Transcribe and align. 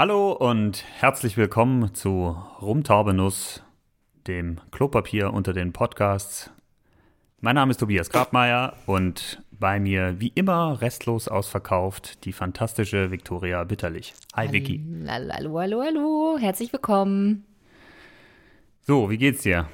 Hallo 0.00 0.30
und 0.30 0.84
herzlich 1.00 1.36
willkommen 1.36 1.92
zu 1.92 2.36
Rumtaubenuss, 2.62 3.64
dem 4.28 4.60
Klopapier 4.70 5.32
unter 5.32 5.52
den 5.52 5.72
Podcasts. 5.72 6.52
Mein 7.40 7.56
Name 7.56 7.72
ist 7.72 7.78
Tobias 7.78 8.08
Grabmeier 8.08 8.74
und 8.86 9.42
bei 9.50 9.80
mir 9.80 10.20
wie 10.20 10.28
immer 10.28 10.80
restlos 10.80 11.26
ausverkauft 11.26 12.24
die 12.24 12.32
fantastische 12.32 13.10
Viktoria 13.10 13.64
Bitterlich. 13.64 14.14
Hi 14.36 14.52
Vicky. 14.52 14.84
Hallo, 15.08 15.58
hallo, 15.58 15.82
hallo, 15.82 16.38
herzlich 16.38 16.72
willkommen. 16.72 17.44
So, 18.82 19.10
wie 19.10 19.18
geht's 19.18 19.42
dir? 19.42 19.68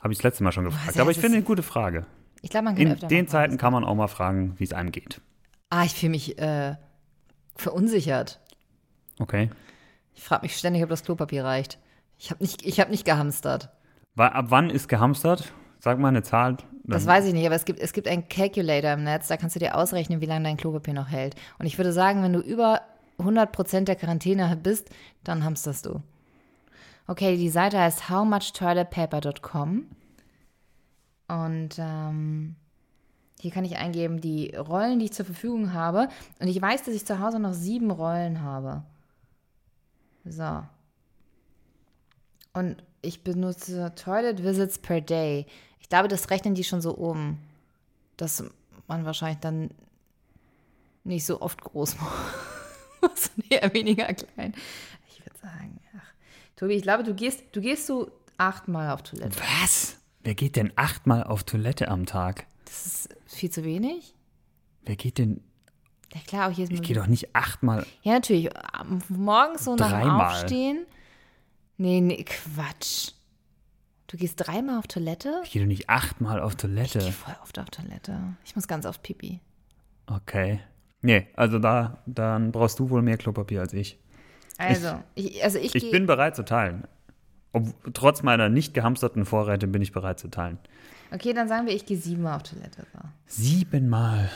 Habe 0.00 0.12
ich 0.12 0.18
das 0.18 0.24
letzte 0.24 0.44
Mal 0.44 0.52
schon 0.52 0.64
gefragt, 0.64 1.00
aber 1.00 1.12
ich 1.12 1.18
finde 1.18 1.38
eine 1.38 1.46
gute 1.46 1.62
Frage. 1.62 2.04
Ich 2.42 2.50
glaube, 2.50 2.66
man 2.66 2.76
kann 2.76 2.88
In 2.88 3.08
den 3.08 3.26
Zeiten 3.26 3.56
kann 3.56 3.72
man 3.72 3.84
auch 3.84 3.94
mal 3.94 4.08
fragen, 4.08 4.52
wie 4.58 4.64
es 4.64 4.74
einem 4.74 4.92
geht. 4.92 5.22
Ah, 5.70 5.84
ich 5.86 5.94
fühle 5.94 6.10
mich 6.10 6.38
äh, 6.38 6.74
verunsichert. 7.56 8.41
Okay. 9.22 9.50
Ich 10.14 10.22
frage 10.22 10.42
mich 10.42 10.56
ständig, 10.56 10.82
ob 10.82 10.88
das 10.88 11.04
Klopapier 11.04 11.44
reicht. 11.44 11.78
Ich 12.18 12.30
habe 12.30 12.42
nicht, 12.42 12.64
ich 12.66 12.80
hab 12.80 12.90
nicht 12.90 13.04
gehamstert. 13.04 13.70
Ab 14.16 14.46
wann 14.48 14.68
ist 14.68 14.88
gehamstert? 14.88 15.52
Sag 15.78 15.98
mal 15.98 16.08
eine 16.08 16.22
Zahl. 16.22 16.58
Das 16.84 17.06
weiß 17.06 17.26
ich 17.26 17.32
nicht, 17.32 17.46
aber 17.46 17.54
es 17.54 17.64
gibt, 17.64 17.78
es 17.78 17.92
gibt 17.92 18.08
einen 18.08 18.28
Calculator 18.28 18.92
im 18.92 19.04
Netz, 19.04 19.28
da 19.28 19.36
kannst 19.36 19.54
du 19.54 19.60
dir 19.60 19.76
ausrechnen, 19.76 20.20
wie 20.20 20.26
lange 20.26 20.44
dein 20.44 20.56
Klopapier 20.56 20.94
noch 20.94 21.08
hält. 21.08 21.36
Und 21.58 21.66
ich 21.66 21.78
würde 21.78 21.92
sagen, 21.92 22.22
wenn 22.22 22.32
du 22.32 22.40
über 22.40 22.80
100% 23.18 23.84
der 23.84 23.94
Quarantäne 23.94 24.56
bist, 24.60 24.90
dann 25.22 25.44
hamsterst 25.44 25.86
du. 25.86 26.02
Okay, 27.06 27.36
die 27.36 27.48
Seite 27.48 27.78
heißt 27.78 28.10
howmuchtoiletpaper.com 28.10 29.86
und 31.28 31.70
ähm, 31.78 32.56
hier 33.40 33.50
kann 33.50 33.64
ich 33.64 33.76
eingeben 33.76 34.20
die 34.20 34.54
Rollen, 34.54 34.98
die 34.98 35.06
ich 35.06 35.12
zur 35.12 35.26
Verfügung 35.26 35.72
habe. 35.72 36.08
Und 36.38 36.46
ich 36.46 36.60
weiß, 36.60 36.84
dass 36.84 36.94
ich 36.94 37.04
zu 37.04 37.18
Hause 37.18 37.40
noch 37.40 37.54
sieben 37.54 37.90
Rollen 37.90 38.42
habe. 38.42 38.84
So. 40.24 40.64
Und 42.52 42.82
ich 43.00 43.24
benutze 43.24 43.92
Toilet 43.94 44.42
Visits 44.42 44.78
per 44.78 45.00
Day. 45.00 45.46
Ich 45.80 45.88
glaube, 45.88 46.08
das 46.08 46.30
rechnen 46.30 46.54
die 46.54 46.64
schon 46.64 46.80
so 46.80 46.92
um, 46.92 47.38
dass 48.16 48.44
man 48.86 49.04
wahrscheinlich 49.04 49.40
dann 49.40 49.70
nicht 51.04 51.26
so 51.26 51.40
oft 51.40 51.62
groß 51.62 51.96
muss, 53.00 53.30
und 53.36 53.50
eher 53.50 53.72
weniger 53.74 54.12
klein. 54.14 54.54
Ich 55.08 55.20
würde 55.24 55.38
sagen, 55.38 55.80
ach, 55.96 56.12
Tobi, 56.56 56.74
ich 56.74 56.82
glaube, 56.82 57.02
du 57.02 57.14
gehst, 57.14 57.42
du 57.52 57.60
gehst 57.60 57.86
so 57.86 58.12
achtmal 58.38 58.90
auf 58.90 59.02
Toilette. 59.02 59.36
Was? 59.60 59.96
Wer 60.20 60.34
geht 60.34 60.56
denn 60.56 60.72
achtmal 60.76 61.24
auf 61.24 61.42
Toilette 61.42 61.88
am 61.88 62.06
Tag? 62.06 62.46
Das 62.64 62.86
ist 62.86 63.08
viel 63.26 63.50
zu 63.50 63.64
wenig. 63.64 64.14
Wer 64.84 64.96
geht 64.96 65.18
denn? 65.18 65.42
Ja 66.14 66.20
klar, 66.26 66.48
auch 66.48 66.52
jedes 66.52 66.70
Ich 66.72 66.80
Mal. 66.80 66.86
gehe 66.86 66.96
doch 66.96 67.06
nicht 67.06 67.34
achtmal. 67.34 67.86
Ja, 68.02 68.12
natürlich. 68.12 68.50
Morgens 69.08 69.64
so 69.64 69.76
nach 69.76 69.90
dem. 70.00 70.10
Aufstehen. 70.10 70.86
Nee, 71.78 72.00
nee, 72.00 72.24
Quatsch. 72.24 73.12
Du 74.08 74.18
gehst 74.18 74.34
dreimal 74.46 74.78
auf 74.78 74.86
Toilette? 74.86 75.40
Ich 75.44 75.52
gehe 75.52 75.62
doch 75.62 75.68
nicht 75.68 75.88
achtmal 75.88 76.40
auf 76.40 76.52
Ich 76.52 76.56
Toilette. 76.58 76.98
gehe 76.98 77.12
voll 77.12 77.34
oft 77.42 77.58
auf 77.58 77.70
Toilette. 77.70 78.18
Ich 78.44 78.54
muss 78.54 78.68
ganz 78.68 78.84
oft 78.84 79.02
pipi. 79.02 79.40
Okay. 80.06 80.60
Nee, 81.00 81.26
also 81.34 81.58
da, 81.58 81.98
dann 82.06 82.52
brauchst 82.52 82.78
du 82.78 82.90
wohl 82.90 83.00
mehr 83.02 83.16
Klopapier 83.16 83.60
als 83.60 83.72
ich. 83.72 83.98
Also, 84.58 85.02
ich, 85.14 85.42
also 85.42 85.58
ich, 85.58 85.74
Ich 85.74 85.90
bin 85.90 86.06
bereit 86.06 86.36
zu 86.36 86.44
teilen. 86.44 86.84
Ob, 87.54 87.66
trotz 87.94 88.22
meiner 88.22 88.48
nicht 88.50 88.74
gehamsterten 88.74 89.24
Vorräte 89.24 89.66
bin 89.66 89.80
ich 89.82 89.92
bereit 89.92 90.20
zu 90.20 90.28
teilen. 90.28 90.58
Okay, 91.10 91.32
dann 91.32 91.48
sagen 91.48 91.66
wir, 91.66 91.74
ich 91.74 91.86
gehe 91.86 91.96
siebenmal 91.96 92.36
auf 92.36 92.42
Toilette. 92.42 92.86
So. 92.92 92.98
Siebenmal. 93.26 94.30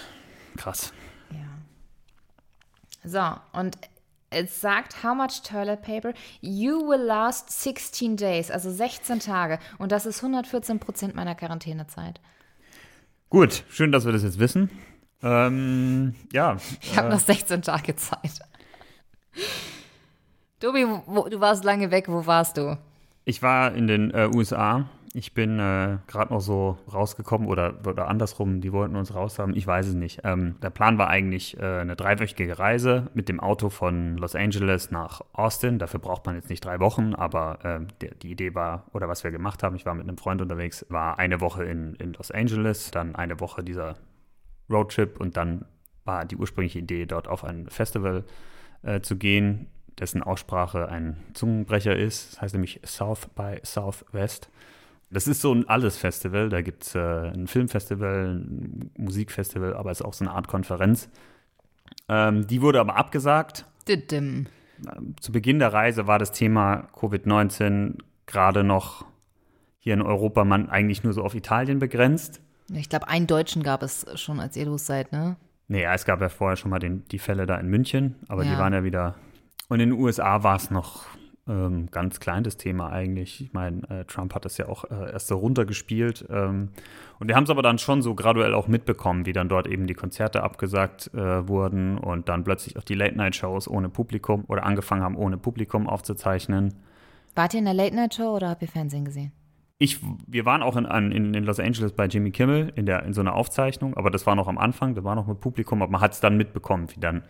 Krass. 0.56 0.92
Ja. 1.30 1.38
So, 3.08 3.22
und 3.52 3.76
es 4.30 4.60
sagt, 4.60 5.04
how 5.04 5.14
much 5.14 5.42
toilet 5.48 5.80
paper? 5.82 6.12
You 6.40 6.80
will 6.88 7.00
last 7.00 7.50
16 7.62 8.16
days, 8.16 8.50
also 8.50 8.70
16 8.70 9.20
Tage. 9.20 9.60
Und 9.78 9.92
das 9.92 10.06
ist 10.06 10.18
114 10.22 10.80
Prozent 10.80 11.14
meiner 11.14 11.36
Quarantänezeit. 11.36 12.20
Gut, 13.30 13.64
schön, 13.68 13.92
dass 13.92 14.04
wir 14.04 14.12
das 14.12 14.24
jetzt 14.24 14.38
wissen. 14.40 14.70
Ähm, 15.22 16.14
ja, 16.32 16.56
Ich 16.80 16.96
habe 16.98 17.08
noch 17.08 17.20
16 17.20 17.62
Tage 17.62 17.94
Zeit. 17.96 18.40
Tobi, 20.60 20.86
wo- 21.06 21.28
du 21.28 21.40
warst 21.40 21.64
lange 21.64 21.90
weg. 21.90 22.06
Wo 22.08 22.26
warst 22.26 22.56
du? 22.56 22.78
ich 23.28 23.42
war 23.42 23.74
in 23.74 23.86
den 23.88 24.10
äh, 24.12 24.28
USA. 24.32 24.88
Ich 25.16 25.32
bin 25.32 25.58
äh, 25.58 25.96
gerade 26.08 26.34
noch 26.34 26.42
so 26.42 26.76
rausgekommen 26.92 27.48
oder, 27.48 27.80
oder 27.86 28.08
andersrum, 28.08 28.60
die 28.60 28.70
wollten 28.70 28.96
uns 28.96 29.14
raus 29.14 29.38
haben. 29.38 29.56
Ich 29.56 29.66
weiß 29.66 29.86
es 29.86 29.94
nicht. 29.94 30.20
Ähm, 30.24 30.56
der 30.60 30.68
Plan 30.68 30.98
war 30.98 31.08
eigentlich 31.08 31.56
äh, 31.56 31.62
eine 31.62 31.96
dreiwöchige 31.96 32.58
Reise 32.58 33.10
mit 33.14 33.30
dem 33.30 33.40
Auto 33.40 33.70
von 33.70 34.18
Los 34.18 34.34
Angeles 34.34 34.90
nach 34.90 35.22
Austin. 35.32 35.78
Dafür 35.78 36.00
braucht 36.00 36.26
man 36.26 36.34
jetzt 36.34 36.50
nicht 36.50 36.62
drei 36.62 36.80
Wochen, 36.80 37.14
aber 37.14 37.60
ähm, 37.64 37.86
der, 38.02 38.14
die 38.16 38.30
Idee 38.30 38.54
war, 38.54 38.84
oder 38.92 39.08
was 39.08 39.24
wir 39.24 39.30
gemacht 39.30 39.62
haben, 39.62 39.74
ich 39.74 39.86
war 39.86 39.94
mit 39.94 40.06
einem 40.06 40.18
Freund 40.18 40.42
unterwegs, 40.42 40.84
war 40.90 41.18
eine 41.18 41.40
Woche 41.40 41.64
in, 41.64 41.94
in 41.94 42.12
Los 42.12 42.30
Angeles, 42.30 42.90
dann 42.90 43.16
eine 43.16 43.40
Woche 43.40 43.64
dieser 43.64 43.94
Roadtrip 44.68 45.18
und 45.18 45.38
dann 45.38 45.64
war 46.04 46.26
die 46.26 46.36
ursprüngliche 46.36 46.80
Idee, 46.80 47.06
dort 47.06 47.26
auf 47.26 47.42
ein 47.42 47.70
Festival 47.70 48.24
äh, 48.82 49.00
zu 49.00 49.16
gehen, 49.16 49.68
dessen 49.98 50.22
Aussprache 50.22 50.90
ein 50.90 51.16
Zungenbrecher 51.32 51.96
ist. 51.96 52.34
Das 52.34 52.42
heißt 52.42 52.54
nämlich 52.54 52.80
South 52.84 53.28
by 53.34 53.60
Southwest. 53.62 54.50
Das 55.10 55.28
ist 55.28 55.40
so 55.40 55.52
ein 55.54 55.68
Alles-Festival. 55.68 56.48
Da 56.48 56.62
gibt 56.62 56.82
es 56.84 56.94
äh, 56.94 56.98
ein 57.30 57.46
Filmfestival, 57.46 58.34
ein 58.40 58.90
Musikfestival, 58.98 59.74
aber 59.74 59.90
es 59.90 60.00
ist 60.00 60.06
auch 60.06 60.12
so 60.14 60.24
eine 60.24 60.34
Art 60.34 60.48
Konferenz. 60.48 61.08
Ähm, 62.08 62.46
die 62.46 62.60
wurde 62.62 62.80
aber 62.80 62.96
abgesagt. 62.96 63.66
Didim. 63.88 64.46
Zu 65.20 65.32
Beginn 65.32 65.58
der 65.58 65.72
Reise 65.72 66.06
war 66.06 66.18
das 66.18 66.32
Thema 66.32 66.88
Covid-19 66.94 67.98
gerade 68.26 68.64
noch 68.64 69.06
hier 69.78 69.94
in 69.94 70.02
Europa 70.02 70.44
man 70.44 70.68
eigentlich 70.68 71.04
nur 71.04 71.12
so 71.12 71.22
auf 71.22 71.34
Italien 71.34 71.78
begrenzt. 71.78 72.40
Ich 72.72 72.88
glaube, 72.88 73.08
einen 73.08 73.28
Deutschen 73.28 73.62
gab 73.62 73.82
es 73.84 74.04
schon, 74.20 74.40
als 74.40 74.56
ihr 74.56 74.66
los 74.66 74.84
seid, 74.86 75.12
ne? 75.12 75.36
Naja, 75.68 75.94
es 75.94 76.04
gab 76.04 76.20
ja 76.20 76.28
vorher 76.28 76.56
schon 76.56 76.70
mal 76.70 76.78
den, 76.80 77.04
die 77.08 77.18
Fälle 77.20 77.46
da 77.46 77.56
in 77.56 77.68
München, 77.68 78.16
aber 78.28 78.42
die 78.44 78.50
Ja. 78.50 78.58
waren 78.58 78.72
ja 78.72 78.82
wieder. 78.84 79.14
Und 79.68 79.80
in 79.80 79.90
den 79.90 79.98
USA 80.00 80.42
war 80.42 80.56
es 80.56 80.70
noch 80.70 81.04
ähm, 81.48 81.88
ganz 81.90 82.18
klein, 82.20 82.42
das 82.42 82.56
Thema 82.56 82.90
eigentlich. 82.90 83.40
Ich 83.40 83.52
meine, 83.52 83.88
äh, 83.88 84.04
Trump 84.04 84.34
hat 84.34 84.44
das 84.44 84.58
ja 84.58 84.68
auch 84.68 84.84
äh, 84.84 85.12
erst 85.12 85.28
so 85.28 85.36
runtergespielt. 85.36 86.26
Ähm, 86.28 86.70
und 87.18 87.28
wir 87.28 87.36
haben 87.36 87.44
es 87.44 87.50
aber 87.50 87.62
dann 87.62 87.78
schon 87.78 88.02
so 88.02 88.14
graduell 88.14 88.54
auch 88.54 88.68
mitbekommen, 88.68 89.26
wie 89.26 89.32
dann 89.32 89.48
dort 89.48 89.66
eben 89.66 89.86
die 89.86 89.94
Konzerte 89.94 90.42
abgesagt 90.42 91.10
äh, 91.14 91.48
wurden 91.48 91.98
und 91.98 92.28
dann 92.28 92.44
plötzlich 92.44 92.76
auch 92.76 92.84
die 92.84 92.94
Late-Night-Shows 92.94 93.68
ohne 93.68 93.88
Publikum 93.88 94.44
oder 94.48 94.64
angefangen 94.64 95.02
haben, 95.02 95.16
ohne 95.16 95.36
Publikum 95.36 95.88
aufzuzeichnen. 95.88 96.74
Wart 97.34 97.54
ihr 97.54 97.58
in 97.58 97.66
der 97.66 97.74
Late-Night-Show 97.74 98.36
oder 98.36 98.50
habt 98.50 98.62
ihr 98.62 98.68
Fernsehen 98.68 99.04
gesehen? 99.04 99.32
Ich, 99.78 100.00
wir 100.26 100.46
waren 100.46 100.62
auch 100.62 100.76
in, 100.76 100.86
in, 101.12 101.34
in 101.34 101.44
Los 101.44 101.60
Angeles 101.60 101.92
bei 101.92 102.06
Jimmy 102.06 102.30
Kimmel 102.30 102.72
in, 102.76 102.86
der, 102.86 103.02
in 103.04 103.12
so 103.12 103.20
einer 103.20 103.34
Aufzeichnung, 103.34 103.94
aber 103.94 104.10
das 104.10 104.26
war 104.26 104.34
noch 104.34 104.48
am 104.48 104.56
Anfang, 104.56 104.94
da 104.94 105.04
war 105.04 105.14
noch 105.14 105.26
mit 105.26 105.38
Publikum, 105.40 105.82
aber 105.82 105.92
man 105.92 106.00
hat 106.00 106.12
es 106.12 106.20
dann 106.20 106.38
mitbekommen, 106.38 106.88
wie 106.94 107.00
dann 107.00 107.24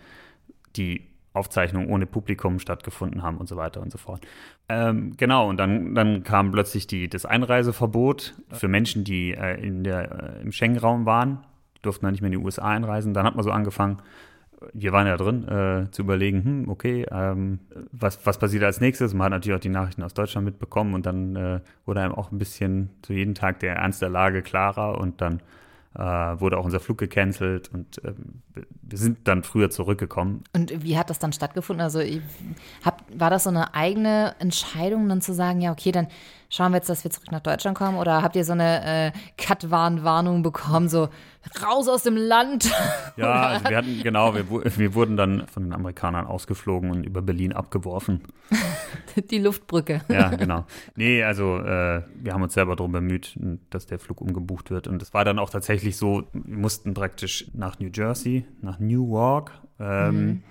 die 0.76 1.15
Aufzeichnungen 1.36 1.88
ohne 1.88 2.06
Publikum 2.06 2.58
stattgefunden 2.58 3.22
haben 3.22 3.38
und 3.38 3.48
so 3.48 3.56
weiter 3.56 3.80
und 3.80 3.92
so 3.92 3.98
fort. 3.98 4.26
Ähm, 4.68 5.12
genau, 5.16 5.48
und 5.48 5.58
dann, 5.58 5.94
dann 5.94 6.22
kam 6.22 6.50
plötzlich 6.50 6.86
die, 6.86 7.08
das 7.08 7.24
Einreiseverbot 7.24 8.34
für 8.50 8.68
Menschen, 8.68 9.04
die 9.04 9.32
äh, 9.32 9.60
in 9.60 9.84
der, 9.84 10.38
äh, 10.38 10.42
im 10.42 10.52
Schengen-Raum 10.52 11.06
waren, 11.06 11.38
durften 11.82 12.06
dann 12.06 12.12
nicht 12.12 12.22
mehr 12.22 12.32
in 12.32 12.38
die 12.38 12.44
USA 12.44 12.68
einreisen. 12.68 13.14
Dann 13.14 13.26
hat 13.26 13.36
man 13.36 13.44
so 13.44 13.50
angefangen, 13.50 13.98
wir 14.72 14.92
waren 14.92 15.06
ja 15.06 15.16
drin, 15.16 15.46
äh, 15.48 15.90
zu 15.90 16.02
überlegen, 16.02 16.44
hm, 16.44 16.68
okay, 16.68 17.06
ähm, 17.10 17.60
was, 17.92 18.24
was 18.24 18.38
passiert 18.38 18.64
als 18.64 18.80
nächstes? 18.80 19.14
Man 19.14 19.26
hat 19.26 19.32
natürlich 19.32 19.56
auch 19.56 19.60
die 19.60 19.68
Nachrichten 19.68 20.02
aus 20.02 20.14
Deutschland 20.14 20.44
mitbekommen 20.44 20.94
und 20.94 21.06
dann 21.06 21.36
äh, 21.36 21.60
wurde 21.84 22.00
einem 22.00 22.14
auch 22.14 22.32
ein 22.32 22.38
bisschen 22.38 22.90
zu 23.02 23.12
jedem 23.12 23.34
Tag 23.34 23.60
der 23.60 23.76
Ernst 23.76 24.02
der 24.02 24.08
Lage 24.08 24.42
klarer 24.42 24.98
und 24.98 25.20
dann 25.20 25.40
äh, 25.94 26.00
wurde 26.00 26.58
auch 26.58 26.64
unser 26.64 26.80
Flug 26.80 26.98
gecancelt 26.98 27.70
und 27.72 28.00
ähm, 28.04 28.42
wir 28.82 28.98
sind 28.98 29.28
dann 29.28 29.42
früher 29.42 29.70
zurückgekommen. 29.70 30.44
Und 30.54 30.82
wie 30.82 30.98
hat 30.98 31.10
das 31.10 31.18
dann 31.18 31.32
stattgefunden? 31.32 31.82
Also 31.82 32.00
hab, 32.84 33.02
war 33.14 33.30
das 33.30 33.44
so 33.44 33.50
eine 33.50 33.74
eigene 33.74 34.34
Entscheidung, 34.38 35.08
dann 35.08 35.20
zu 35.20 35.34
sagen, 35.34 35.60
ja, 35.60 35.72
okay, 35.72 35.92
dann 35.92 36.08
schauen 36.48 36.72
wir 36.72 36.78
jetzt, 36.78 36.88
dass 36.88 37.04
wir 37.04 37.10
zurück 37.10 37.30
nach 37.32 37.40
Deutschland 37.40 37.76
kommen? 37.76 37.98
Oder 37.98 38.22
habt 38.22 38.36
ihr 38.36 38.44
so 38.44 38.52
eine 38.52 39.12
äh, 39.12 39.12
Cut-Warn-Warnung 39.36 40.42
bekommen, 40.42 40.88
so 40.88 41.08
raus 41.62 41.88
aus 41.88 42.02
dem 42.02 42.16
Land? 42.16 42.70
Ja, 43.16 43.42
also 43.46 43.68
wir 43.68 43.76
hatten, 43.76 44.02
genau, 44.02 44.34
wir, 44.34 44.48
wir 44.48 44.94
wurden 44.94 45.16
dann 45.16 45.46
von 45.48 45.64
den 45.64 45.72
Amerikanern 45.72 46.26
ausgeflogen 46.26 46.90
und 46.90 47.04
über 47.04 47.22
Berlin 47.22 47.52
abgeworfen. 47.52 48.22
Die 49.30 49.38
Luftbrücke. 49.38 50.02
Ja, 50.08 50.30
genau. 50.30 50.66
Nee, 50.94 51.22
also 51.22 51.58
äh, 51.58 52.02
wir 52.14 52.32
haben 52.32 52.42
uns 52.42 52.54
selber 52.54 52.76
darum 52.76 52.92
bemüht, 52.92 53.38
dass 53.70 53.86
der 53.86 53.98
Flug 53.98 54.20
umgebucht 54.20 54.70
wird. 54.70 54.86
Und 54.86 55.02
es 55.02 55.14
war 55.14 55.24
dann 55.24 55.38
auch 55.38 55.50
tatsächlich 55.50 55.96
so, 55.96 56.24
wir 56.32 56.56
mussten 56.56 56.94
praktisch 56.94 57.46
nach 57.54 57.78
New 57.80 57.90
Jersey, 57.92 58.45
nach 58.60 58.78
Newark. 58.78 59.52
Ähm, 59.78 60.42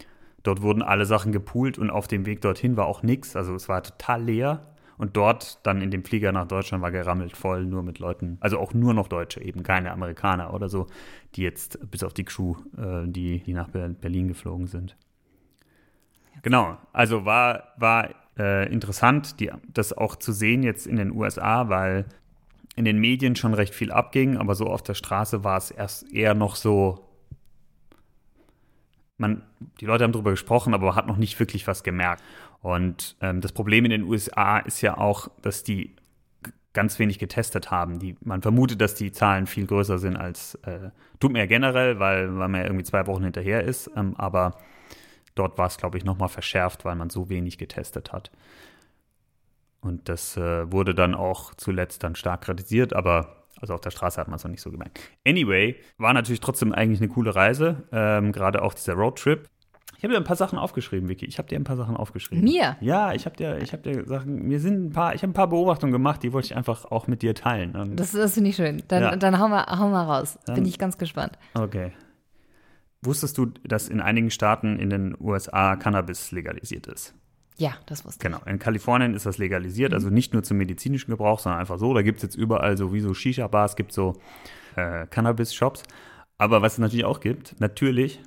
Dort 0.45 0.61
wurden 0.61 0.83
alle 0.83 1.07
Sachen 1.07 1.31
gepoolt 1.31 1.79
und 1.79 1.89
auf 1.89 2.07
dem 2.07 2.27
Weg 2.27 2.41
dorthin 2.41 2.77
war 2.77 2.85
auch 2.85 3.01
nichts. 3.01 3.35
Also 3.35 3.55
es 3.55 3.67
war 3.67 3.81
total 3.81 4.23
leer. 4.23 4.67
Und 4.97 5.17
dort 5.17 5.59
dann 5.65 5.81
in 5.81 5.89
dem 5.89 6.05
Flieger 6.05 6.31
nach 6.31 6.47
Deutschland 6.47 6.83
war 6.83 6.91
gerammelt 6.91 7.35
voll, 7.35 7.65
nur 7.65 7.81
mit 7.83 7.99
Leuten, 7.99 8.37
also 8.39 8.59
auch 8.59 8.73
nur 8.73 8.93
noch 8.93 9.09
Deutsche, 9.09 9.41
eben 9.41 9.61
keine 9.63 9.91
Amerikaner 9.91 10.53
oder 10.53 10.69
so, 10.69 10.85
die 11.35 11.41
jetzt 11.41 11.79
bis 11.91 12.03
auf 12.03 12.13
die 12.13 12.23
Crew, 12.23 12.55
äh, 12.77 13.05
die, 13.07 13.39
die 13.39 13.53
nach 13.53 13.67
Ber- 13.69 13.89
Berlin 13.89 14.29
geflogen 14.29 14.67
sind. 14.67 14.95
Genau, 16.43 16.77
also 16.93 17.25
war, 17.25 17.73
war 17.77 18.09
äh, 18.37 18.71
interessant, 18.71 19.39
die, 19.39 19.51
das 19.73 19.91
auch 19.91 20.15
zu 20.15 20.31
sehen 20.31 20.63
jetzt 20.63 20.87
in 20.87 20.95
den 20.95 21.11
USA, 21.11 21.67
weil 21.67 22.05
in 22.75 22.85
den 22.85 22.99
Medien 22.99 23.35
schon 23.35 23.53
recht 23.53 23.73
viel 23.73 23.91
abging, 23.91 24.37
aber 24.37 24.55
so 24.55 24.67
auf 24.67 24.83
der 24.83 24.93
Straße 24.93 25.43
war 25.43 25.57
es 25.57 25.71
erst 25.71 26.13
eher 26.13 26.35
noch 26.35 26.55
so, 26.55 27.04
man, 29.17 29.43
die 29.79 29.85
Leute 29.85 30.03
haben 30.03 30.11
darüber 30.11 30.31
gesprochen, 30.31 30.73
aber 30.73 30.95
hat 30.95 31.07
noch 31.07 31.17
nicht 31.17 31.39
wirklich 31.39 31.67
was 31.67 31.83
gemerkt. 31.83 32.23
Und 32.61 33.15
ähm, 33.21 33.41
das 33.41 33.51
Problem 33.51 33.85
in 33.85 33.91
den 33.91 34.03
USA 34.03 34.59
ist 34.59 34.81
ja 34.81 34.97
auch, 34.97 35.29
dass 35.41 35.63
die 35.63 35.95
ganz 36.73 36.99
wenig 36.99 37.17
getestet 37.17 37.71
haben. 37.71 37.99
Die, 37.99 38.15
man 38.21 38.41
vermutet, 38.41 38.81
dass 38.81 38.93
die 38.93 39.11
Zahlen 39.11 39.47
viel 39.47 39.65
größer 39.65 39.97
sind 39.97 40.17
als, 40.17 40.55
äh, 40.65 40.89
tut 41.19 41.31
mir 41.31 41.39
ja 41.39 41.45
generell, 41.45 41.99
weil, 41.99 42.37
weil 42.37 42.49
man 42.49 42.61
ja 42.61 42.67
irgendwie 42.67 42.83
zwei 42.83 43.07
Wochen 43.07 43.23
hinterher 43.23 43.63
ist, 43.63 43.89
ähm, 43.95 44.13
aber 44.17 44.57
dort 45.33 45.57
war 45.57 45.67
es, 45.67 45.77
glaube 45.77 45.97
ich, 45.97 46.05
nochmal 46.05 46.29
verschärft, 46.29 46.85
weil 46.85 46.95
man 46.95 47.09
so 47.09 47.29
wenig 47.29 47.57
getestet 47.57 48.11
hat. 48.11 48.29
Und 49.81 50.09
das 50.09 50.35
äh, 50.37 50.71
wurde 50.71 50.93
dann 50.93 51.15
auch 51.15 51.53
zuletzt 51.55 52.03
dann 52.03 52.15
stark 52.15 52.41
kritisiert, 52.41 52.93
aber 52.93 53.44
also 53.61 53.73
auf 53.73 53.81
der 53.81 53.91
Straße 53.91 54.19
hat 54.19 54.27
man 54.27 54.35
es 54.37 54.43
noch 54.43 54.51
nicht 54.51 54.61
so 54.61 54.71
gemerkt. 54.71 54.99
Anyway, 55.25 55.75
war 55.97 56.13
natürlich 56.13 56.39
trotzdem 56.39 56.73
eigentlich 56.73 56.99
eine 57.01 57.09
coole 57.09 57.35
Reise, 57.35 57.83
ähm, 57.91 58.31
gerade 58.31 58.61
auch 58.61 58.73
dieser 58.73 58.93
Roadtrip. 58.93 59.47
Ich 59.97 60.03
habe 60.03 60.13
dir 60.13 60.17
ein 60.19 60.25
paar 60.25 60.35
Sachen 60.35 60.59
aufgeschrieben, 60.59 61.07
Vicky. 61.07 61.25
Ich 61.25 61.37
habe 61.37 61.47
dir 61.47 61.57
ein 61.57 61.63
paar 61.63 61.77
Sachen 61.77 61.95
aufgeschrieben. 61.95 62.43
Mir? 62.43 62.75
Ja, 62.81 63.13
ich 63.13 63.25
habe 63.25 63.37
dir, 63.37 63.57
ich 63.61 63.71
habe 63.71 63.81
dir 63.81 64.05
Sachen. 64.05 64.43
Mir 64.45 64.59
sind 64.59 64.87
ein 64.87 64.91
paar, 64.91 65.15
ich 65.15 65.21
habe 65.23 65.31
ein 65.31 65.33
paar 65.33 65.47
Beobachtungen 65.47 65.93
gemacht, 65.93 66.21
die 66.21 66.33
wollte 66.33 66.47
ich 66.47 66.55
einfach 66.55 66.85
auch 66.85 67.07
mit 67.07 67.21
dir 67.21 67.33
teilen. 67.33 67.75
Und 67.75 67.95
Das, 67.95 68.11
das 68.11 68.33
finde 68.33 68.49
ich 68.49 68.57
schön. 68.57 68.83
Dann, 68.89 69.01
Ja. 69.01 69.15
dann 69.15 69.39
hau, 69.39 69.47
mal, 69.47 69.65
hau 69.79 69.87
mal 69.89 70.03
raus. 70.03 70.37
Bin 70.45 70.55
Dann- 70.55 70.65
ich 70.65 70.77
ganz 70.77 70.97
gespannt. 70.97 71.39
okay. 71.53 71.91
Wusstest 73.01 73.37
du, 73.37 73.45
dass 73.63 73.87
in 73.87 74.01
einigen 74.01 74.31
Staaten 74.31 74.79
in 74.79 74.89
den 74.89 75.15
USA 75.19 75.75
Cannabis 75.75 76.31
legalisiert 76.31 76.87
ist? 76.87 77.13
Ja, 77.57 77.77
das 77.85 78.03
wusste 78.05 78.21
Genau. 78.21 78.39
In 78.45 78.59
Kalifornien 78.59 79.13
ist 79.13 79.25
das 79.25 79.37
legalisiert, 79.37 79.93
also 79.93 80.09
nicht 80.09 80.33
nur 80.33 80.43
zum 80.43 80.57
medizinischen 80.57 81.11
Gebrauch, 81.11 81.39
sondern 81.39 81.61
einfach 81.61 81.77
so. 81.77 81.93
Da 81.93 82.01
gibt 82.01 82.17
es 82.17 82.23
jetzt 82.23 82.35
überall 82.35 82.75
so 82.77 82.91
wie 82.93 82.99
so 82.99 83.13
Shisha-Bars, 83.13 83.77
gibt 83.77 83.93
so 83.93 84.17
äh, 84.75 85.07
Cannabis-Shops. 85.07 85.83
Aber 86.37 86.61
was 86.61 86.73
es 86.73 86.79
natürlich 86.79 87.05
auch 87.05 87.21
gibt, 87.21 87.57
natürlich, 87.59 88.19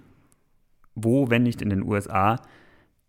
wo, 0.94 1.28
wenn 1.28 1.42
nicht 1.42 1.60
in 1.60 1.68
den 1.68 1.82
USA, 1.82 2.40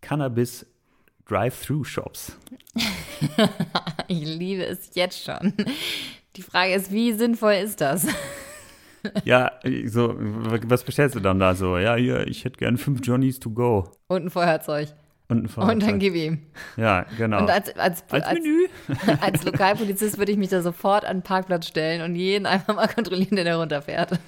Cannabis-Drive-Thru-Shops. 0.02 2.36
ich. 2.74 2.86
Ich 4.08 4.24
liebe 4.24 4.64
es 4.64 4.90
jetzt 4.94 5.24
schon. 5.24 5.54
Die 6.36 6.42
Frage 6.42 6.74
ist, 6.74 6.90
wie 6.90 7.12
sinnvoll 7.12 7.54
ist 7.54 7.80
das? 7.80 8.06
Ja, 9.24 9.52
so, 9.86 10.14
was 10.18 10.84
bestellst 10.84 11.14
du 11.14 11.20
dann 11.20 11.38
da 11.38 11.54
so? 11.54 11.78
Ja, 11.78 11.94
hier, 11.94 12.26
ich 12.26 12.44
hätte 12.44 12.58
gern 12.58 12.76
fünf 12.76 13.00
Johnnies 13.02 13.40
to 13.40 13.48
go. 13.48 13.90
Und 14.08 14.26
ein 14.26 14.30
Feuerzeug. 14.30 14.88
Und 15.30 15.38
ein 15.38 15.42
Und 15.44 15.48
Fahrzeug. 15.48 15.80
dann 15.80 15.98
gib 15.98 16.14
ihm. 16.14 16.38
Ja, 16.76 17.06
genau. 17.16 17.40
Und 17.40 17.50
als, 17.50 17.74
als, 17.76 18.04
Als 18.10 18.24
als, 18.24 18.34
Menü. 18.40 18.66
als 19.20 19.44
Lokalpolizist 19.44 20.18
würde 20.18 20.32
ich 20.32 20.38
mich 20.38 20.48
da 20.50 20.60
sofort 20.62 21.04
an 21.04 21.18
den 21.18 21.22
Parkplatz 21.22 21.66
stellen 21.68 22.02
und 22.02 22.14
jeden 22.16 22.46
einfach 22.46 22.74
mal 22.74 22.88
kontrollieren, 22.94 23.36
der 23.36 23.44
da 23.44 23.56
runterfährt. 23.58 24.18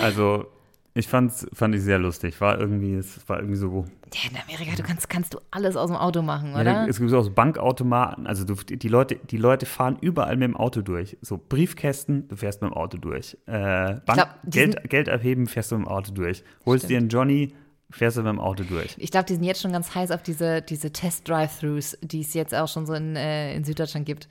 Also, 0.00 0.46
ich 0.94 1.06
fand's, 1.08 1.46
fand 1.52 1.74
ich 1.74 1.82
sehr 1.82 1.98
lustig. 1.98 2.40
War 2.40 2.58
irgendwie, 2.58 2.94
es 2.94 3.26
war 3.28 3.38
irgendwie 3.38 3.56
so, 3.56 3.86
Ja, 4.12 4.30
in 4.30 4.36
Amerika, 4.36 4.76
du 4.76 4.82
kannst, 4.82 5.08
kannst 5.08 5.34
du 5.34 5.38
alles 5.50 5.76
aus 5.76 5.88
dem 5.88 5.96
Auto 5.96 6.20
machen, 6.22 6.52
Ja, 6.52 6.60
oder? 6.60 6.86
es 6.88 6.98
gibt 6.98 7.12
auch 7.12 7.22
so 7.22 7.30
Bankautomaten, 7.30 8.26
also 8.26 8.44
du, 8.44 8.54
die, 8.54 8.88
Leute, 8.88 9.16
die 9.30 9.36
Leute 9.36 9.66
fahren 9.66 9.96
überall 10.00 10.36
mit 10.36 10.48
dem 10.48 10.56
Auto 10.56 10.82
durch. 10.82 11.16
So 11.22 11.38
Briefkästen, 11.38 12.28
du 12.28 12.36
fährst 12.36 12.60
mit 12.62 12.70
dem 12.72 12.74
Auto 12.76 12.98
durch. 12.98 13.36
Äh, 13.46 13.52
Bank, 13.52 14.02
glaub, 14.14 14.28
Geld, 14.46 14.90
Geld 14.90 15.08
abheben, 15.08 15.46
fährst 15.46 15.70
du 15.70 15.78
mit 15.78 15.86
dem 15.86 15.88
Auto 15.90 16.12
durch. 16.12 16.42
Holst 16.66 16.88
dir 16.90 16.98
einen 16.98 17.08
Johnny, 17.08 17.52
fährst 17.90 18.16
du 18.16 18.22
mit 18.22 18.30
dem 18.30 18.40
Auto 18.40 18.64
durch. 18.64 18.94
Ich 18.98 19.10
glaube, 19.10 19.26
die 19.26 19.34
sind 19.34 19.44
jetzt 19.44 19.60
schon 19.60 19.72
ganz 19.72 19.94
heiß 19.94 20.10
auf 20.10 20.22
diese, 20.22 20.62
diese 20.62 20.92
Test-Drive-Thrus, 20.92 21.98
die 22.02 22.20
es 22.20 22.34
jetzt 22.34 22.54
auch 22.54 22.68
schon 22.68 22.86
so 22.86 22.94
in, 22.94 23.16
äh, 23.16 23.54
in 23.54 23.64
Süddeutschland 23.64 24.06
gibt. 24.06 24.28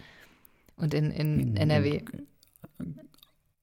Und 0.77 0.94
in, 0.94 1.11
in 1.11 1.57
NRW. 1.57 2.01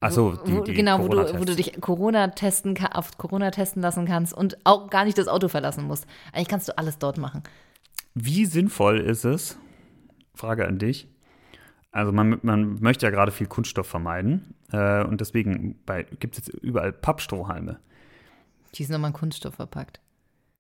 Achso, 0.01 0.37
die, 0.47 0.63
die 0.65 0.75
genau, 0.75 0.99
wo 1.03 1.09
du, 1.09 1.41
wo 1.41 1.45
du 1.45 1.57
dich 1.57 1.81
Corona 1.81 2.29
testen, 2.29 2.77
auf 2.93 3.17
Corona 3.17 3.51
testen 3.51 3.81
lassen 3.81 4.05
kannst 4.05 4.35
und 4.35 4.59
auch 4.65 4.91
gar 4.91 5.07
nicht 5.07 5.17
das 5.17 5.27
Auto 5.27 5.49
verlassen 5.49 5.85
musst. 5.85 6.07
Eigentlich 6.33 6.49
kannst 6.49 6.69
du 6.69 6.77
alles 6.77 6.99
dort 6.99 7.17
machen. 7.17 7.43
Wie 8.15 8.45
sinnvoll 8.45 9.01
ist 9.01 9.25
es, 9.25 9.59
Frage 10.35 10.67
an 10.67 10.79
dich, 10.79 11.09
also 11.91 12.13
man, 12.13 12.39
man 12.43 12.79
möchte 12.81 13.07
ja 13.07 13.11
gerade 13.11 13.33
viel 13.33 13.47
Kunststoff 13.47 13.87
vermeiden 13.87 14.55
äh, 14.71 15.03
und 15.03 15.23
deswegen 15.23 15.77
gibt 16.21 16.39
es 16.39 16.47
jetzt 16.47 16.55
überall 16.63 16.93
Pappstrohhalme. 16.93 17.79
Die 18.77 18.85
sind 18.85 18.93
nochmal 18.93 19.11
in 19.11 19.15
Kunststoff 19.17 19.55
verpackt. 19.55 20.01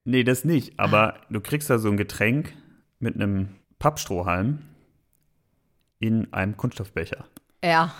Nee, 0.04 0.24
das 0.24 0.44
nicht. 0.44 0.78
Aber 0.78 1.14
du 1.30 1.40
kriegst 1.40 1.68
da 1.68 1.78
so 1.78 1.88
ein 1.88 1.96
Getränk 1.96 2.54
mit 2.98 3.14
einem 3.16 3.48
Pappstrohhalm 3.78 4.60
in 5.98 6.32
einem 6.32 6.56
Kunststoffbecher. 6.56 7.24
Ja. 7.64 7.92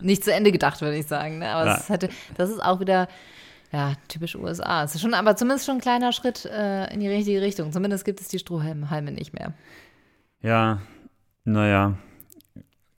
Nicht 0.00 0.24
zu 0.24 0.32
Ende 0.32 0.52
gedacht, 0.52 0.80
würde 0.80 0.96
ich 0.96 1.06
sagen. 1.06 1.38
Ne? 1.38 1.50
Aber 1.50 1.64
das, 1.64 1.88
hätte, 1.88 2.08
das 2.36 2.50
ist 2.50 2.62
auch 2.62 2.80
wieder, 2.80 3.08
ja, 3.72 3.94
typisch 4.08 4.36
USA. 4.36 4.84
Es 4.84 4.94
ist 4.94 5.00
schon, 5.00 5.14
aber 5.14 5.36
zumindest 5.36 5.66
schon 5.66 5.76
ein 5.76 5.80
kleiner 5.80 6.12
Schritt 6.12 6.44
äh, 6.44 6.92
in 6.92 7.00
die 7.00 7.08
richtige 7.08 7.40
Richtung. 7.40 7.72
Zumindest 7.72 8.04
gibt 8.04 8.20
es 8.20 8.28
die 8.28 8.38
Strohhalme 8.38 9.12
nicht 9.12 9.32
mehr. 9.32 9.52
Ja, 10.42 10.80
naja. 11.44 11.96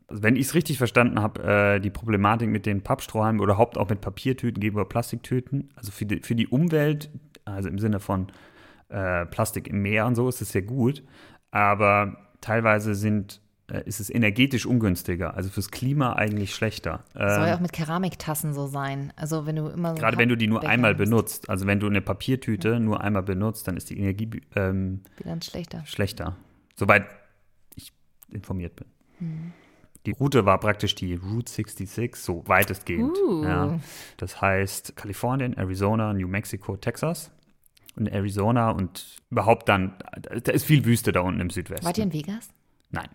Also 0.09 0.23
wenn 0.23 0.37
ich 0.37 0.47
es 0.47 0.55
richtig 0.55 0.79
verstanden 0.79 1.21
habe, 1.21 1.43
äh, 1.43 1.81
die 1.81 1.91
Problematik 1.91 2.49
mit 2.49 2.65
den 2.65 2.83
Pappstrohhalmen 2.83 3.41
oder 3.41 3.53
überhaupt 3.53 3.77
auch 3.77 3.91
mit 3.91 4.01
Papiertüten 4.01 4.61
gegenüber 4.61 4.87
Plastiktüten, 4.87 5.69
also 5.77 5.93
für 5.93 6.07
die, 6.07 6.21
für 6.21 6.35
die 6.35 6.47
Umwelt, 6.49 7.11
also 7.45 7.69
im 7.69 7.79
Sinne 7.79 8.01
von 8.01 8.29
äh, 8.89 9.27
Plastik 9.27 9.69
im 9.69 9.83
Meer 9.83 10.07
und 10.07 10.15
so, 10.15 10.29
ist 10.29 10.41
es 10.41 10.53
sehr 10.53 10.63
gut. 10.63 11.03
Aber 11.51 12.17
teilweise 12.41 12.95
sind, 12.95 13.43
äh, 13.71 13.83
ist 13.85 14.01
es 14.01 14.09
energetisch 14.09 14.65
ungünstiger, 14.65 15.35
also 15.35 15.51
fürs 15.51 15.71
Klima 15.71 16.15
eigentlich 16.15 16.55
schlechter. 16.55 17.05
Soll 17.13 17.23
ja 17.23 17.49
Ähm, 17.49 17.55
auch 17.57 17.61
mit 17.61 17.73
Keramiktassen 17.73 18.55
so 18.55 18.67
sein. 18.67 19.13
Also 19.15 19.45
wenn 19.45 19.57
du 19.57 19.69
immer 19.69 19.91
so 19.91 20.01
Gerade 20.01 20.17
wenn 20.17 20.31
du 20.31 20.37
die 20.37 20.47
nur 20.47 20.67
einmal 20.67 20.93
hast, 20.93 20.99
benutzt, 20.99 21.51
also 21.51 21.67
wenn 21.67 21.81
du 21.81 21.87
eine 21.87 22.01
Papiertüte 22.01 22.81
nur 22.81 23.03
einmal 23.03 23.23
benutzt, 23.25 23.69
dann 23.69 23.77
ist 23.77 23.91
die 23.91 23.99
Energie 23.99 24.31
ähm, 24.57 25.03
Bilanz 25.19 25.47
schlechter. 25.47 25.85
schlechter. 25.85 26.37
Soweit 26.77 27.05
ich 27.75 27.93
informiert 28.31 28.75
bin. 28.77 28.87
Hm. 29.19 29.53
Die 30.07 30.13
Route 30.13 30.47
war 30.47 30.59
praktisch 30.59 30.95
die 30.95 31.15
Route 31.15 31.51
66, 31.51 32.17
so 32.17 32.43
weitestgehend. 32.47 33.17
Uh. 33.19 33.45
Ja. 33.45 33.81
Das 34.17 34.41
heißt 34.41 34.97
Kalifornien, 34.97 35.55
Arizona, 35.55 36.13
New 36.15 36.29
Mexico, 36.29 36.77
Texas. 36.77 37.31
Und 37.97 38.07
Arizona 38.07 38.71
und 38.71 39.17
überhaupt 39.29 39.69
dann, 39.69 39.97
da 40.45 40.53
ist 40.53 40.65
viel 40.65 40.85
Wüste 40.85 41.11
da 41.11 41.21
unten 41.21 41.41
im 41.41 41.51
Südwesten. 41.51 41.85
Wart 41.85 41.99
ihr 41.99 42.05
in 42.05 42.13
Vegas? 42.13 42.49
Nein. 42.91 43.09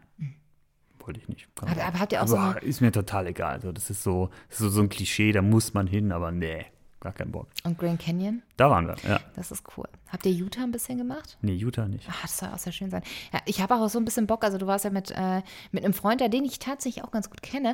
Wollte 0.99 1.19
ich 1.21 1.27
nicht. 1.29 1.47
Aber- 1.61 1.71
aber 1.83 1.99
habt 1.99 2.11
ihr 2.11 2.21
auch 2.21 2.27
so 2.27 2.35
Boah, 2.35 2.51
eine- 2.57 2.59
Ist 2.59 2.81
mir 2.81 2.91
total 2.91 3.27
egal. 3.27 3.53
Also 3.53 3.71
das 3.71 3.89
ist 3.89 4.03
so, 4.03 4.29
das 4.49 4.59
ist 4.59 4.63
so, 4.65 4.69
so 4.69 4.81
ein 4.81 4.89
Klischee, 4.89 5.31
da 5.31 5.41
muss 5.41 5.73
man 5.73 5.87
hin, 5.87 6.11
aber 6.11 6.31
nee, 6.31 6.65
gar 6.99 7.13
keinen 7.13 7.31
Bock. 7.31 7.47
Und 7.63 7.77
Grand 7.77 8.01
Canyon? 8.01 8.41
Da 8.57 8.69
waren 8.69 8.87
wir, 8.87 8.95
ja. 9.07 9.19
Das 9.35 9.51
ist 9.51 9.63
cool. 9.77 9.87
Habt 10.13 10.27
ihr 10.27 10.31
Utah 10.31 10.61
ein 10.61 10.71
bisschen 10.71 10.99
gemacht? 10.99 11.39
Nee, 11.41 11.55
Utah 11.55 11.87
nicht. 11.87 12.07
Ah, 12.07 12.13
das 12.21 12.37
soll 12.37 12.49
auch 12.49 12.59
sehr 12.59 12.71
schön 12.71 12.91
sein. 12.91 13.01
Ja, 13.33 13.39
ich 13.45 13.61
habe 13.61 13.73
auch 13.73 13.89
so 13.89 13.97
ein 13.97 14.05
bisschen 14.05 14.27
Bock. 14.27 14.43
Also 14.43 14.59
du 14.59 14.67
warst 14.67 14.85
ja 14.85 14.91
mit, 14.91 15.09
äh, 15.09 15.41
mit 15.71 15.83
einem 15.83 15.95
Freund, 15.95 16.21
der 16.21 16.29
den 16.29 16.45
ich 16.45 16.59
tatsächlich 16.59 17.03
auch 17.03 17.09
ganz 17.09 17.31
gut 17.31 17.41
kenne. 17.41 17.73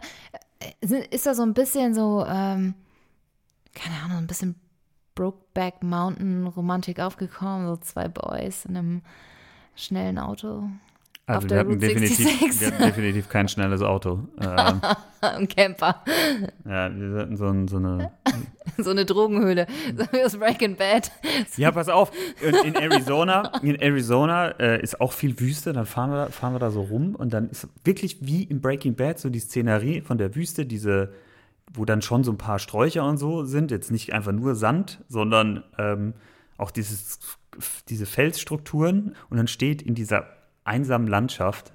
Äh, 0.61 1.05
ist 1.09 1.25
da 1.25 1.35
so 1.35 1.43
ein 1.43 1.53
bisschen 1.53 1.93
so, 1.93 2.25
ähm, 2.25 2.75
keine 3.75 3.97
Ahnung, 4.05 4.19
ein 4.19 4.27
bisschen 4.27 4.55
Brokeback 5.15 5.83
Mountain 5.83 6.47
Romantik 6.47 7.01
aufgekommen. 7.01 7.67
So 7.67 7.75
zwei 7.75 8.07
Boys 8.07 8.63
in 8.63 8.77
einem 8.77 9.01
schnellen 9.75 10.17
Auto 10.17 10.69
Also 11.29 11.47
wir 11.47 11.59
hatten, 11.59 11.79
definitiv, 11.79 12.17
66. 12.17 12.61
wir 12.61 12.67
hatten 12.71 12.83
definitiv 12.83 13.29
kein 13.29 13.47
schnelles 13.47 13.81
Auto. 13.81 14.19
Ähm, 15.21 15.41
im 15.41 15.47
Camper. 15.49 16.01
ja, 16.63 16.89
wir 16.95 17.19
hatten 17.19 17.35
so, 17.35 17.47
ein, 17.47 17.67
so 17.67 17.75
eine. 17.75 18.11
So 18.77 18.91
eine 18.91 19.03
Drogenhöhle. 19.03 19.67
So 19.97 20.05
wie 20.11 20.23
aus 20.23 20.37
Breaking 20.37 20.77
Bad. 20.77 21.11
Ja, 21.57 21.71
pass 21.71 21.89
auf. 21.89 22.11
In, 22.41 22.73
in 22.73 22.75
Arizona, 22.75 23.51
in 23.61 23.75
Arizona 23.75 24.51
äh, 24.59 24.81
ist 24.81 25.01
auch 25.01 25.11
viel 25.11 25.37
Wüste. 25.39 25.73
Dann 25.73 25.85
fahren 25.85 26.11
wir, 26.11 26.27
fahren 26.27 26.53
wir 26.53 26.59
da 26.59 26.71
so 26.71 26.83
rum 26.83 27.15
und 27.15 27.33
dann 27.33 27.49
ist 27.49 27.67
wirklich 27.83 28.19
wie 28.21 28.43
in 28.43 28.61
Breaking 28.61 28.95
Bad 28.95 29.19
so 29.19 29.29
die 29.29 29.39
Szenerie 29.39 29.99
von 29.99 30.17
der 30.17 30.33
Wüste, 30.35 30.65
diese, 30.65 31.11
wo 31.73 31.83
dann 31.83 32.01
schon 32.01 32.23
so 32.23 32.31
ein 32.31 32.37
paar 32.37 32.59
Sträucher 32.59 33.03
und 33.03 33.17
so 33.17 33.43
sind. 33.43 33.71
Jetzt 33.71 33.91
nicht 33.91 34.13
einfach 34.13 34.31
nur 34.31 34.55
Sand, 34.55 35.03
sondern 35.09 35.65
ähm, 35.77 36.13
auch 36.57 36.71
dieses, 36.71 37.19
diese 37.89 38.05
Felsstrukturen. 38.05 39.15
Und 39.29 39.37
dann 39.37 39.47
steht 39.47 39.81
in 39.81 39.95
dieser 39.95 40.38
einsamen 40.69 41.07
Landschaft 41.07 41.73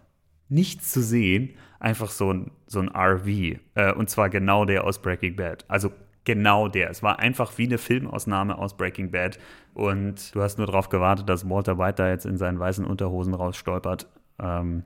nichts 0.49 0.91
zu 0.93 1.03
sehen, 1.03 1.51
einfach 1.81 2.11
so 2.11 2.33
ein, 2.33 2.51
so 2.67 2.81
ein 2.81 2.89
RV. 2.89 3.27
Äh, 3.75 3.93
und 3.95 4.09
zwar 4.09 4.31
genau 4.31 4.65
der 4.65 4.85
aus 4.85 5.03
Breaking 5.03 5.37
Bad. 5.37 5.65
Also 5.69 5.91
genau 6.25 6.69
der. 6.69 6.91
Es 6.91 7.03
war 7.03 7.19
einfach 7.19 7.59
wie 7.59 7.67
eine 7.67 7.79
Filmausnahme 7.79 8.57
aus 8.57 8.77
Breaking 8.77 9.11
Bad. 9.11 9.39
Und 9.75 10.35
du 10.35 10.43
hast 10.43 10.59
nur 10.59 10.67
darauf 10.67 10.89
gewartet, 10.89 11.29
dass 11.29 11.49
Walter 11.49 11.79
White 11.79 11.97
da 11.97 12.09
jetzt 12.09 12.25
in 12.27 12.39
seinen 12.39 12.59
weißen 12.59 12.85
Unterhosen 12.85 13.35
rausstolpert. 13.35 14.07
Ähm, 14.39 14.85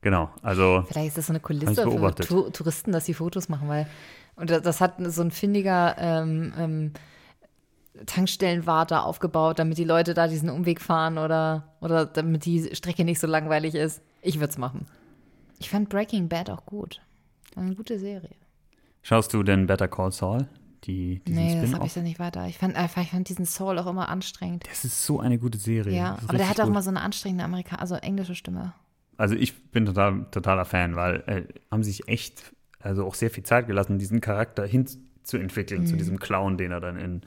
genau, 0.00 0.30
also 0.42 0.84
Vielleicht 0.88 1.08
ist 1.08 1.18
das 1.18 1.26
so 1.26 1.32
eine 1.32 1.40
Kulisse 1.40 1.90
für 1.90 2.52
Touristen, 2.52 2.92
dass 2.92 3.06
sie 3.06 3.14
Fotos 3.14 3.48
machen, 3.48 3.68
weil 3.68 3.86
und 4.34 4.50
das, 4.50 4.62
das 4.62 4.80
hat 4.80 4.94
so 4.98 5.22
ein 5.22 5.30
findiger 5.30 5.96
ähm, 5.98 6.52
ähm, 6.58 6.92
Tankstellenwart 8.06 8.90
da 8.90 9.00
aufgebaut, 9.02 9.58
damit 9.58 9.78
die 9.78 9.84
Leute 9.84 10.14
da 10.14 10.26
diesen 10.26 10.48
Umweg 10.50 10.80
fahren 10.80 11.18
oder, 11.18 11.74
oder 11.80 12.06
damit 12.06 12.44
die 12.46 12.74
Strecke 12.74 13.04
nicht 13.04 13.20
so 13.20 13.26
langweilig 13.26 13.74
ist. 13.74 14.02
Ich 14.22 14.36
würde 14.36 14.50
es 14.50 14.58
machen. 14.58 14.86
Ich 15.58 15.70
fand 15.70 15.88
Breaking 15.88 16.28
Bad 16.28 16.50
auch 16.50 16.64
gut. 16.66 17.00
War 17.54 17.62
eine 17.64 17.74
gute 17.74 17.98
Serie. 17.98 18.30
Schaust 19.02 19.34
du 19.34 19.42
denn 19.42 19.66
Better 19.66 19.88
Call 19.88 20.12
Saul? 20.12 20.46
Die, 20.84 21.20
diesen 21.26 21.44
Nee, 21.44 21.60
das 21.60 21.74
habe 21.74 21.86
ich 21.86 21.92
dann 21.94 22.02
nicht 22.04 22.18
weiter. 22.18 22.46
Ich 22.48 22.58
fand, 22.58 22.74
einfach- 22.74 23.02
ich 23.02 23.10
fand 23.10 23.28
diesen 23.28 23.46
Soul 23.46 23.78
auch 23.78 23.86
immer 23.86 24.08
anstrengend. 24.08 24.64
Das 24.68 24.84
ist 24.84 25.04
so 25.04 25.20
eine 25.20 25.38
gute 25.38 25.58
Serie. 25.58 25.96
Ja, 25.96 26.18
aber 26.26 26.38
der 26.38 26.48
hat 26.48 26.60
auch 26.60 26.64
gut. 26.64 26.74
mal 26.74 26.82
so 26.82 26.90
eine 26.90 27.02
anstrengende 27.02 27.44
Amerika 27.44 27.76
also 27.76 27.94
englische 27.94 28.34
Stimme. 28.34 28.72
Also 29.16 29.36
ich 29.36 29.70
bin 29.70 29.86
total, 29.86 30.26
totaler 30.32 30.64
Fan, 30.64 30.96
weil 30.96 31.22
äh, 31.26 31.42
haben 31.70 31.84
sich 31.84 32.08
echt, 32.08 32.52
also 32.80 33.04
auch 33.06 33.14
sehr 33.14 33.30
viel 33.30 33.44
Zeit 33.44 33.68
gelassen, 33.68 33.98
diesen 33.98 34.20
Charakter 34.20 34.66
hinzuentwickeln, 34.66 35.82
Mhm. 35.82 35.86
zu 35.86 35.96
diesem 35.96 36.18
Clown, 36.18 36.56
den 36.56 36.72
er 36.72 36.80
dann 36.80 36.96
in, 36.98 37.22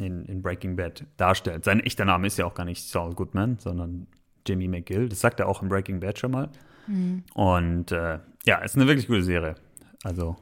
in, 0.00 0.24
in 0.26 0.42
Breaking 0.42 0.76
Bad 0.76 1.04
darstellt. 1.16 1.64
Sein 1.64 1.80
echter 1.80 2.04
Name 2.04 2.26
ist 2.26 2.38
ja 2.38 2.46
auch 2.46 2.54
gar 2.54 2.64
nicht 2.64 2.88
Saul 2.88 3.14
Goodman, 3.14 3.58
sondern 3.58 4.06
Jimmy 4.46 4.68
McGill. 4.68 5.08
Das 5.08 5.20
sagt 5.20 5.40
er 5.40 5.48
auch 5.48 5.62
in 5.62 5.68
Breaking 5.68 6.00
Bad 6.00 6.18
schon 6.18 6.30
mal. 6.32 6.50
Mhm. 6.86 7.24
Und 7.34 7.92
äh, 7.92 8.18
ja, 8.46 8.58
ist 8.58 8.76
eine 8.76 8.86
wirklich 8.86 9.06
gute 9.06 9.22
Serie. 9.22 9.54
Also 10.02 10.36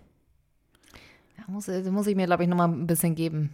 Ja, 1.36 1.44
muss, 1.48 1.66
da 1.66 1.90
muss 1.90 2.06
ich 2.06 2.16
mir, 2.16 2.26
glaube 2.26 2.44
ich, 2.44 2.48
nochmal 2.48 2.68
ein 2.68 2.86
bisschen 2.86 3.14
geben. 3.14 3.50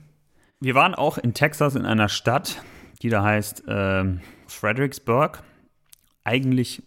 Wir 0.60 0.74
waren 0.74 0.94
auch 0.94 1.18
in 1.18 1.34
Texas 1.34 1.74
in 1.74 1.84
einer 1.84 2.08
Stadt, 2.08 2.62
die 3.02 3.08
da 3.08 3.22
heißt 3.22 3.64
ähm, 3.68 4.20
Fredericksburg. 4.46 5.42
Eigentlich 6.24 6.82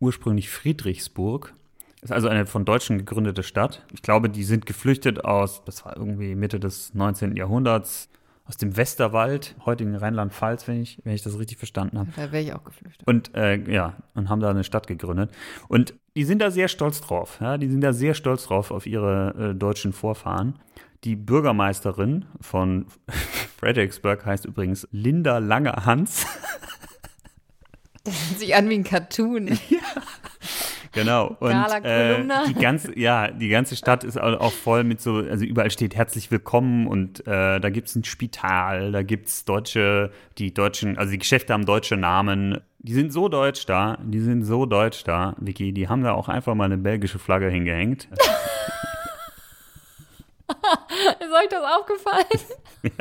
ursprünglich 0.00 0.50
Friedrichsburg. 0.50 1.54
Ist 2.02 2.12
also 2.12 2.28
eine 2.28 2.44
von 2.44 2.64
Deutschen 2.64 2.98
gegründete 2.98 3.42
Stadt. 3.42 3.86
Ich 3.92 4.02
glaube, 4.02 4.28
die 4.28 4.44
sind 4.44 4.66
geflüchtet 4.66 5.24
aus, 5.24 5.64
das 5.64 5.84
war 5.86 5.96
irgendwie 5.96 6.34
Mitte 6.34 6.60
des 6.60 6.92
19. 6.92 7.34
Jahrhunderts, 7.36 8.10
aus 8.46 8.58
dem 8.58 8.76
Westerwald, 8.76 9.54
heutigen 9.64 9.96
Rheinland-Pfalz, 9.96 10.68
wenn 10.68 10.82
ich, 10.82 11.00
wenn 11.04 11.14
ich 11.14 11.22
das 11.22 11.38
richtig 11.38 11.58
verstanden 11.58 11.98
habe. 11.98 12.10
Da 12.14 12.30
wäre 12.30 12.42
ich 12.42 12.52
auch 12.52 12.62
geflüchtet. 12.62 13.06
Und 13.06 13.34
äh, 13.34 13.56
ja, 13.70 13.94
und 14.14 14.28
haben 14.28 14.40
da 14.40 14.50
eine 14.50 14.64
Stadt 14.64 14.86
gegründet. 14.86 15.30
Und 15.68 15.94
die 16.14 16.24
sind 16.24 16.40
da 16.40 16.50
sehr 16.50 16.68
stolz 16.68 17.00
drauf. 17.00 17.38
Ja? 17.40 17.56
Die 17.56 17.68
sind 17.68 17.80
da 17.80 17.92
sehr 17.92 18.12
stolz 18.14 18.44
drauf 18.44 18.70
auf 18.70 18.86
ihre 18.86 19.52
äh, 19.52 19.54
deutschen 19.54 19.94
Vorfahren. 19.94 20.58
Die 21.04 21.16
Bürgermeisterin 21.16 22.26
von 22.40 22.86
Fredericksburg 23.58 24.26
heißt 24.26 24.44
übrigens 24.44 24.86
Linda 24.90 25.38
Lange-Hans. 25.38 26.26
Das 28.04 28.28
hört 28.28 28.40
sich 28.40 28.54
an 28.54 28.68
wie 28.68 28.74
ein 28.74 28.84
Cartoon. 28.84 29.58
Genau. 30.94 31.36
Und 31.40 31.50
äh, 31.82 32.24
die 32.46 32.54
ganze, 32.54 32.96
ja, 32.98 33.28
die 33.30 33.48
ganze 33.48 33.76
Stadt 33.76 34.04
ist 34.04 34.16
au- 34.18 34.36
auch 34.38 34.52
voll 34.52 34.84
mit 34.84 35.00
so, 35.00 35.16
also 35.16 35.44
überall 35.44 35.70
steht 35.70 35.94
herzlich 35.96 36.30
willkommen 36.30 36.86
und 36.86 37.26
äh, 37.26 37.58
da 37.60 37.70
gibt 37.70 37.88
es 37.88 37.96
ein 37.96 38.04
Spital, 38.04 38.92
da 38.92 39.02
gibt 39.02 39.26
es 39.28 39.44
deutsche, 39.44 40.12
die 40.38 40.54
deutschen, 40.54 40.96
also 40.96 41.10
die 41.10 41.18
Geschäfte 41.18 41.52
haben 41.52 41.66
deutsche 41.66 41.96
Namen. 41.96 42.60
Die 42.78 42.92
sind 42.92 43.12
so 43.12 43.28
deutsch 43.28 43.66
da, 43.66 43.98
die 44.02 44.20
sind 44.20 44.44
so 44.44 44.66
deutsch 44.66 45.02
da, 45.04 45.34
Vicky, 45.38 45.72
die 45.72 45.88
haben 45.88 46.02
da 46.04 46.12
auch 46.12 46.28
einfach 46.28 46.54
mal 46.54 46.64
eine 46.66 46.78
belgische 46.78 47.18
Flagge 47.18 47.48
hingehängt. 47.48 48.06
Ist 51.20 51.32
euch 51.32 51.48
das 51.48 51.64
aufgefallen? 51.64 52.26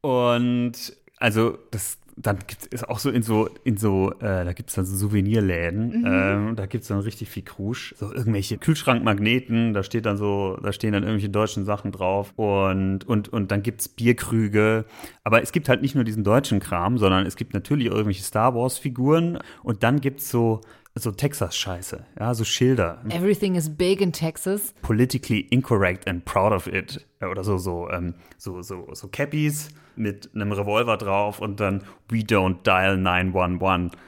Und 0.00 0.72
also 1.18 1.58
das 1.70 1.98
dann 2.16 2.38
gibt 2.46 2.68
es 2.70 2.84
auch 2.84 2.98
so 2.98 3.10
in 3.10 3.22
so, 3.22 3.48
in 3.64 3.76
so, 3.76 4.12
äh, 4.20 4.44
da 4.44 4.52
gibt 4.52 4.70
es 4.70 4.76
dann 4.76 4.84
so 4.84 4.96
Souvenirläden, 4.96 6.04
ähm, 6.06 6.56
da 6.56 6.66
gibt 6.66 6.82
es 6.82 6.88
dann 6.88 7.00
richtig 7.00 7.28
viel 7.28 7.42
Krusch, 7.42 7.94
so 7.98 8.12
irgendwelche 8.12 8.56
Kühlschrankmagneten, 8.58 9.74
da 9.74 9.82
steht 9.82 10.06
dann 10.06 10.16
so, 10.16 10.56
da 10.62 10.72
stehen 10.72 10.92
dann 10.92 11.02
irgendwelche 11.02 11.30
deutschen 11.30 11.64
Sachen 11.64 11.92
drauf 11.92 12.32
und, 12.36 13.04
und, 13.04 13.28
und 13.28 13.50
dann 13.50 13.62
gibt 13.62 13.80
es 13.80 13.88
Bierkrüge, 13.88 14.84
aber 15.24 15.42
es 15.42 15.50
gibt 15.50 15.68
halt 15.68 15.82
nicht 15.82 15.94
nur 15.94 16.04
diesen 16.04 16.24
deutschen 16.24 16.60
Kram, 16.60 16.98
sondern 16.98 17.26
es 17.26 17.36
gibt 17.36 17.52
natürlich 17.52 17.88
auch 17.88 17.94
irgendwelche 17.94 18.22
Star 18.22 18.54
Wars 18.54 18.78
Figuren 18.78 19.38
und 19.62 19.82
dann 19.82 20.00
gibt 20.00 20.20
es 20.20 20.30
so, 20.30 20.60
so 20.96 21.10
Texas-Scheiße, 21.10 22.04
ja, 22.20 22.34
so 22.34 22.44
Schilder, 22.44 23.02
Everything 23.08 23.56
is 23.56 23.68
big 23.68 24.00
in 24.00 24.12
Texas. 24.12 24.72
politically 24.82 25.40
incorrect 25.50 26.06
and 26.08 26.24
proud 26.24 26.52
of 26.52 26.66
it. 26.68 27.04
Oder 27.20 27.42
so, 27.42 27.58
so, 27.58 27.90
ähm, 27.90 28.14
so, 28.38 28.62
so, 28.62 28.88
so 28.92 29.08
Cappies 29.08 29.70
mit 29.96 30.30
einem 30.34 30.52
Revolver 30.52 30.96
drauf 30.96 31.40
und 31.40 31.58
dann 31.60 31.82
We 32.08 32.18
don't 32.18 32.62
dial 32.64 32.96
911. 32.96 33.92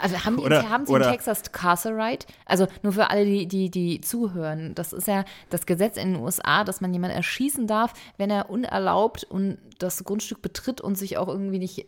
Also 0.00 0.24
haben, 0.24 0.36
die, 0.36 0.44
Oder- 0.44 0.68
haben 0.70 0.86
sie 0.86 0.92
oder- 0.92 1.06
in 1.06 1.10
Texas 1.12 1.50
Carcerite? 1.50 2.24
Also 2.46 2.68
nur 2.84 2.92
für 2.92 3.10
alle, 3.10 3.24
die, 3.24 3.48
die, 3.48 3.68
die 3.68 4.00
zuhören. 4.00 4.72
Das 4.76 4.92
ist 4.92 5.08
ja 5.08 5.24
das 5.50 5.66
Gesetz 5.66 5.96
in 5.96 6.12
den 6.12 6.22
USA, 6.22 6.62
dass 6.62 6.80
man 6.80 6.92
jemanden 6.92 7.16
erschießen 7.16 7.66
darf, 7.66 7.94
wenn 8.16 8.30
er 8.30 8.48
unerlaubt 8.48 9.24
und 9.24 9.58
das 9.80 10.04
Grundstück 10.04 10.40
betritt 10.40 10.80
und 10.80 10.96
sich 10.96 11.16
auch 11.18 11.26
irgendwie 11.26 11.58
nicht 11.58 11.86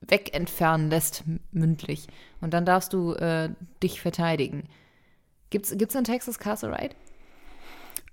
wegentfernen 0.00 0.90
lässt, 0.90 1.24
m- 1.26 1.40
mündlich. 1.52 2.06
Und 2.40 2.54
dann 2.54 2.64
darfst 2.64 2.92
du 2.92 3.14
äh, 3.14 3.50
dich 3.82 4.00
verteidigen. 4.00 4.64
Gibt's, 5.50 5.76
gibt's 5.76 5.94
in 5.94 6.04
Texas 6.04 6.38
Carcerite? 6.38 6.94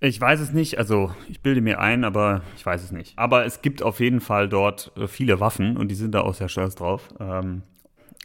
Ich 0.01 0.19
weiß 0.19 0.39
es 0.41 0.51
nicht, 0.51 0.77
also 0.77 1.15
ich 1.29 1.41
bilde 1.41 1.61
mir 1.61 1.79
ein, 1.79 2.03
aber 2.03 2.41
ich 2.57 2.65
weiß 2.65 2.83
es 2.83 2.91
nicht. 2.91 3.17
Aber 3.17 3.45
es 3.45 3.61
gibt 3.61 3.81
auf 3.81 3.99
jeden 3.99 4.19
Fall 4.19 4.49
dort 4.49 4.91
äh, 4.97 5.07
viele 5.07 5.39
Waffen 5.39 5.77
und 5.77 5.89
die 5.89 5.95
sind 5.95 6.13
da 6.13 6.21
auch 6.21 6.33
sehr 6.33 6.49
stolz 6.49 6.75
drauf. 6.75 7.09
Ähm, 7.19 7.61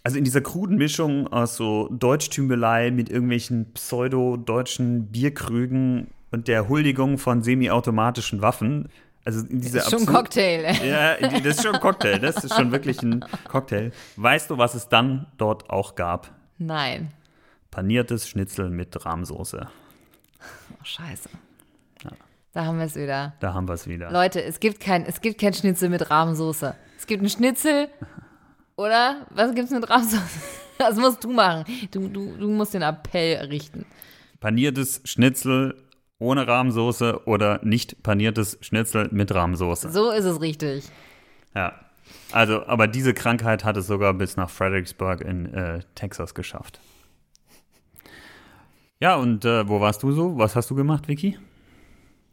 also 0.03 0.19
in 0.19 0.25
dieser 0.25 0.41
kruden 0.41 0.77
Mischung 0.79 1.29
aus 1.29 1.57
so 1.57 1.89
Deutschtümelei 1.93 2.91
mit 2.91 3.11
irgendwelchen 3.11 3.73
pseudo-deutschen 3.75 5.09
Bierkrügen 5.13 6.09
und 6.31 6.49
der 6.49 6.69
Huldigung 6.69 7.19
von 7.19 7.43
semiautomatischen 7.43 8.41
Waffen. 8.41 8.89
Also 9.25 9.47
in 9.47 9.61
dieser 9.61 9.81
Ist 9.81 9.91
schon 9.91 10.01
ein 10.01 10.07
Cocktail. 10.07 10.75
Ja, 10.85 11.17
das 11.17 11.57
ist 11.57 11.63
schon 11.63 11.75
ein 11.75 11.81
Cocktail. 11.81 12.19
Das 12.19 12.43
ist 12.43 12.55
schon 12.55 12.73
wirklich 12.73 13.03
ein 13.03 13.25
Cocktail. 13.49 13.93
Weißt 14.17 14.51
du, 14.51 14.59
was 14.59 14.75
es 14.75 14.89
dann 14.89 15.27
dort 15.37 15.69
auch 15.69 15.95
gab? 15.95 16.31
Nein. 16.59 17.13
Paniertes 17.71 18.29
Schnitzel 18.29 18.71
mit 18.71 19.05
Rahmsoße. 19.05 19.69
Oh, 20.73 20.85
scheiße. 20.85 21.29
Da 22.53 22.65
haben 22.65 22.79
wir 22.79 22.87
es 22.87 22.97
wieder. 22.97 23.35
Da 23.39 23.55
haben 23.55 23.69
wir 23.69 23.75
es 23.75 23.87
wieder. 23.87 24.11
Leute, 24.11 24.43
es 24.43 24.59
gibt 24.59 24.81
kein, 24.81 25.05
es 25.07 25.21
gibt 25.21 25.41
kein 25.41 25.55
Schnitzel 25.55 25.89
mit 25.89 26.11
Rahmsoße. 26.11 26.75
Es 26.99 27.07
gibt 27.07 27.21
einen 27.21 27.31
Schnitzel, 27.31 27.89
oder? 28.77 29.27
Was 29.31 29.55
gibt's 29.55 29.71
mit 29.71 29.89
Rahmsoße? 29.89 30.21
Das 30.79 30.97
musst 30.97 31.23
du 31.23 31.29
machen. 31.29 31.67
Du, 31.91 32.09
du, 32.09 32.39
du 32.39 32.49
musst 32.49 32.73
den 32.73 32.81
Appell 32.81 33.37
richten. 33.49 33.85
Paniertes 34.41 35.03
Schnitzel 35.05 35.77
ohne 36.21 36.47
Rahmsoße 36.47 37.27
oder 37.27 37.59
nicht 37.65 38.03
paniertes 38.05 38.59
Schnitzel 38.61 39.09
mit 39.11 39.35
Rahmsoße. 39.35 39.91
So 39.91 40.11
ist 40.11 40.25
es 40.25 40.41
richtig. 40.41 40.85
Ja. 41.55 41.75
Also, 42.33 42.65
aber 42.67 42.87
diese 42.87 43.15
Krankheit 43.15 43.65
hat 43.65 43.77
es 43.77 43.87
sogar 43.87 44.15
bis 44.15 44.37
nach 44.37 44.51
Fredericksburg 44.51 45.21
in 45.21 45.53
äh, 45.53 45.81
Texas 45.95 46.35
geschafft. 46.35 46.81
Ja, 49.01 49.17
und 49.17 49.45
äh, 49.45 49.69
wo 49.69 49.81
warst 49.81 50.03
du 50.03 50.13
so? 50.13 50.37
Was 50.39 50.55
hast 50.55 50.71
du 50.71 50.75
gemacht, 50.75 51.09
Vicky? 51.09 51.39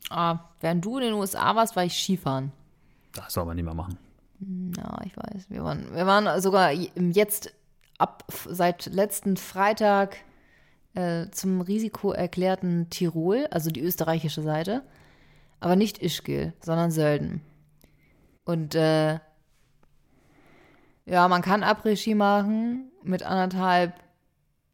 Ah, 0.10 0.39
während 0.60 0.84
du 0.84 0.98
in 0.98 1.06
den 1.06 1.13
USA 1.13 1.56
warst, 1.56 1.75
war 1.75 1.86
ich 1.86 1.94
Skifahren. 1.94 2.51
Das 3.13 3.34
soll 3.34 3.46
man 3.46 3.56
nicht 3.56 3.65
mehr 3.65 3.74
machen. 3.74 3.98
Ja, 4.77 5.00
ich 5.06 5.15
weiß. 5.17 5.50
Wir 5.50 5.63
waren, 5.63 5.94
wir 5.94 6.06
waren 6.06 6.41
sogar 6.41 6.72
jetzt 6.72 7.53
ab 7.98 8.24
seit 8.29 8.86
letzten 8.88 9.38
Freitag 9.38 10.17
äh, 10.98 11.30
zum 11.32 11.62
Risiko 11.62 12.12
erklärten 12.12 12.89
Tirol, 12.89 13.48
also 13.51 13.70
die 13.70 13.82
österreichische 13.82 14.42
Seite. 14.42 14.82
Aber 15.60 15.75
nicht 15.75 16.01
Ischgl, 16.01 16.54
sondern 16.60 16.92
Sölden. 16.92 17.42
Und 18.46 18.74
äh, 18.75 19.20
ja, 21.06 21.27
man 21.27 21.42
kann 21.42 21.63
Après-Ski 21.63 22.16
machen 22.16 22.92
mit 23.04 23.24
anderthalb 23.24 23.94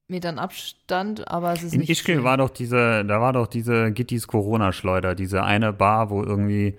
Metern 0.08 0.40
Abstand, 0.40 1.28
aber 1.28 1.54
es 1.54 1.64
ist 1.64 1.74
In 1.74 1.82
nicht 1.82 1.90
Ischgl 1.90 2.16
schön. 2.16 2.24
war 2.24 2.38
doch 2.38 2.50
diese, 2.50 3.04
da 3.06 3.20
war 3.20 3.34
doch 3.34 3.48
diese 3.48 3.92
Gittis 3.92 4.28
Corona-Schleuder, 4.28 5.16
diese 5.16 5.44
eine 5.44 5.74
Bar, 5.74 6.10
wo 6.10 6.24
irgendwie 6.24 6.78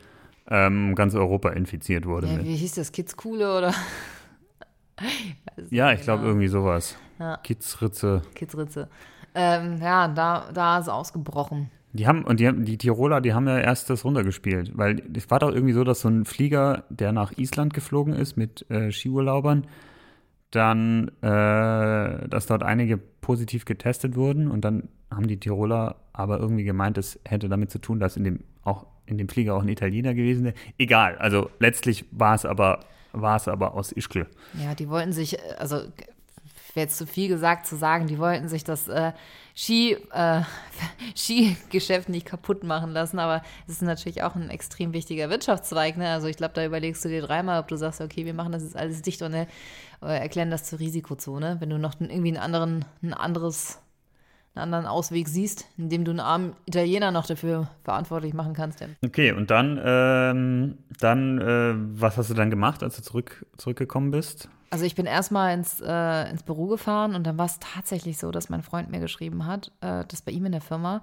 ähm, 0.48 0.94
ganz 0.94 1.14
Europa 1.14 1.50
infiziert 1.50 2.06
wurde. 2.06 2.28
ja, 2.28 2.44
wie 2.44 2.56
hieß 2.56 2.74
das? 2.76 2.92
Kitzkuhle 2.92 3.56
oder 3.58 3.74
Ja, 5.70 5.92
ich 5.92 6.02
glaube 6.02 6.20
genau. 6.20 6.30
irgendwie 6.30 6.48
sowas. 6.48 6.96
Ja. 7.18 7.36
Kitzritze. 7.38 8.22
Kitzritze? 8.34 8.88
Ähm, 9.34 9.78
ja, 9.80 10.08
da, 10.08 10.50
da 10.52 10.78
ist 10.78 10.84
es 10.84 10.88
ausgebrochen. 10.88 11.70
Die 11.92 12.08
haben, 12.08 12.24
und 12.24 12.40
die, 12.40 12.52
die 12.64 12.76
Tiroler, 12.76 13.20
die 13.20 13.34
haben 13.34 13.46
ja 13.46 13.58
erst 13.58 13.88
das 13.88 14.04
runtergespielt, 14.04 14.76
weil 14.76 15.02
es 15.16 15.30
war 15.30 15.38
doch 15.38 15.52
irgendwie 15.52 15.74
so, 15.74 15.84
dass 15.84 16.00
so 16.00 16.08
ein 16.08 16.24
Flieger, 16.24 16.84
der 16.88 17.12
nach 17.12 17.32
Island 17.36 17.72
geflogen 17.72 18.14
ist 18.14 18.36
mit 18.36 18.68
äh, 18.68 18.90
Skiurlaubern, 18.90 19.66
dann, 20.50 21.08
äh, 21.20 22.28
dass 22.28 22.46
dort 22.46 22.62
einige 22.64 22.96
positiv 22.96 23.64
getestet 23.64 24.16
wurden 24.16 24.50
und 24.50 24.64
dann 24.64 24.88
haben 25.10 25.28
die 25.28 25.38
Tiroler 25.38 25.96
aber 26.12 26.38
irgendwie 26.38 26.64
gemeint, 26.64 26.98
es 26.98 27.20
hätte 27.24 27.48
damit 27.48 27.70
zu 27.70 27.78
tun, 27.78 28.00
dass 28.00 28.16
in 28.16 28.24
dem 28.24 28.40
auch 28.62 28.86
in 29.06 29.18
dem 29.18 29.28
Flieger 29.28 29.54
auch 29.54 29.62
ein 29.62 29.68
Italiener 29.68 30.14
gewesen 30.14 30.44
wäre. 30.44 30.54
Egal, 30.78 31.16
also 31.18 31.50
letztlich 31.58 32.06
war 32.10 32.34
es 32.34 32.44
aber 32.44 32.80
war 33.12 33.36
es 33.36 33.46
aber 33.46 33.74
aus 33.74 33.92
Ischgl. 33.92 34.26
Ja, 34.60 34.74
die 34.74 34.88
wollten 34.88 35.12
sich, 35.12 35.38
also 35.58 35.82
wäre 36.74 36.86
jetzt 36.86 36.98
zu 36.98 37.06
viel 37.06 37.28
gesagt 37.28 37.66
zu 37.66 37.76
sagen, 37.76 38.06
die 38.06 38.18
wollten 38.18 38.48
sich 38.48 38.64
das 38.64 38.88
äh, 38.88 39.12
Ski, 39.54 39.96
äh, 40.12 40.42
Skigeschäft 41.16 42.08
nicht 42.08 42.26
kaputt 42.26 42.64
machen 42.64 42.92
lassen, 42.92 43.18
aber 43.18 43.42
es 43.66 43.74
ist 43.74 43.82
natürlich 43.82 44.22
auch 44.22 44.34
ein 44.34 44.50
extrem 44.50 44.92
wichtiger 44.92 45.30
Wirtschaftszweig. 45.30 45.96
Ne? 45.96 46.08
Also 46.08 46.26
ich 46.26 46.36
glaube, 46.36 46.54
da 46.54 46.64
überlegst 46.64 47.04
du 47.04 47.08
dir 47.08 47.22
dreimal, 47.22 47.60
ob 47.60 47.68
du 47.68 47.76
sagst, 47.76 48.00
okay, 48.00 48.24
wir 48.24 48.34
machen 48.34 48.52
das 48.52 48.62
jetzt 48.62 48.76
alles 48.76 49.02
dicht 49.02 49.22
und 49.22 49.34
äh, 49.34 49.46
erklären 50.00 50.50
das 50.50 50.64
zur 50.64 50.80
Risikozone, 50.80 51.56
wenn 51.60 51.70
du 51.70 51.78
noch 51.78 51.94
irgendwie 52.00 52.28
einen 52.28 52.38
anderen, 52.38 52.84
ein 53.02 53.14
anderes 53.14 53.80
einen 54.54 54.72
anderen 54.72 54.86
Ausweg 54.86 55.28
siehst, 55.28 55.66
indem 55.76 56.04
du 56.04 56.12
einen 56.12 56.20
armen 56.20 56.52
Italiener 56.66 57.10
noch 57.10 57.26
dafür 57.26 57.68
verantwortlich 57.82 58.34
machen 58.34 58.54
kannst. 58.54 58.84
Okay, 59.04 59.32
und 59.32 59.50
dann, 59.50 59.80
ähm, 59.84 60.78
dann 61.00 61.40
äh, 61.40 61.74
was 62.00 62.16
hast 62.16 62.30
du 62.30 62.34
dann 62.34 62.50
gemacht, 62.50 62.82
als 62.82 62.96
du 62.96 63.02
zurück, 63.02 63.44
zurückgekommen 63.56 64.12
bist? 64.12 64.48
Also 64.74 64.86
ich 64.86 64.96
bin 64.96 65.06
erstmal 65.06 65.54
ins, 65.54 65.80
äh, 65.80 66.30
ins 66.30 66.42
Büro 66.42 66.66
gefahren 66.66 67.14
und 67.14 67.24
dann 67.24 67.38
war 67.38 67.46
es 67.46 67.60
tatsächlich 67.60 68.18
so, 68.18 68.32
dass 68.32 68.48
mein 68.48 68.62
Freund 68.62 68.90
mir 68.90 68.98
geschrieben 68.98 69.46
hat, 69.46 69.70
äh, 69.80 70.04
dass 70.04 70.20
bei 70.20 70.32
ihm 70.32 70.46
in 70.46 70.50
der 70.50 70.60
Firma 70.60 71.00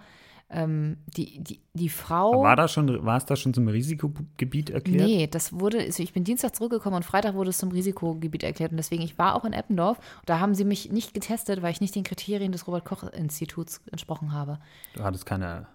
ähm, 0.50 0.98
die, 1.06 1.42
die, 1.42 1.62
die 1.74 1.88
Frau. 1.88 2.44
War, 2.44 2.58
da 2.58 2.68
schon, 2.68 3.06
war 3.06 3.16
es 3.16 3.26
da 3.26 3.38
schon 3.38 3.54
zum 3.54 3.70
Risikogebiet 3.70 4.72
erklärt? 4.72 5.08
Nee, 5.08 5.28
das 5.28 5.54
wurde, 5.54 5.80
also 5.80 6.04
ich 6.04 6.12
bin 6.12 6.26
Dienstag 6.26 6.54
zurückgekommen 6.54 6.98
und 6.98 7.06
Freitag 7.06 7.34
wurde 7.34 7.52
es 7.52 7.60
zum 7.60 7.72
Risikogebiet 7.72 8.44
erklärt. 8.44 8.72
Und 8.72 8.78
deswegen, 8.78 9.04
ich 9.04 9.18
war 9.18 9.36
auch 9.36 9.46
in 9.46 9.54
Eppendorf. 9.54 10.00
Da 10.26 10.42
haben 10.42 10.54
sie 10.54 10.66
mich 10.66 10.92
nicht 10.92 11.14
getestet, 11.14 11.62
weil 11.62 11.72
ich 11.72 11.80
nicht 11.80 11.96
den 11.96 12.04
Kriterien 12.04 12.52
des 12.52 12.68
Robert-Koch-Instituts 12.68 13.80
entsprochen 13.90 14.34
habe. 14.34 14.60
Du 14.96 15.04
hattest 15.04 15.26
keine 15.26 15.68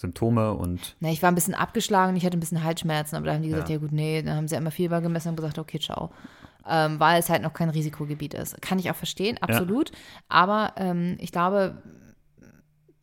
Symptome 0.00 0.54
und. 0.54 0.96
Na, 1.00 1.10
ich 1.10 1.22
war 1.22 1.30
ein 1.30 1.34
bisschen 1.34 1.54
abgeschlagen, 1.54 2.16
ich 2.16 2.24
hatte 2.24 2.36
ein 2.36 2.40
bisschen 2.40 2.64
Halsschmerzen, 2.64 3.16
aber 3.16 3.26
da 3.26 3.34
haben 3.34 3.42
die 3.42 3.50
gesagt, 3.50 3.68
ja, 3.68 3.76
ja 3.76 3.80
gut, 3.80 3.92
nee, 3.92 4.22
dann 4.22 4.36
haben 4.36 4.48
sie 4.48 4.56
einmal 4.56 4.72
Fieber 4.72 5.00
gemessen 5.00 5.28
und 5.28 5.36
gesagt, 5.36 5.58
okay, 5.58 5.78
ciao. 5.78 6.10
Ähm, 6.68 7.00
weil 7.00 7.20
es 7.20 7.28
halt 7.28 7.42
noch 7.42 7.52
kein 7.52 7.70
Risikogebiet 7.70 8.34
ist. 8.34 8.60
Kann 8.60 8.78
ich 8.78 8.90
auch 8.90 8.96
verstehen, 8.96 9.38
absolut. 9.40 9.90
Ja. 9.90 9.96
Aber 10.28 10.72
ähm, 10.76 11.16
ich 11.18 11.32
glaube, 11.32 11.82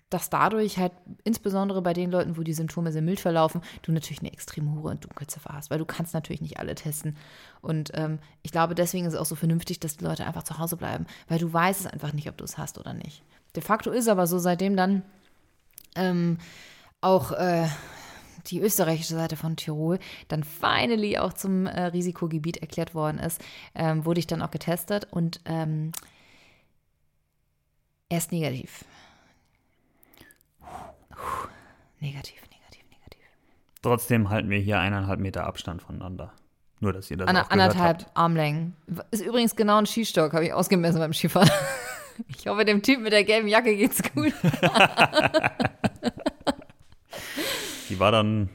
dass 0.10 0.30
dadurch 0.30 0.78
halt 0.78 0.94
insbesondere 1.24 1.82
bei 1.82 1.94
den 1.94 2.12
Leuten, 2.12 2.38
wo 2.38 2.44
die 2.44 2.54
Symptome 2.54 2.92
sehr 2.92 3.02
mild 3.02 3.20
verlaufen, 3.20 3.62
du 3.82 3.92
natürlich 3.92 4.22
eine 4.22 4.32
extrem 4.32 4.74
hohe 4.74 4.96
Dunkelziffer 4.96 5.54
hast, 5.54 5.70
weil 5.70 5.80
du 5.80 5.86
kannst 5.86 6.14
natürlich 6.14 6.42
nicht 6.42 6.60
alle 6.60 6.76
testen. 6.76 7.18
Und 7.62 7.92
ähm, 7.94 8.20
ich 8.42 8.52
glaube, 8.52 8.74
deswegen 8.74 9.06
ist 9.06 9.14
es 9.14 9.20
auch 9.20 9.26
so 9.26 9.36
vernünftig, 9.36 9.80
dass 9.80 9.98
die 9.98 10.06
Leute 10.06 10.26
einfach 10.26 10.44
zu 10.44 10.58
Hause 10.60 10.78
bleiben, 10.78 11.06
weil 11.28 11.40
du 11.40 11.52
weißt 11.52 11.82
es 11.82 11.88
einfach 11.88 12.14
nicht, 12.14 12.30
ob 12.30 12.38
du 12.38 12.46
es 12.46 12.58
hast 12.58 12.78
oder 12.78 12.94
nicht. 12.94 13.22
De 13.56 13.62
facto 13.62 13.92
ist 13.92 14.08
aber 14.08 14.28
so, 14.28 14.40
seitdem 14.40 14.78
dann 14.78 15.04
ähm, 15.96 16.38
auch 17.02 17.32
äh, 17.32 17.68
die 18.48 18.60
österreichische 18.60 19.16
Seite 19.16 19.36
von 19.36 19.56
Tirol 19.56 20.00
dann 20.28 20.44
finally 20.44 21.18
auch 21.18 21.34
zum 21.34 21.66
äh, 21.66 21.86
Risikogebiet 21.86 22.58
erklärt 22.58 22.96
worden 22.96 23.20
ist, 23.20 23.42
ähm, 23.76 24.06
wurde 24.06 24.20
ich 24.20 24.28
dann 24.28 24.42
auch 24.42 24.52
getestet 24.52 25.08
und 25.12 25.42
ähm, 25.46 25.92
er 28.10 28.20
ist 28.20 28.32
negativ. 28.32 28.86
Negativ, 32.00 32.42
negativ, 32.52 32.84
negativ. 32.90 33.26
Trotzdem 33.82 34.30
halten 34.30 34.50
wir 34.50 34.60
hier 34.60 34.80
eineinhalb 34.80 35.20
Meter 35.20 35.46
Abstand 35.46 35.82
voneinander. 35.82 36.32
Nur, 36.80 36.94
dass 36.94 37.10
ihr 37.10 37.18
das 37.18 37.28
Anna, 37.28 37.42
Anderthalb 37.50 38.04
habt. 38.04 38.18
Armlängen. 38.18 38.76
Ist 39.10 39.26
übrigens 39.26 39.56
genau 39.56 39.78
ein 39.78 39.88
Skistock, 39.88 40.34
habe 40.34 40.46
ich 40.46 40.54
ausgemessen 40.54 41.00
beim 41.00 41.14
Skifahren. 41.14 41.50
Ich 42.30 42.48
hoffe, 42.48 42.66
dem 42.66 42.82
Typ 42.82 43.02
mit 43.02 43.14
der 43.14 43.24
gelben 43.24 43.48
Jacke 43.48 43.76
geht's 43.78 44.02
gut. 44.02 44.34
Die 47.90 48.00
war 48.00 48.12
dann. 48.12 48.50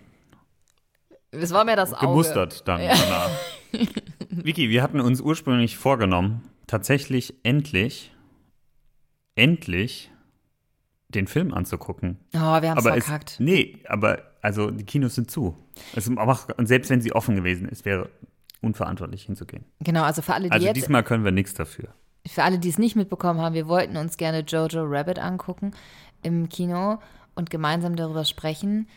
Es 1.30 1.52
war 1.52 1.64
mir 1.64 1.76
das 1.76 1.94
Auge. 1.94 2.06
Gemustert 2.06 2.68
dann 2.68 2.82
ja. 2.82 2.94
danach. 2.94 3.30
Vicky, 4.30 4.70
wir 4.70 4.82
hatten 4.82 5.00
uns 5.00 5.20
ursprünglich 5.20 5.76
vorgenommen, 5.76 6.42
tatsächlich 6.66 7.34
endlich, 7.42 8.12
endlich 9.34 10.10
den 11.08 11.26
Film 11.26 11.52
anzugucken. 11.54 12.18
Oh, 12.34 12.38
wir 12.38 12.70
haben 12.70 12.78
es 12.78 12.84
verkackt. 12.84 13.36
nee, 13.38 13.78
aber 13.86 14.22
also 14.40 14.70
die 14.70 14.84
Kinos 14.84 15.14
sind 15.14 15.30
zu. 15.30 15.56
Es, 15.94 16.08
und 16.08 16.66
selbst 16.66 16.90
wenn 16.90 17.00
sie 17.00 17.12
offen 17.12 17.36
gewesen 17.36 17.68
ist, 17.68 17.84
wäre 17.84 18.10
unverantwortlich 18.60 19.24
hinzugehen. 19.24 19.64
Genau, 19.80 20.02
also 20.02 20.22
für 20.22 20.34
alle, 20.34 20.44
die 20.44 20.52
Also 20.52 20.66
jetzt, 20.66 20.76
diesmal 20.76 21.02
können 21.02 21.24
wir 21.24 21.32
nichts 21.32 21.54
dafür. 21.54 21.88
Für 22.26 22.44
alle, 22.44 22.58
die 22.58 22.68
es 22.68 22.78
nicht 22.78 22.96
mitbekommen 22.96 23.40
haben, 23.40 23.54
wir 23.54 23.66
wollten 23.66 23.96
uns 23.96 24.16
gerne 24.16 24.40
Jojo 24.40 24.84
Rabbit 24.84 25.18
angucken 25.18 25.72
im 26.22 26.48
Kino 26.48 26.98
und 27.34 27.50
gemeinsam 27.50 27.96
darüber 27.96 28.24
sprechen. 28.24 28.88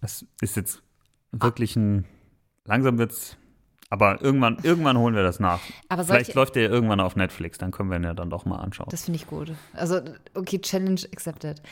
Das 0.00 0.24
ist 0.40 0.56
jetzt 0.56 0.82
wirklich 1.32 1.76
ein 1.76 2.04
langsam 2.64 2.98
wird's 2.98 3.36
aber 3.90 4.20
irgendwann, 4.20 4.58
irgendwann 4.62 4.98
holen 4.98 5.14
wir 5.14 5.22
das 5.22 5.40
nach. 5.40 5.60
Aber 5.88 6.04
Vielleicht 6.04 6.34
läuft 6.34 6.56
der 6.56 6.64
ja 6.64 6.68
irgendwann 6.68 7.00
auf 7.00 7.16
Netflix, 7.16 7.56
dann 7.56 7.70
können 7.70 7.88
wir 7.88 7.96
ihn 7.96 8.04
ja 8.04 8.12
dann 8.12 8.28
doch 8.28 8.44
mal 8.44 8.56
anschauen. 8.56 8.88
Das 8.90 9.04
finde 9.04 9.16
ich 9.16 9.26
gut. 9.26 9.52
Also, 9.72 10.02
okay, 10.34 10.60
Challenge 10.60 11.00
accepted. 11.10 11.62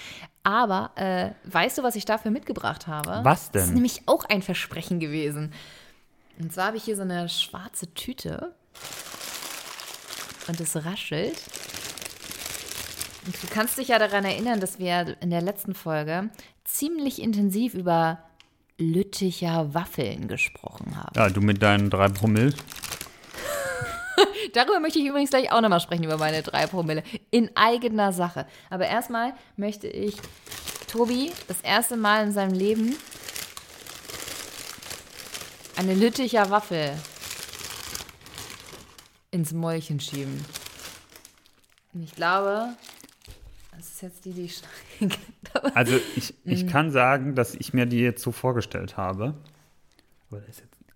Aber 0.43 0.93
äh, 0.95 1.33
weißt 1.45 1.77
du, 1.77 1.83
was 1.83 1.95
ich 1.95 2.07
dafür 2.07 2.31
mitgebracht 2.31 2.87
habe? 2.87 3.21
Was 3.23 3.51
denn? 3.51 3.61
Das 3.61 3.69
ist 3.69 3.75
nämlich 3.75 4.03
auch 4.07 4.25
ein 4.25 4.41
Versprechen 4.41 4.99
gewesen. 4.99 5.53
Und 6.39 6.55
zwar 6.55 6.69
habe 6.69 6.79
ich 6.79 6.85
hier 6.85 6.97
so 6.97 7.03
eine 7.03 7.29
schwarze 7.29 7.93
Tüte. 7.93 8.55
Und 10.49 10.59
es 10.59 10.75
raschelt. 10.85 11.43
Du 13.27 13.49
kannst 13.51 13.77
dich 13.77 13.89
ja 13.89 13.99
daran 13.99 14.25
erinnern, 14.25 14.61
dass 14.61 14.79
wir 14.79 15.17
in 15.21 15.31
der 15.31 15.43
letzten 15.43 15.75
Folge 15.75 16.31
ziemlich 16.65 17.21
intensiv 17.21 17.75
über 17.75 18.21
Lütticher 18.79 19.75
Waffeln 19.75 20.29
gesprochen 20.29 20.97
haben. 20.97 21.13
Ja, 21.17 21.29
du 21.29 21.41
mit 21.41 21.61
deinen 21.61 21.91
drei 21.91 22.09
Promille. 22.09 22.55
Darüber 24.53 24.79
möchte 24.79 25.01
ich 25.01 25.07
übrigens 25.07 25.31
gleich 25.31 25.51
auch 25.51 25.61
nochmal 25.61 25.81
sprechen, 25.81 26.05
über 26.05 26.19
meine 26.19 26.43
drei 26.43 26.67
Promille. 26.67 27.03
In 27.31 27.51
eigener 27.57 28.13
Sache. 28.13 28.47
Aber 28.71 28.87
erstmal 28.87 29.35
möchte 29.57 29.89
ich 29.89 30.17
Tobi 30.87 31.33
das 31.49 31.61
erste 31.63 31.97
Mal 31.97 32.27
in 32.27 32.33
seinem 32.33 32.55
Leben 32.55 32.95
eine 35.77 35.95
Lütticher 35.95 36.49
Waffel 36.51 36.93
ins 39.31 39.53
Mäulchen 39.53 39.99
schieben. 40.01 40.45
Und 41.93 42.03
ich 42.03 42.15
glaube, 42.15 42.75
ist 43.97 44.03
jetzt 44.03 44.25
die, 44.25 44.33
die 44.33 44.43
ich 44.43 44.63
Also 45.75 45.97
ich, 46.17 46.35
ich 46.45 46.65
mhm. 46.65 46.69
kann 46.69 46.91
sagen, 46.91 47.35
dass 47.35 47.55
ich 47.55 47.73
mir 47.73 47.87
die 47.87 48.01
jetzt 48.01 48.23
so 48.23 48.33
vorgestellt 48.33 48.97
habe. 48.97 49.35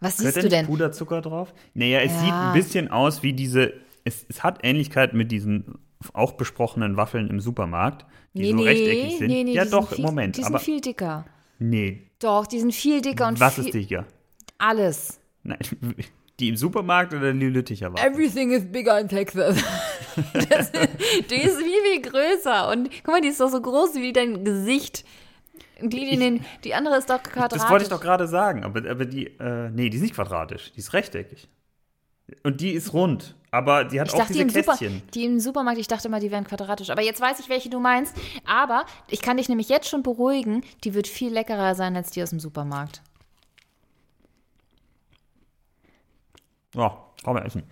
Was 0.01 0.19
siehst 0.19 0.37
du 0.37 0.49
denn? 0.49 0.67
Puderzucker 0.67 1.21
drauf? 1.21 1.55
Naja, 1.75 2.01
es 2.01 2.13
ja. 2.13 2.21
sieht 2.21 2.33
ein 2.33 2.53
bisschen 2.53 2.91
aus 2.91 3.23
wie 3.23 3.33
diese, 3.33 3.73
es, 4.05 4.27
es 4.29 4.43
hat 4.43 4.61
Ähnlichkeit 4.63 5.15
mit 5.15 5.31
diesen 5.31 5.79
auch 6.13 6.33
besprochenen 6.33 6.97
Waffeln 6.97 7.29
im 7.29 7.41
Supermarkt, 7.41 8.07
die 8.35 8.53
nee, 8.53 8.59
so 8.59 8.65
rechteckig 8.65 9.19
sind. 9.19 9.29
Nee, 9.29 9.45
nee, 9.45 9.53
ja, 9.53 9.65
doch, 9.65 9.93
viel, 9.93 10.05
Moment. 10.05 10.37
Die 10.37 10.43
sind 10.43 10.55
aber, 10.55 10.59
viel 10.59 10.81
dicker. 10.81 11.27
Nee. 11.59 12.03
Doch, 12.19 12.47
die 12.47 12.59
sind 12.59 12.75
viel 12.75 13.03
dicker 13.03 13.29
und 13.29 13.41
Was 13.41 13.55
viel, 13.55 13.67
ist 13.67 13.75
dicker? 13.75 14.07
Alles. 14.59 15.21
Nein, 15.43 15.59
die 16.41 16.49
im 16.49 16.57
Supermarkt 16.57 17.13
oder 17.13 17.33
die 17.33 17.47
Lütticher 17.47 17.93
Waffeln? 17.93 18.13
Everything 18.13 18.51
is 18.51 18.65
bigger 18.65 18.99
in 18.99 19.09
Texas. 19.09 19.63
das, 20.33 20.73
die 20.73 21.35
ist 21.35 21.59
viel, 21.91 22.03
größer. 22.03 22.69
Und 22.71 22.91
guck 23.05 23.09
mal, 23.09 23.21
die 23.21 23.29
ist 23.29 23.41
doch 23.41 23.51
so 23.51 23.61
groß 23.61 23.95
wie 23.95 24.13
dein 24.13 24.45
Gesicht. 24.45 25.05
Die, 25.81 25.89
die, 25.89 26.17
den, 26.17 26.45
die 26.65 26.75
andere 26.75 26.99
ist 26.99 27.09
doch 27.09 27.23
quadratisch. 27.23 27.59
Das 27.59 27.71
wollte 27.71 27.85
ich 27.85 27.91
doch 27.91 28.01
gerade 28.01 28.27
sagen. 28.27 28.65
Aber, 28.65 28.89
aber 28.89 29.07
die, 29.07 29.27
äh, 29.39 29.71
nee, 29.71 29.89
die 29.89 29.97
ist 29.97 30.03
nicht 30.03 30.15
quadratisch. 30.15 30.73
Die 30.73 30.81
ist 30.81 30.93
rechteckig. 30.93 31.49
Und 32.43 32.61
die 32.61 32.73
ist 32.73 32.93
rund. 32.93 33.35
Aber 33.51 33.85
die 33.85 34.01
hat 34.01 34.09
ich 34.09 34.15
auch 34.15 34.19
dachte, 34.19 34.35
diese 34.35 34.47
die 34.47 34.53
Kästchen. 34.53 34.93
Super, 34.93 35.11
die 35.15 35.25
im 35.25 35.41
Supermarkt, 35.41 35.81
ich 35.81 35.89
dachte 35.89 36.09
immer, 36.09 36.21
die 36.21 36.31
wären 36.31 36.45
quadratisch. 36.45 36.91
Aber 36.91 37.03
jetzt 37.03 37.21
weiß 37.21 37.41
ich, 37.41 37.49
welche 37.49 37.71
du 37.71 37.81
meinst. 37.81 38.15
Aber 38.45 38.85
ich 39.09 39.23
kann 39.23 39.39
dich 39.39 39.49
nämlich 39.49 39.69
jetzt 39.69 39.89
schon 39.89 40.03
beruhigen, 40.03 40.63
die 40.85 40.95
wird 40.95 41.09
viel 41.09 41.33
leckerer 41.33 41.75
sein 41.75 41.97
als 41.97 42.11
die 42.11 42.23
aus 42.23 42.31
dem 42.31 42.41
Supermarkt. 42.41 43.03
Ja, 46.75 46.97
man 47.27 47.45
essen. 47.45 47.65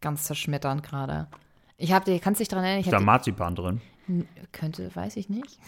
Ganz 0.00 0.24
zerschmetternd 0.24 0.82
gerade. 0.82 1.28
Ich 1.76 1.92
habe 1.92 2.04
dir, 2.04 2.18
kannst 2.18 2.40
dich 2.40 2.48
daran 2.48 2.64
erinnern? 2.64 2.80
Ich 2.80 2.86
ist 2.86 2.92
da 2.92 3.00
Marzipan 3.00 3.54
drin? 3.54 3.80
Könnte, 4.52 4.94
weiß 4.94 5.16
ich 5.16 5.28
nicht. 5.28 5.58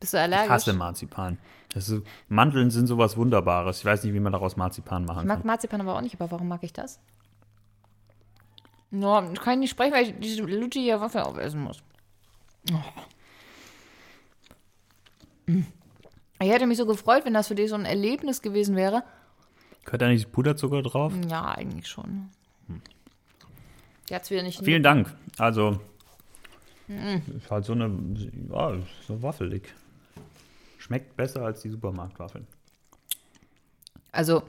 Bist 0.00 0.14
du 0.14 0.20
allergisch? 0.20 0.46
Ich 0.46 0.50
hasse 0.50 0.72
Marzipan. 0.72 1.38
Ist, 1.74 1.92
Mandeln 2.28 2.70
sind 2.70 2.86
sowas 2.86 3.16
Wunderbares. 3.16 3.78
Ich 3.80 3.84
weiß 3.84 4.04
nicht, 4.04 4.14
wie 4.14 4.20
man 4.20 4.32
daraus 4.32 4.56
Marzipan 4.56 5.04
machen 5.04 5.16
kann. 5.16 5.24
Ich 5.24 5.28
mag 5.28 5.38
kann. 5.38 5.46
Marzipan 5.46 5.80
aber 5.80 5.96
auch 5.96 6.00
nicht, 6.00 6.14
aber 6.20 6.30
warum 6.30 6.48
mag 6.48 6.62
ich 6.62 6.72
das? 6.72 7.00
No, 8.90 9.20
kann 9.34 9.54
ich 9.54 9.58
nicht 9.58 9.70
sprechen, 9.70 9.92
weil 9.92 10.06
ich 10.06 10.14
diese 10.18 10.42
lutschige 10.42 11.00
Waffe 11.00 11.26
aufessen 11.26 11.60
muss. 11.62 11.82
Oh. 12.72 12.82
Ich 16.40 16.48
hätte 16.50 16.66
mich 16.66 16.78
so 16.78 16.86
gefreut, 16.86 17.24
wenn 17.24 17.34
das 17.34 17.48
für 17.48 17.54
dich 17.54 17.68
so 17.68 17.74
ein 17.74 17.84
Erlebnis 17.84 18.40
gewesen 18.42 18.76
wäre. 18.76 19.02
Gehört 19.84 20.02
da 20.02 20.08
nicht 20.08 20.30
Puderzucker 20.32 20.82
drauf? 20.82 21.12
Ja, 21.28 21.46
eigentlich 21.46 21.88
schon. 21.88 22.30
Jetzt 24.08 24.30
wieder 24.30 24.42
nicht. 24.42 24.62
Vielen 24.62 24.82
Dank. 24.82 25.12
Also, 25.36 25.80
mhm. 26.86 27.22
ist 27.36 27.50
halt 27.50 27.64
so 27.64 27.72
eine, 27.72 27.90
ja, 28.50 28.76
so 29.06 29.22
waffelig. 29.22 29.74
Schmeckt 30.78 31.16
besser 31.16 31.42
als 31.42 31.62
die 31.62 31.70
Supermarktwaffeln. 31.70 32.46
Also, 34.12 34.42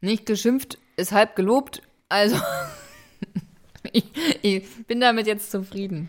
nicht 0.00 0.26
geschimpft 0.26 0.78
ist 0.96 1.12
halb 1.12 1.34
gelobt. 1.34 1.82
Also, 2.08 2.36
ich, 3.92 4.04
ich 4.42 4.86
bin 4.86 5.00
damit 5.00 5.26
jetzt 5.26 5.50
zufrieden. 5.50 6.08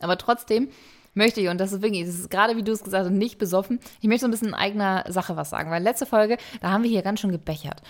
Aber 0.00 0.16
trotzdem 0.18 0.68
möchte 1.14 1.40
ich, 1.40 1.48
und 1.48 1.58
das 1.58 1.72
ist 1.72 1.82
wirklich, 1.82 2.06
das 2.06 2.18
ist 2.18 2.30
gerade 2.30 2.56
wie 2.56 2.62
du 2.62 2.72
es 2.72 2.82
gesagt 2.82 3.04
hast, 3.04 3.12
nicht 3.12 3.38
besoffen. 3.38 3.80
Ich 4.00 4.08
möchte 4.08 4.22
so 4.22 4.28
ein 4.28 4.30
bisschen 4.30 4.48
in 4.48 4.54
eigener 4.54 5.04
Sache 5.08 5.36
was 5.36 5.50
sagen, 5.50 5.70
weil 5.70 5.82
letzte 5.82 6.06
Folge, 6.06 6.38
da 6.60 6.70
haben 6.70 6.82
wir 6.82 6.90
hier 6.90 7.02
ganz 7.02 7.20
schön 7.20 7.32
gebechert. 7.32 7.82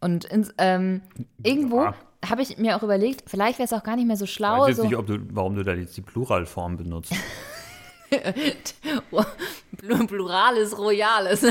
Und 0.00 0.24
ins, 0.24 0.54
ähm, 0.58 1.02
irgendwo 1.42 1.84
Ja. 1.84 1.94
Habe 2.28 2.42
ich 2.42 2.58
mir 2.58 2.76
auch 2.76 2.82
überlegt, 2.82 3.24
vielleicht 3.28 3.58
wäre 3.58 3.66
es 3.66 3.72
auch 3.72 3.82
gar 3.82 3.96
nicht 3.96 4.06
mehr 4.06 4.16
so 4.16 4.26
schlau. 4.26 4.56
Ich 4.56 4.60
weiß 4.60 4.68
jetzt 4.68 4.76
so, 4.78 4.82
nicht, 4.84 4.96
ob 4.96 5.06
du, 5.06 5.18
warum 5.34 5.54
du 5.54 5.62
da 5.62 5.72
jetzt 5.74 5.96
die 5.96 6.02
Pluralform 6.02 6.76
benutzt. 6.76 7.12
Pl- 8.10 10.06
Plurales 10.06 10.76
Royales. 10.76 11.44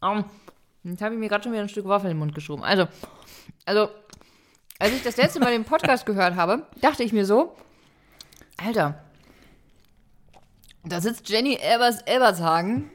um, 0.00 0.24
jetzt 0.82 1.02
habe 1.02 1.14
ich 1.14 1.20
mir 1.20 1.28
gerade 1.28 1.44
schon 1.44 1.52
wieder 1.52 1.62
ein 1.62 1.68
Stück 1.68 1.86
Waffel 1.86 2.10
in 2.10 2.16
den 2.16 2.18
Mund 2.20 2.34
geschoben. 2.34 2.64
Also, 2.64 2.88
also, 3.64 3.88
als 4.78 4.92
ich 4.92 5.02
das 5.02 5.16
letzte 5.16 5.40
Mal 5.40 5.52
den 5.52 5.64
Podcast 5.64 6.06
gehört 6.06 6.36
habe, 6.36 6.66
dachte 6.80 7.02
ich 7.02 7.12
mir 7.12 7.26
so, 7.26 7.54
Alter, 8.56 8.98
da 10.84 11.00
sitzt 11.00 11.28
Jenny 11.28 11.56
Elbers 11.56 12.02
Elbershagen, 12.02 12.90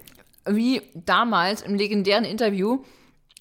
wie 0.45 0.81
damals 0.93 1.61
im 1.61 1.75
legendären 1.75 2.25
Interview 2.25 2.83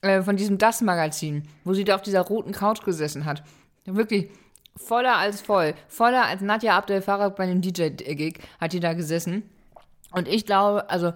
äh, 0.03 0.23
von 0.23 0.37
diesem 0.37 0.59
Das-Magazin, 0.59 1.43
wo 1.65 1.75
sie 1.75 1.85
da 1.85 1.95
auf 1.95 2.03
dieser 2.03 2.21
roten 2.21 2.53
Couch 2.53 2.85
gesessen 2.85 3.25
hat. 3.25 3.43
Wirklich 3.85 4.31
voller 4.77 5.17
als 5.17 5.41
voll. 5.41 5.75
Voller 5.89 6.27
als 6.27 6.41
Nadja 6.41 6.77
Abdel 6.77 7.03
Farag 7.03 7.37
bei 7.37 7.45
einem 7.45 7.61
DJ-Gig 7.61 8.39
hat 8.61 8.73
die 8.73 8.81
da 8.81 8.95
gesessen. 8.95 9.43
Und 10.13 10.29
ich 10.29 10.47
glaube, 10.47 10.89
also, 10.91 11.13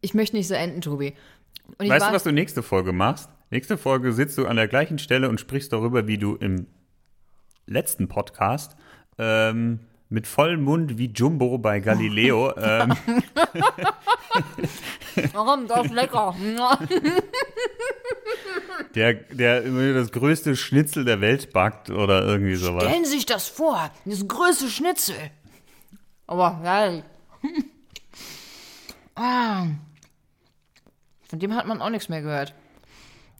ich 0.00 0.14
möchte 0.14 0.36
nicht 0.36 0.48
so 0.48 0.54
enden, 0.54 0.80
Tobi. 0.80 1.14
Weißt 1.78 1.90
war, 2.00 2.10
du, 2.10 2.14
was 2.14 2.24
du 2.24 2.32
nächste 2.32 2.62
Folge 2.62 2.92
machst? 2.92 3.30
Nächste 3.50 3.78
Folge 3.78 4.12
sitzt 4.12 4.36
du 4.36 4.46
an 4.46 4.56
der 4.56 4.68
gleichen 4.68 4.98
Stelle 4.98 5.28
und 5.28 5.40
sprichst 5.40 5.72
darüber, 5.72 6.06
wie 6.06 6.18
du 6.18 6.36
im 6.36 6.66
letzten 7.66 8.08
Podcast 8.08 8.76
ähm, 9.18 9.80
mit 10.10 10.26
vollem 10.26 10.64
Mund 10.64 10.98
wie 10.98 11.06
Jumbo 11.06 11.58
bei 11.58 11.80
Galileo 11.80 12.56
ähm, 12.58 12.94
Warum? 15.32 15.66
Das 15.66 15.86
ist 15.86 15.92
lecker. 15.92 16.34
der, 18.94 19.14
der 19.14 19.62
immer 19.62 19.92
das 19.94 20.12
größte 20.12 20.56
Schnitzel 20.56 21.04
der 21.04 21.20
Welt 21.20 21.52
backt 21.52 21.90
oder 21.90 22.22
irgendwie 22.24 22.54
sowas. 22.54 22.84
Stellen 22.84 23.04
Sie 23.04 23.12
sich 23.12 23.26
das 23.26 23.48
vor, 23.48 23.90
das 24.04 24.26
größte 24.26 24.68
Schnitzel. 24.68 25.16
Aber, 26.26 26.60
ja. 26.64 27.02
ah. 29.14 29.66
Von 31.28 31.38
dem 31.38 31.54
hat 31.54 31.66
man 31.66 31.82
auch 31.82 31.90
nichts 31.90 32.08
mehr 32.08 32.22
gehört. 32.22 32.54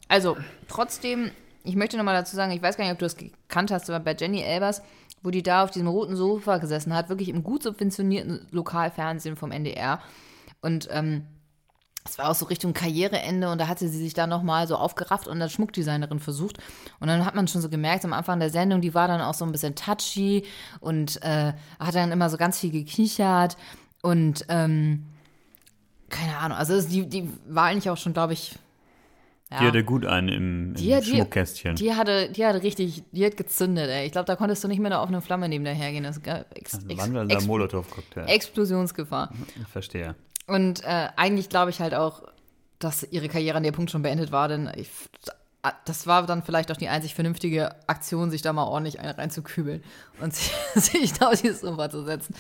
Also, 0.09 0.37
trotzdem, 0.69 1.31
ich 1.65 1.77
möchte 1.77 1.97
nochmal 1.97 2.15
dazu 2.15 2.37
sagen, 2.37 2.53
ich 2.53 2.63
weiß 2.63 2.77
gar 2.77 2.85
nicht, 2.85 2.93
ob 2.93 2.99
du 2.99 3.07
das 3.07 3.17
gekannt 3.17 3.71
hast, 3.71 3.89
aber 3.89 4.01
bei 4.01 4.15
Jenny 4.19 4.43
Elbers, 4.43 4.83
wo 5.23 5.31
die 5.31 5.43
da 5.43 5.65
auf 5.65 5.71
diesem 5.71 5.89
roten 5.89 6.17
Sofa 6.17 6.59
gesessen 6.59 6.95
hat, 6.95 7.09
wirklich 7.09 7.29
im 7.29 7.43
gut 7.43 7.63
subventionierten 7.63 8.47
Lokalfernsehen 8.51 9.37
vom 9.37 9.51
NDR. 9.51 10.01
Und 10.61 10.89
ähm, 10.91 11.25
es 12.05 12.19
war 12.19 12.31
auch 12.31 12.35
so 12.35 12.47
Richtung 12.47 12.73
Karriereende 12.73 13.51
und 13.51 13.61
da 13.61 13.69
hatte 13.69 13.89
sie 13.89 13.99
sich 13.99 14.15
da 14.15 14.27
nochmal 14.27 14.67
so 14.67 14.77
aufgerafft 14.77 15.29
und 15.29 15.41
als 15.43 15.53
Schmuckdesignerin 15.53 16.21
versucht. 16.21 16.59
Und 17.01 17.09
dann 17.09 17.25
hat 17.25 17.35
man 17.35 17.49
schon 17.49 17.61
so 17.61 17.69
gemerkt, 17.69 18.05
am 18.05 18.13
Anfang 18.13 18.41
der 18.41 18.51
Sendung, 18.51 18.81
die 18.81 18.95
war 18.95 19.09
dann 19.09 19.21
auch 19.21 19.35
so 19.35 19.45
ein 19.45 19.53
bisschen 19.53 19.75
touchy 19.75 20.45
und 20.81 21.23
äh, 21.23 21.53
hat 21.79 21.95
dann 21.95 22.13
immer 22.13 22.31
so 22.31 22.37
ganz 22.37 22.59
viel 22.59 22.71
gekichert 22.71 23.57
und 24.03 24.47
ähm, 24.49 25.05
keine 26.09 26.39
Ahnung, 26.39 26.57
also 26.57 26.81
die, 26.81 27.07
die 27.07 27.29
war 27.47 27.65
eigentlich 27.65 27.91
auch 27.91 27.97
schon, 27.97 28.15
glaube 28.15 28.33
ich, 28.33 28.59
ja, 29.51 29.61
Die 29.61 29.67
hatte 29.67 29.85
gut 29.85 30.05
einen 30.05 30.29
im, 30.29 30.69
im 30.71 30.75
Die 30.75 30.95
hat- 30.95 31.05
die- 31.07 31.11
Schmuckkästchen. 31.11 31.77
die 31.77 31.95
hatte, 31.95 32.31
die 32.31 32.45
hatte 32.45 32.63
richtig, 32.63 33.03
die 33.13 33.25
hat 33.25 33.37
gezündet, 33.37 33.89
ey. 33.89 34.05
Ich 34.07 34.13
glaube, 34.13 34.27
da 34.27 34.37
konntest 34.37 34.63
du 34.63 34.69
nicht 34.69 34.79
mit 34.79 34.93
einer 34.93 35.03
offenen 35.03 35.23
Flamme 35.23 35.49
neben 35.49 35.65
der 35.65 35.75
hergehen. 35.75 36.05
Das 36.05 36.23
gab 36.23 36.47
ex, 36.57 36.75
ex, 36.75 36.99
Wandelnder 36.99 37.35
ex, 37.35 37.47
Molotow-Cocktail. 37.47 38.27
Explosionsgefahr. 38.27 39.33
Ich 39.61 39.69
verstehe. 39.73 40.15
Und 40.47 40.83
äh, 40.85 41.09
eigentlich 41.17 41.49
glaube 41.49 41.71
ich 41.71 41.81
halt 41.81 41.95
auch, 41.95 42.23
dass 42.79 43.03
ihre 43.11 43.29
Karriere 43.29 43.57
an 43.57 43.63
dem 43.63 43.75
Punkt 43.75 43.91
schon 43.91 44.03
beendet 44.03 44.33
war, 44.33 44.49
denn 44.49 44.71
ich, 44.77 44.89
das 45.85 46.07
war 46.07 46.25
dann 46.27 46.43
vielleicht 46.43 46.71
auch 46.71 46.77
die 46.77 46.89
einzig 46.89 47.15
vernünftige 47.15 47.71
Aktion, 47.89 48.31
sich 48.31 48.41
da 48.43 48.53
mal 48.53 48.65
ordentlich 48.65 49.01
einen 49.01 49.11
reinzukübeln 49.11 49.83
und 50.21 50.35
sich, 50.35 50.53
sich 50.75 51.13
da 51.15 51.29
auf 51.31 51.41
dieses 51.41 51.61
Sofa 51.63 51.91
zu 51.91 52.05
setzen. 52.05 52.35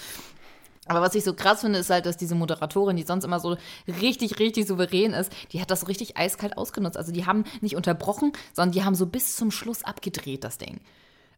Aber 0.88 1.00
was 1.00 1.14
ich 1.14 1.24
so 1.24 1.34
krass 1.34 1.60
finde, 1.60 1.78
ist 1.78 1.90
halt, 1.90 2.06
dass 2.06 2.16
diese 2.16 2.34
Moderatorin, 2.34 2.96
die 2.96 3.02
sonst 3.02 3.24
immer 3.24 3.40
so 3.40 3.56
richtig, 4.00 4.38
richtig 4.38 4.66
souverän 4.66 5.12
ist, 5.12 5.32
die 5.52 5.60
hat 5.60 5.70
das 5.70 5.80
so 5.80 5.86
richtig 5.86 6.16
eiskalt 6.16 6.56
ausgenutzt. 6.56 6.96
Also 6.96 7.12
die 7.12 7.26
haben 7.26 7.44
nicht 7.60 7.76
unterbrochen, 7.76 8.32
sondern 8.52 8.72
die 8.72 8.84
haben 8.84 8.94
so 8.94 9.06
bis 9.06 9.36
zum 9.36 9.50
Schluss 9.50 9.84
abgedreht, 9.84 10.44
das 10.44 10.58
Ding. 10.58 10.80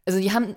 Also 0.07 0.19
die 0.19 0.33
haben, 0.33 0.57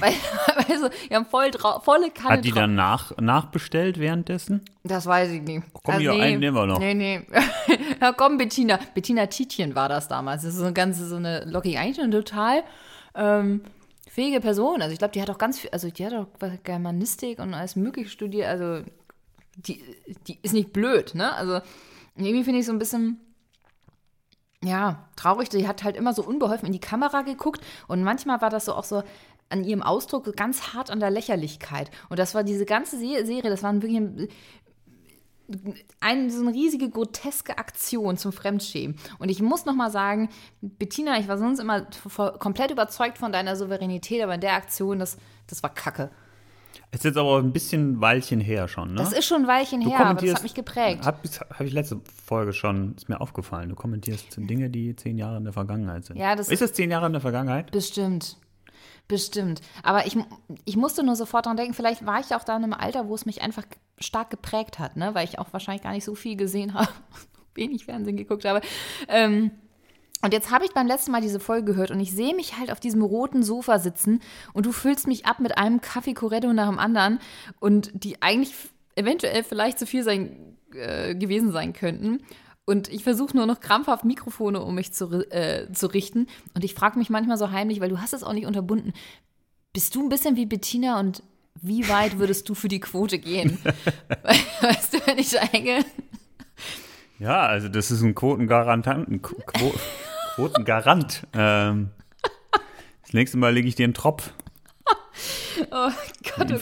also, 0.68 0.88
die 1.10 1.14
haben 1.14 1.26
voll 1.26 1.50
volle 1.82 2.10
Kanne 2.10 2.38
Hat 2.38 2.44
die 2.44 2.52
dann 2.52 2.74
nach, 2.74 3.16
nachbestellt 3.18 3.98
währenddessen? 3.98 4.62
das 4.84 5.06
weiß 5.06 5.32
ich 5.32 5.42
nicht. 5.42 5.64
komm, 5.82 5.98
hier, 5.98 6.12
einen 6.12 6.40
nehmen 6.40 6.56
wir 6.56 6.66
noch. 6.66 6.78
Nee, 6.78 6.94
nee. 6.94 7.22
ja, 8.00 8.12
komm, 8.12 8.38
Bettina. 8.38 8.78
Bettina 8.94 9.26
Tietjen 9.26 9.74
war 9.74 9.88
das 9.88 10.08
damals. 10.08 10.42
Das 10.42 10.52
ist 10.52 10.58
so 10.58 10.64
eine 10.64 10.74
ganze, 10.74 11.06
so 11.08 11.16
eine 11.16 11.44
Locky, 11.44 11.76
eigentlich 11.76 12.00
eine 12.00 12.12
total 12.12 12.62
ähm, 13.16 13.62
fähige 14.14 14.40
Person. 14.40 14.80
Also 14.80 14.92
ich 14.92 14.98
glaube, 14.98 15.12
die 15.12 15.20
hat 15.20 15.28
auch 15.28 15.38
ganz 15.38 15.58
viel, 15.58 15.70
also 15.70 15.90
die 15.90 16.06
hat 16.06 16.12
auch 16.14 16.28
Germanistik 16.62 17.40
und 17.40 17.52
alles 17.52 17.74
mögliche 17.74 18.08
studiert. 18.08 18.46
Also 18.48 18.84
die, 19.56 19.82
die 20.28 20.38
ist 20.42 20.54
nicht 20.54 20.72
blöd, 20.72 21.16
ne? 21.16 21.32
Also 21.34 21.60
irgendwie 22.14 22.44
finde 22.44 22.60
ich 22.60 22.66
so 22.66 22.72
ein 22.72 22.78
bisschen, 22.78 23.18
ja, 24.62 25.08
traurig. 25.16 25.48
Die 25.48 25.66
hat 25.66 25.82
halt 25.82 25.96
immer 25.96 26.14
so 26.14 26.22
unbeholfen 26.22 26.66
in 26.66 26.72
die 26.72 26.80
Kamera 26.80 27.22
geguckt 27.22 27.60
und 27.88 28.04
manchmal 28.04 28.40
war 28.40 28.50
das 28.50 28.66
so 28.66 28.74
auch 28.74 28.84
so 28.84 29.02
an 29.50 29.64
ihrem 29.64 29.82
Ausdruck 29.82 30.36
ganz 30.36 30.72
hart 30.74 30.90
an 30.90 31.00
der 31.00 31.10
Lächerlichkeit. 31.10 31.90
Und 32.08 32.20
das 32.20 32.34
war 32.36 32.44
diese 32.44 32.66
ganze 32.66 32.96
Se- 32.96 33.26
Serie, 33.26 33.50
das 33.50 33.64
waren 33.64 33.82
wirklich 33.82 34.28
eine 36.00 36.30
so 36.30 36.40
eine 36.40 36.52
riesige 36.54 36.88
groteske 36.88 37.58
Aktion 37.58 38.16
zum 38.16 38.32
Fremdschämen. 38.32 38.96
Und 39.18 39.28
ich 39.28 39.42
muss 39.42 39.66
noch 39.66 39.74
mal 39.74 39.90
sagen, 39.90 40.28
Bettina, 40.62 41.18
ich 41.18 41.28
war 41.28 41.38
sonst 41.38 41.58
immer 41.60 41.86
komplett 42.38 42.70
überzeugt 42.70 43.18
von 43.18 43.32
deiner 43.32 43.56
Souveränität, 43.56 44.22
aber 44.22 44.34
in 44.34 44.40
der 44.40 44.54
Aktion, 44.54 44.98
das, 44.98 45.16
das 45.46 45.62
war 45.62 45.72
Kacke. 45.74 46.10
Ist 46.90 47.04
jetzt 47.04 47.16
aber 47.18 47.38
ein 47.38 47.52
bisschen 47.52 48.00
Weilchen 48.00 48.40
her 48.40 48.68
schon, 48.68 48.90
ne? 48.94 48.96
Das 48.96 49.12
ist 49.12 49.26
schon 49.26 49.42
ein 49.42 49.48
Weilchen 49.48 49.80
Du 49.80 49.90
her, 49.90 50.06
aber 50.06 50.20
das 50.20 50.36
hat 50.36 50.42
mich 50.44 50.54
geprägt. 50.54 51.04
Habe 51.04 51.18
hab 51.50 51.60
ich 51.60 51.72
letzte 51.72 52.00
Folge 52.24 52.52
schon, 52.52 52.94
ist 52.96 53.08
mir 53.08 53.20
aufgefallen. 53.20 53.68
Du 53.68 53.74
kommentierst 53.74 54.36
Dinge, 54.36 54.70
die 54.70 54.94
zehn 54.94 55.18
Jahre 55.18 55.38
in 55.38 55.44
der 55.44 55.52
Vergangenheit 55.52 56.04
sind. 56.04 56.16
Ja, 56.16 56.36
das- 56.36 56.48
ist 56.48 56.62
es 56.62 56.72
zehn 56.72 56.90
Jahre 56.92 57.06
in 57.06 57.12
der 57.12 57.20
Vergangenheit? 57.20 57.70
Bestimmt. 57.72 58.36
Bestimmt. 59.06 59.60
Aber 59.82 60.06
ich, 60.06 60.16
ich 60.64 60.76
musste 60.76 61.02
nur 61.02 61.14
sofort 61.14 61.46
dran 61.46 61.56
denken, 61.56 61.74
vielleicht 61.74 62.06
war 62.06 62.20
ich 62.20 62.34
auch 62.34 62.44
da 62.44 62.56
in 62.56 62.64
einem 62.64 62.72
Alter, 62.72 63.08
wo 63.08 63.14
es 63.14 63.26
mich 63.26 63.42
einfach 63.42 63.64
stark 63.98 64.30
geprägt 64.30 64.78
hat, 64.78 64.96
ne? 64.96 65.14
weil 65.14 65.28
ich 65.28 65.38
auch 65.38 65.52
wahrscheinlich 65.52 65.82
gar 65.82 65.92
nicht 65.92 66.04
so 66.04 66.14
viel 66.14 66.36
gesehen 66.36 66.74
habe, 66.74 66.88
wenig 67.54 67.84
Fernsehen 67.84 68.16
geguckt 68.16 68.44
habe. 68.44 68.62
Ähm, 69.08 69.50
und 70.22 70.32
jetzt 70.32 70.50
habe 70.50 70.64
ich 70.64 70.72
beim 70.72 70.86
letzten 70.86 71.12
Mal 71.12 71.20
diese 71.20 71.38
Folge 71.38 71.66
gehört 71.66 71.90
und 71.90 72.00
ich 72.00 72.12
sehe 72.12 72.34
mich 72.34 72.58
halt 72.58 72.72
auf 72.72 72.80
diesem 72.80 73.02
roten 73.02 73.42
Sofa 73.42 73.78
sitzen 73.78 74.20
und 74.54 74.64
du 74.64 74.72
füllst 74.72 75.06
mich 75.06 75.26
ab 75.26 75.38
mit 75.38 75.58
einem 75.58 75.82
Kaffee 75.82 76.14
Corretto 76.14 76.50
nach 76.54 76.70
dem 76.70 76.78
anderen 76.78 77.18
und 77.60 77.90
die 77.92 78.22
eigentlich 78.22 78.54
eventuell 78.96 79.44
vielleicht 79.44 79.78
zu 79.78 79.86
viel 79.86 80.02
sein, 80.02 80.56
äh, 80.72 81.14
gewesen 81.14 81.52
sein 81.52 81.74
könnten. 81.74 82.22
Und 82.66 82.88
ich 82.88 83.04
versuche 83.04 83.36
nur 83.36 83.46
noch 83.46 83.60
krampfhaft 83.60 84.04
Mikrofone 84.04 84.62
um 84.62 84.74
mich 84.74 84.92
zu, 84.92 85.10
äh, 85.30 85.70
zu 85.72 85.86
richten. 85.86 86.28
Und 86.54 86.64
ich 86.64 86.74
frage 86.74 86.98
mich 86.98 87.10
manchmal 87.10 87.36
so 87.36 87.50
heimlich, 87.50 87.80
weil 87.80 87.90
du 87.90 88.00
hast 88.00 88.14
es 88.14 88.24
auch 88.24 88.32
nicht 88.32 88.46
unterbunden. 88.46 88.92
Bist 89.72 89.94
du 89.94 90.02
ein 90.02 90.08
bisschen 90.08 90.36
wie 90.36 90.46
Bettina 90.46 90.98
und 90.98 91.22
wie 91.60 91.88
weit 91.88 92.18
würdest 92.18 92.48
du 92.48 92.54
für 92.54 92.68
die 92.68 92.80
Quote 92.80 93.18
gehen? 93.18 93.58
weißt 94.62 94.94
du, 94.94 95.06
wenn 95.06 95.18
ich 95.18 95.30
denke, 95.30 95.84
Ja, 97.18 97.40
also 97.46 97.68
das 97.68 97.90
ist 97.90 98.02
ein 98.02 98.14
Quotengarantanten. 98.14 99.20
Qu 99.20 99.34
Quo 99.46 99.74
Quotengarant. 100.34 101.26
ähm, 101.34 101.90
das 103.02 103.12
nächste 103.12 103.36
Mal 103.36 103.52
lege 103.52 103.68
ich 103.68 103.74
dir 103.74 103.84
einen 103.84 103.94
Tropf. 103.94 104.32
oh 105.70 105.90
Gott, 106.36 106.50
oh 106.52 106.58
Gott. 106.58 106.60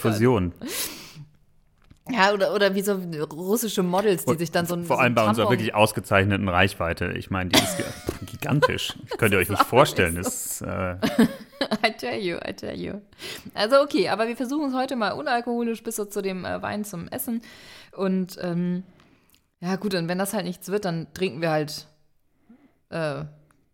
Ja, 2.11 2.33
oder, 2.33 2.53
oder 2.53 2.75
wie 2.75 2.83
so 2.83 2.95
russische 3.33 3.83
Models, 3.85 4.25
die 4.25 4.35
sich 4.37 4.51
dann 4.51 4.67
so 4.67 4.75
ein 4.75 4.85
Vor 4.85 4.97
so 4.97 5.03
allem 5.03 5.15
bei 5.15 5.25
unserer 5.25 5.47
Tampon- 5.47 5.51
wirklich 5.51 5.75
ausgezeichneten 5.75 6.49
Reichweite. 6.49 7.13
Ich 7.13 7.31
meine, 7.31 7.51
die 7.51 7.63
ist 7.63 7.77
gi- 7.79 8.27
gigantisch. 8.27 8.95
Könnt 9.19 9.33
ihr 9.33 9.39
euch 9.39 9.49
nicht 9.49 9.63
vorstellen. 9.65 10.17
Das, 10.17 10.61
äh, 10.63 10.97
I 11.87 11.93
tell 11.97 12.19
you, 12.19 12.39
I 12.39 12.53
tell 12.55 12.77
you. 12.77 12.95
Also 13.55 13.81
okay, 13.81 14.09
aber 14.09 14.27
wir 14.27 14.37
versuchen 14.37 14.71
es 14.71 14.75
heute 14.75 14.97
mal 14.97 15.13
unalkoholisch 15.13 15.83
bis 15.85 15.95
so 15.97 16.05
zu 16.05 16.23
dem 16.23 16.45
äh, 16.45 16.61
Wein 16.61 16.85
zum 16.85 17.07
Essen. 17.07 17.41
Und 17.93 18.37
ähm, 18.43 18.83
ja 19.61 19.77
gut, 19.77 19.95
und 19.95 20.09
wenn 20.09 20.19
das 20.19 20.35
halt 20.35 20.45
nichts 20.45 20.69
wird, 20.69 20.85
dann 20.85 21.07
trinken 21.15 21.41
wir 21.41 21.51
halt, 21.53 21.87
äh, 22.91 23.25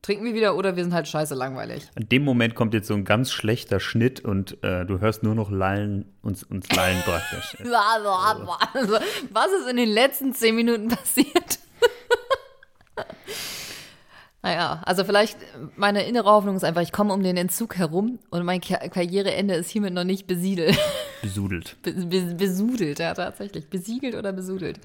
trinken 0.03 0.25
wir 0.25 0.35
wieder 0.35 0.57
oder 0.57 0.77
wir 0.77 0.85
sind 0.85 0.95
halt 0.95 1.09
scheiße 1.09 1.35
langweilig. 1.35 1.89
in 1.97 2.09
dem 2.09 2.25
Moment 2.25 2.55
kommt 2.55 2.75
jetzt 2.75 2.87
so 2.89 2.95
ein 2.95 3.05
ganz 3.05 3.31
schlechter 3.33 3.81
Schnitt 3.81 4.21
und 4.21 4.63
äh, 4.63 4.87
du 4.87 5.01
hörst 5.01 5.23
nur 5.23 5.35
noch 5.35 5.51
Lallen 5.51 6.05
uns, 6.23 6.43
uns 6.45 6.71
Lallen 6.75 7.01
praktisch. 7.03 7.57
Also, 8.75 8.97
was 9.31 9.49
ist 9.61 9.69
in 9.71 9.77
den 9.77 9.89
letzten 9.89 10.35
zehn 10.35 10.55
Minuten 10.55 10.89
passiert? 10.89 11.59
Naja, 14.43 14.81
also 14.85 15.05
vielleicht 15.05 15.37
meine 15.77 16.05
innere 16.05 16.31
Hoffnung 16.31 16.57
ist 16.57 16.65
einfach, 16.65 16.81
ich 16.83 16.93
komme 16.93 17.13
um 17.13 17.23
den 17.23 17.37
Entzug 17.37 17.77
herum 17.77 18.21
und 18.31 18.45
mein 18.45 18.61
Ka 18.61 18.77
Karriereende 18.89 19.55
ist 19.55 19.69
hiermit 19.69 19.95
noch 19.95 20.05
nicht 20.05 20.27
besiedelt. 20.27 20.79
Besudelt. 21.23 21.77
Be 21.83 21.93
be 21.93 22.35
besudelt, 22.37 23.01
ja, 23.01 23.13
tatsächlich. 23.15 23.69
Besiegelt 23.69 24.15
oder 24.15 24.33
besudelt. 24.33 24.79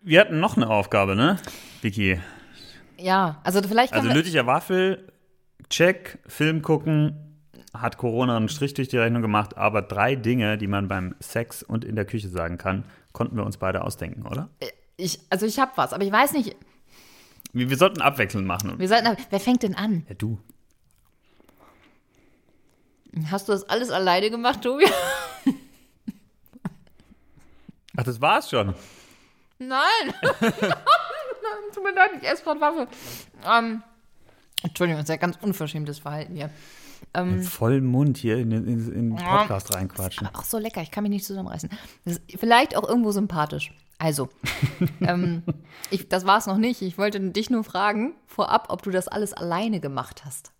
Wir 0.00 0.20
hatten 0.20 0.40
noch 0.40 0.56
eine 0.56 0.70
Aufgabe, 0.70 1.14
ne, 1.14 1.36
Vicky? 1.82 2.18
Ja, 2.98 3.40
also 3.44 3.62
vielleicht 3.62 3.92
Also 3.92 4.08
Lütticher 4.08 4.46
Waffel, 4.46 5.06
check, 5.70 6.18
Film 6.26 6.62
gucken, 6.62 7.16
hat 7.72 7.96
Corona 7.98 8.36
einen 8.36 8.48
Strich 8.48 8.74
durch 8.74 8.88
die 8.88 8.98
Rechnung 8.98 9.22
gemacht, 9.22 9.56
aber 9.56 9.82
drei 9.82 10.16
Dinge, 10.16 10.58
die 10.58 10.66
man 10.66 10.88
beim 10.88 11.14
Sex 11.20 11.62
und 11.62 11.84
in 11.84 11.94
der 11.96 12.04
Küche 12.04 12.28
sagen 12.28 12.58
kann, 12.58 12.84
konnten 13.12 13.36
wir 13.36 13.44
uns 13.44 13.56
beide 13.58 13.82
ausdenken, 13.84 14.26
oder? 14.26 14.48
ich, 14.96 15.20
also 15.30 15.46
ich 15.46 15.58
habe 15.60 15.72
was, 15.76 15.92
aber 15.92 16.02
ich 16.02 16.10
weiß 16.12 16.32
nicht, 16.32 16.56
Wir, 17.52 17.70
wir 17.70 17.76
sollten 17.76 18.00
abwechselnd 18.02 18.46
machen. 18.46 18.78
wir 18.78 18.88
sollten, 18.88 19.16
wer 19.30 19.40
fängt 19.40 19.62
denn 19.62 19.74
an? 19.76 20.04
Ja, 20.08 20.14
du. 20.14 20.38
Hast 23.30 23.48
du 23.48 23.52
das 23.52 23.68
alles 23.68 23.90
alleine 23.90 24.30
gemacht, 24.30 24.62
Tobi? 24.62 24.84
Ach, 27.96 28.02
das 28.04 28.20
war's 28.20 28.50
schon. 28.50 28.74
Nein! 29.58 30.14
Tut 31.74 31.84
mir 31.84 31.94
leid, 31.94 32.10
ich 32.20 32.28
esse 32.28 32.42
gerade 32.42 32.60
Waffe. 32.60 32.88
Ähm, 33.46 33.82
Entschuldigung, 34.62 34.98
das 35.00 35.04
ist 35.08 35.10
ja 35.10 35.16
ganz 35.16 35.36
unverschämtes 35.40 35.98
Verhalten 36.00 36.34
hier. 36.34 36.50
Ähm, 37.14 37.42
Voll 37.42 37.80
Mund 37.80 38.16
hier 38.18 38.38
in, 38.38 38.50
in, 38.50 38.66
in 38.66 39.10
den 39.10 39.16
Podcast 39.16 39.74
reinquatschen. 39.74 40.26
aber 40.26 40.38
auch 40.38 40.44
so 40.44 40.58
lecker, 40.58 40.82
ich 40.82 40.90
kann 40.90 41.04
mich 41.04 41.10
nicht 41.10 41.24
zusammenreißen. 41.24 41.70
Das 42.04 42.14
ist 42.16 42.22
vielleicht 42.40 42.76
auch 42.76 42.88
irgendwo 42.88 43.12
sympathisch. 43.12 43.72
Also, 43.98 44.28
ähm, 45.00 45.42
ich, 45.90 46.08
das 46.08 46.26
war 46.26 46.38
es 46.38 46.46
noch 46.46 46.56
nicht. 46.56 46.82
Ich 46.82 46.98
wollte 46.98 47.20
dich 47.20 47.50
nur 47.50 47.64
fragen, 47.64 48.14
vorab, 48.26 48.66
ob 48.70 48.82
du 48.82 48.90
das 48.90 49.08
alles 49.08 49.32
alleine 49.32 49.80
gemacht 49.80 50.24
hast. 50.24 50.52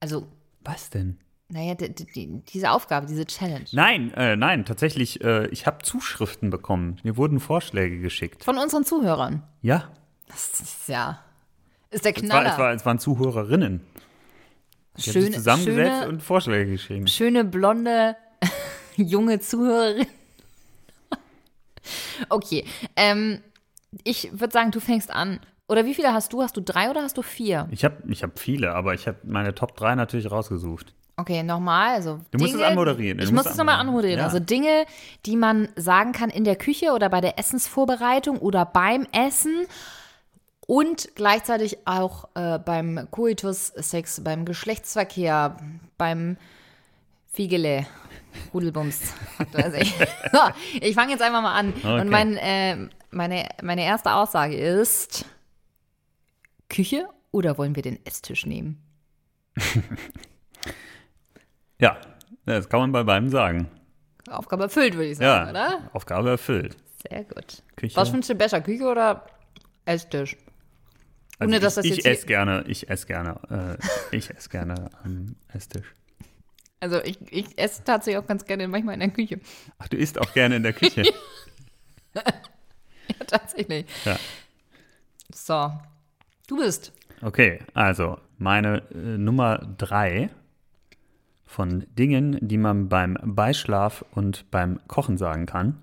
Also, 0.00 0.26
Was 0.60 0.90
denn? 0.90 1.18
Naja, 1.48 1.74
die, 1.74 1.92
die, 1.94 2.42
diese 2.52 2.70
Aufgabe, 2.70 3.06
diese 3.06 3.24
Challenge. 3.26 3.66
Nein, 3.72 4.12
äh, 4.14 4.36
nein, 4.36 4.64
tatsächlich, 4.64 5.22
äh, 5.22 5.46
ich 5.48 5.66
habe 5.66 5.82
Zuschriften 5.84 6.50
bekommen. 6.50 6.98
Mir 7.04 7.16
wurden 7.16 7.38
Vorschläge 7.38 8.00
geschickt. 8.00 8.42
Von 8.44 8.58
unseren 8.58 8.84
Zuhörern. 8.84 9.42
Ja, 9.62 9.90
Das 10.28 10.60
ist 10.60 10.88
ja. 10.88 11.20
Ist 11.90 12.04
der 12.04 12.16
es, 12.16 12.22
war, 12.22 12.28
Knaller. 12.28 12.52
es, 12.52 12.58
war, 12.58 12.72
es 12.72 12.86
waren 12.86 12.98
Zuhörerinnen. 12.98 13.78
Die 13.78 15.02
haben 15.02 15.02
sich 15.02 15.12
schöne, 15.12 15.30
zusammengesetzt 15.36 15.98
schöne, 15.98 16.08
und 16.08 16.22
Vorschläge 16.22 16.70
geschrieben. 16.72 17.06
schöne, 17.06 17.44
blonde, 17.44 18.16
junge 18.96 19.38
Zuhörerin. 19.40 20.06
okay. 22.28 22.64
Ähm, 22.96 23.40
ich 24.02 24.30
würde 24.32 24.52
sagen, 24.52 24.72
du 24.72 24.80
fängst 24.80 25.10
an. 25.10 25.38
Oder 25.68 25.84
wie 25.84 25.94
viele 25.94 26.12
hast 26.12 26.32
du? 26.32 26.42
Hast 26.42 26.56
du 26.56 26.60
drei 26.60 26.90
oder 26.90 27.02
hast 27.02 27.16
du 27.18 27.22
vier? 27.22 27.68
Ich 27.70 27.84
habe 27.84 28.02
ich 28.08 28.22
hab 28.22 28.38
viele, 28.38 28.74
aber 28.74 28.94
ich 28.94 29.06
habe 29.06 29.18
meine 29.24 29.54
Top 29.54 29.76
3 29.76 29.94
natürlich 29.96 30.30
rausgesucht. 30.30 30.94
Okay, 31.18 31.42
nochmal. 31.42 31.94
Also 31.94 32.20
Du 32.30 32.38
musst 32.38 32.54
es 32.54 32.60
anmoderieren. 32.60 33.18
Du 33.18 33.24
Ich 33.24 33.32
muss 33.32 33.46
es 33.46 33.56
nochmal 33.56 33.80
anmoderieren. 33.80 34.20
Ja. 34.20 34.26
Also 34.26 34.38
Dinge, 34.38 34.84
die 35.24 35.36
man 35.36 35.68
sagen 35.74 36.12
kann 36.12 36.28
in 36.28 36.44
der 36.44 36.56
Küche 36.56 36.92
oder 36.92 37.08
bei 37.08 37.22
der 37.22 37.38
Essensvorbereitung 37.38 38.38
oder 38.38 38.66
beim 38.66 39.06
Essen 39.12 39.66
und 40.66 41.14
gleichzeitig 41.14 41.86
auch 41.86 42.28
äh, 42.34 42.58
beim 42.58 43.08
Coitus-Sex, 43.10 44.22
beim 44.24 44.44
Geschlechtsverkehr, 44.44 45.56
beim 45.96 46.36
Figele. 47.32 47.86
Rudelbums. 48.52 49.14
ich. 49.80 49.94
so, 50.32 50.38
ich 50.80 50.94
fange 50.94 51.12
jetzt 51.12 51.22
einfach 51.22 51.40
mal 51.40 51.54
an. 51.54 51.72
Okay. 51.76 52.00
Und 52.00 52.10
mein, 52.10 52.36
äh, 52.36 52.88
meine, 53.10 53.48
meine 53.62 53.84
erste 53.84 54.12
Aussage 54.12 54.56
ist: 54.56 55.24
Küche 56.68 57.08
oder 57.30 57.56
wollen 57.56 57.74
wir 57.74 57.82
den 57.82 58.04
Esstisch 58.04 58.44
nehmen? 58.44 58.82
Ja, 61.78 61.98
das 62.44 62.68
kann 62.68 62.80
man 62.80 62.92
bei 62.92 63.02
beiden 63.02 63.28
sagen. 63.30 63.68
Aufgabe 64.28 64.64
erfüllt, 64.64 64.94
würde 64.94 65.06
ich 65.10 65.18
Ja, 65.18 65.44
sagen, 65.46 65.50
oder? 65.50 65.90
Aufgabe 65.92 66.30
erfüllt. 66.30 66.76
Sehr 67.08 67.24
gut. 67.24 67.62
Küche. 67.76 67.96
Was 67.96 68.08
findest 68.08 68.30
du 68.30 68.34
besser, 68.34 68.60
Küche 68.60 68.84
oder 68.84 69.26
Esstisch? 69.84 70.36
Also 71.38 71.50
Ohne, 71.50 71.60
dass 71.60 71.74
das 71.74 71.84
ich, 71.84 71.98
ich 71.98 72.06
esse 72.06 72.26
gerne, 72.26 72.64
ich 72.66 72.88
esse 72.88 73.06
gerne, 73.06 73.78
äh, 74.10 74.16
ich 74.16 74.30
esse 74.30 74.48
gerne 74.48 74.90
am 75.04 75.36
Esstisch. 75.52 75.94
Also 76.80 77.02
ich, 77.04 77.18
ich 77.30 77.58
esse 77.58 77.84
tatsächlich 77.84 78.22
auch 78.22 78.26
ganz 78.26 78.44
gerne 78.44 78.66
manchmal 78.68 78.94
in 78.94 79.00
der 79.00 79.10
Küche. 79.10 79.40
Ach, 79.78 79.88
du 79.88 79.96
isst 79.96 80.18
auch 80.18 80.32
gerne 80.32 80.56
in 80.56 80.62
der 80.62 80.72
Küche. 80.72 81.02
Ja, 82.14 83.24
tatsächlich. 83.26 83.86
ja. 84.04 84.18
So. 85.32 85.70
Du 86.48 86.56
bist. 86.56 86.92
Okay, 87.22 87.60
also 87.74 88.18
meine 88.38 88.82
äh, 88.90 88.96
Nummer 89.18 89.58
drei 89.78 90.30
von 91.56 91.86
Dingen, 91.98 92.38
die 92.42 92.58
man 92.58 92.90
beim 92.90 93.16
Beischlaf 93.22 94.04
und 94.10 94.50
beim 94.50 94.78
Kochen 94.88 95.16
sagen 95.16 95.46
kann. 95.46 95.78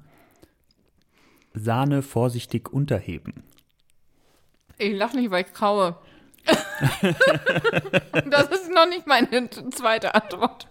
Sahne 1.56 2.04
vorsichtig 2.04 2.72
unterheben. 2.72 3.42
Ich 4.78 4.94
lache 4.94 5.18
nicht, 5.18 5.32
weil 5.32 5.46
ich 5.46 5.54
kaue. 5.54 5.98
das 6.46 6.60
ist 8.50 8.70
noch 8.72 8.88
nicht 8.88 9.08
meine 9.08 9.50
zweite 9.72 10.14
Antwort. 10.14 10.68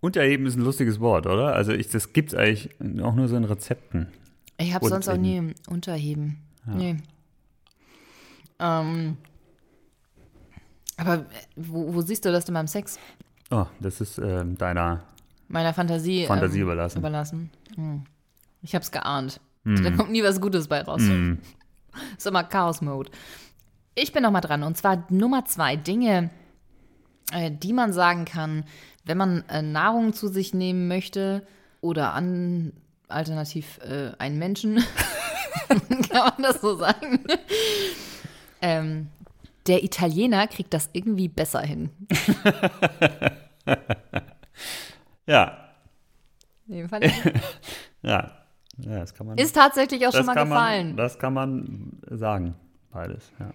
Unterheben 0.00 0.46
ist 0.46 0.54
ein 0.54 0.62
lustiges 0.62 1.00
Wort, 1.00 1.26
oder? 1.26 1.56
Also 1.56 1.72
ich, 1.72 1.88
das 1.88 2.12
gibt 2.12 2.32
es 2.32 2.38
eigentlich 2.38 2.70
auch 3.02 3.16
nur 3.16 3.26
so 3.26 3.36
in 3.36 3.42
Rezepten. 3.42 4.06
Ich 4.58 4.72
habe 4.72 4.88
sonst 4.88 5.08
auch 5.08 5.16
nie 5.16 5.54
unterheben. 5.68 6.38
Nee. 6.66 6.98
Ähm, 8.60 9.16
aber 10.96 11.26
wo, 11.56 11.94
wo 11.94 12.00
siehst 12.00 12.24
du 12.24 12.32
das 12.32 12.44
denn 12.44 12.54
beim 12.54 12.66
Sex? 12.66 12.98
Oh, 13.50 13.66
das 13.80 14.00
ist 14.00 14.18
ähm, 14.18 14.56
deiner 14.56 15.02
Meiner 15.48 15.74
Fantasie, 15.74 16.24
Fantasie 16.26 16.58
ähm, 16.58 16.62
überlassen. 16.64 16.98
überlassen. 16.98 17.50
Hm. 17.74 18.04
Ich 18.62 18.74
hab's 18.74 18.90
geahnt. 18.90 19.40
Da 19.64 19.90
kommt 19.92 20.10
nie 20.10 20.24
was 20.24 20.40
Gutes 20.40 20.66
bei 20.66 20.80
raus. 20.80 21.02
Ist 22.16 22.26
immer 22.26 22.42
Chaos-Mode. 22.42 23.10
Ich 23.94 24.12
bin 24.12 24.22
noch 24.22 24.30
mal 24.30 24.40
dran. 24.40 24.62
Und 24.62 24.76
zwar 24.76 25.04
Nummer 25.10 25.44
zwei 25.44 25.76
Dinge, 25.76 26.30
äh, 27.32 27.50
die 27.50 27.72
man 27.72 27.92
sagen 27.92 28.24
kann, 28.24 28.64
wenn 29.04 29.18
man 29.18 29.44
äh, 29.48 29.62
Nahrung 29.62 30.14
zu 30.14 30.28
sich 30.28 30.54
nehmen 30.54 30.88
möchte 30.88 31.46
oder 31.80 32.14
an, 32.14 32.72
alternativ 33.08 33.78
äh, 33.82 34.12
einen 34.18 34.38
Menschen. 34.38 34.82
kann 35.68 36.32
man 36.36 36.42
das 36.42 36.60
so 36.60 36.76
sagen? 36.76 37.20
ähm, 38.62 39.08
der 39.66 39.82
Italiener 39.84 40.46
kriegt 40.48 40.72
das 40.74 40.90
irgendwie 40.92 41.28
besser 41.28 41.60
hin. 41.60 41.90
Ja, 45.26 45.68
Nee, 46.66 46.88
fand 46.88 47.04
ich- 47.04 47.12
ja. 48.02 48.30
Ja, 48.78 48.98
das 48.98 49.14
kann 49.14 49.26
man. 49.26 49.36
Ist 49.38 49.54
tatsächlich 49.54 50.06
auch 50.06 50.12
schon 50.12 50.24
mal 50.26 50.34
gefallen. 50.34 50.88
Man, 50.88 50.96
das 50.96 51.18
kann 51.18 51.34
man 51.34 52.00
sagen, 52.10 52.54
beides. 52.90 53.30
Ja. 53.38 53.52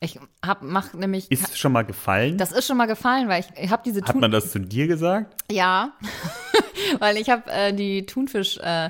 Ich 0.00 0.18
hab, 0.44 0.62
mach 0.62 0.94
nämlich. 0.94 1.30
Ist 1.30 1.58
schon 1.58 1.72
mal 1.72 1.82
gefallen? 1.82 2.38
das 2.38 2.52
ist 2.52 2.66
schon 2.66 2.76
mal 2.76 2.86
gefallen, 2.86 3.28
weil 3.28 3.40
ich, 3.40 3.46
ich 3.64 3.70
habe 3.70 3.82
diese 3.84 4.00
Hat 4.02 4.12
Thun 4.12 4.20
man 4.20 4.30
das 4.30 4.52
zu 4.52 4.60
dir 4.60 4.86
gesagt? 4.86 5.34
Ja, 5.50 5.92
weil 7.00 7.16
ich 7.16 7.28
habe 7.28 7.50
äh, 7.50 7.72
die 7.74 8.06
Thunfisch 8.06 8.56
äh, 8.58 8.88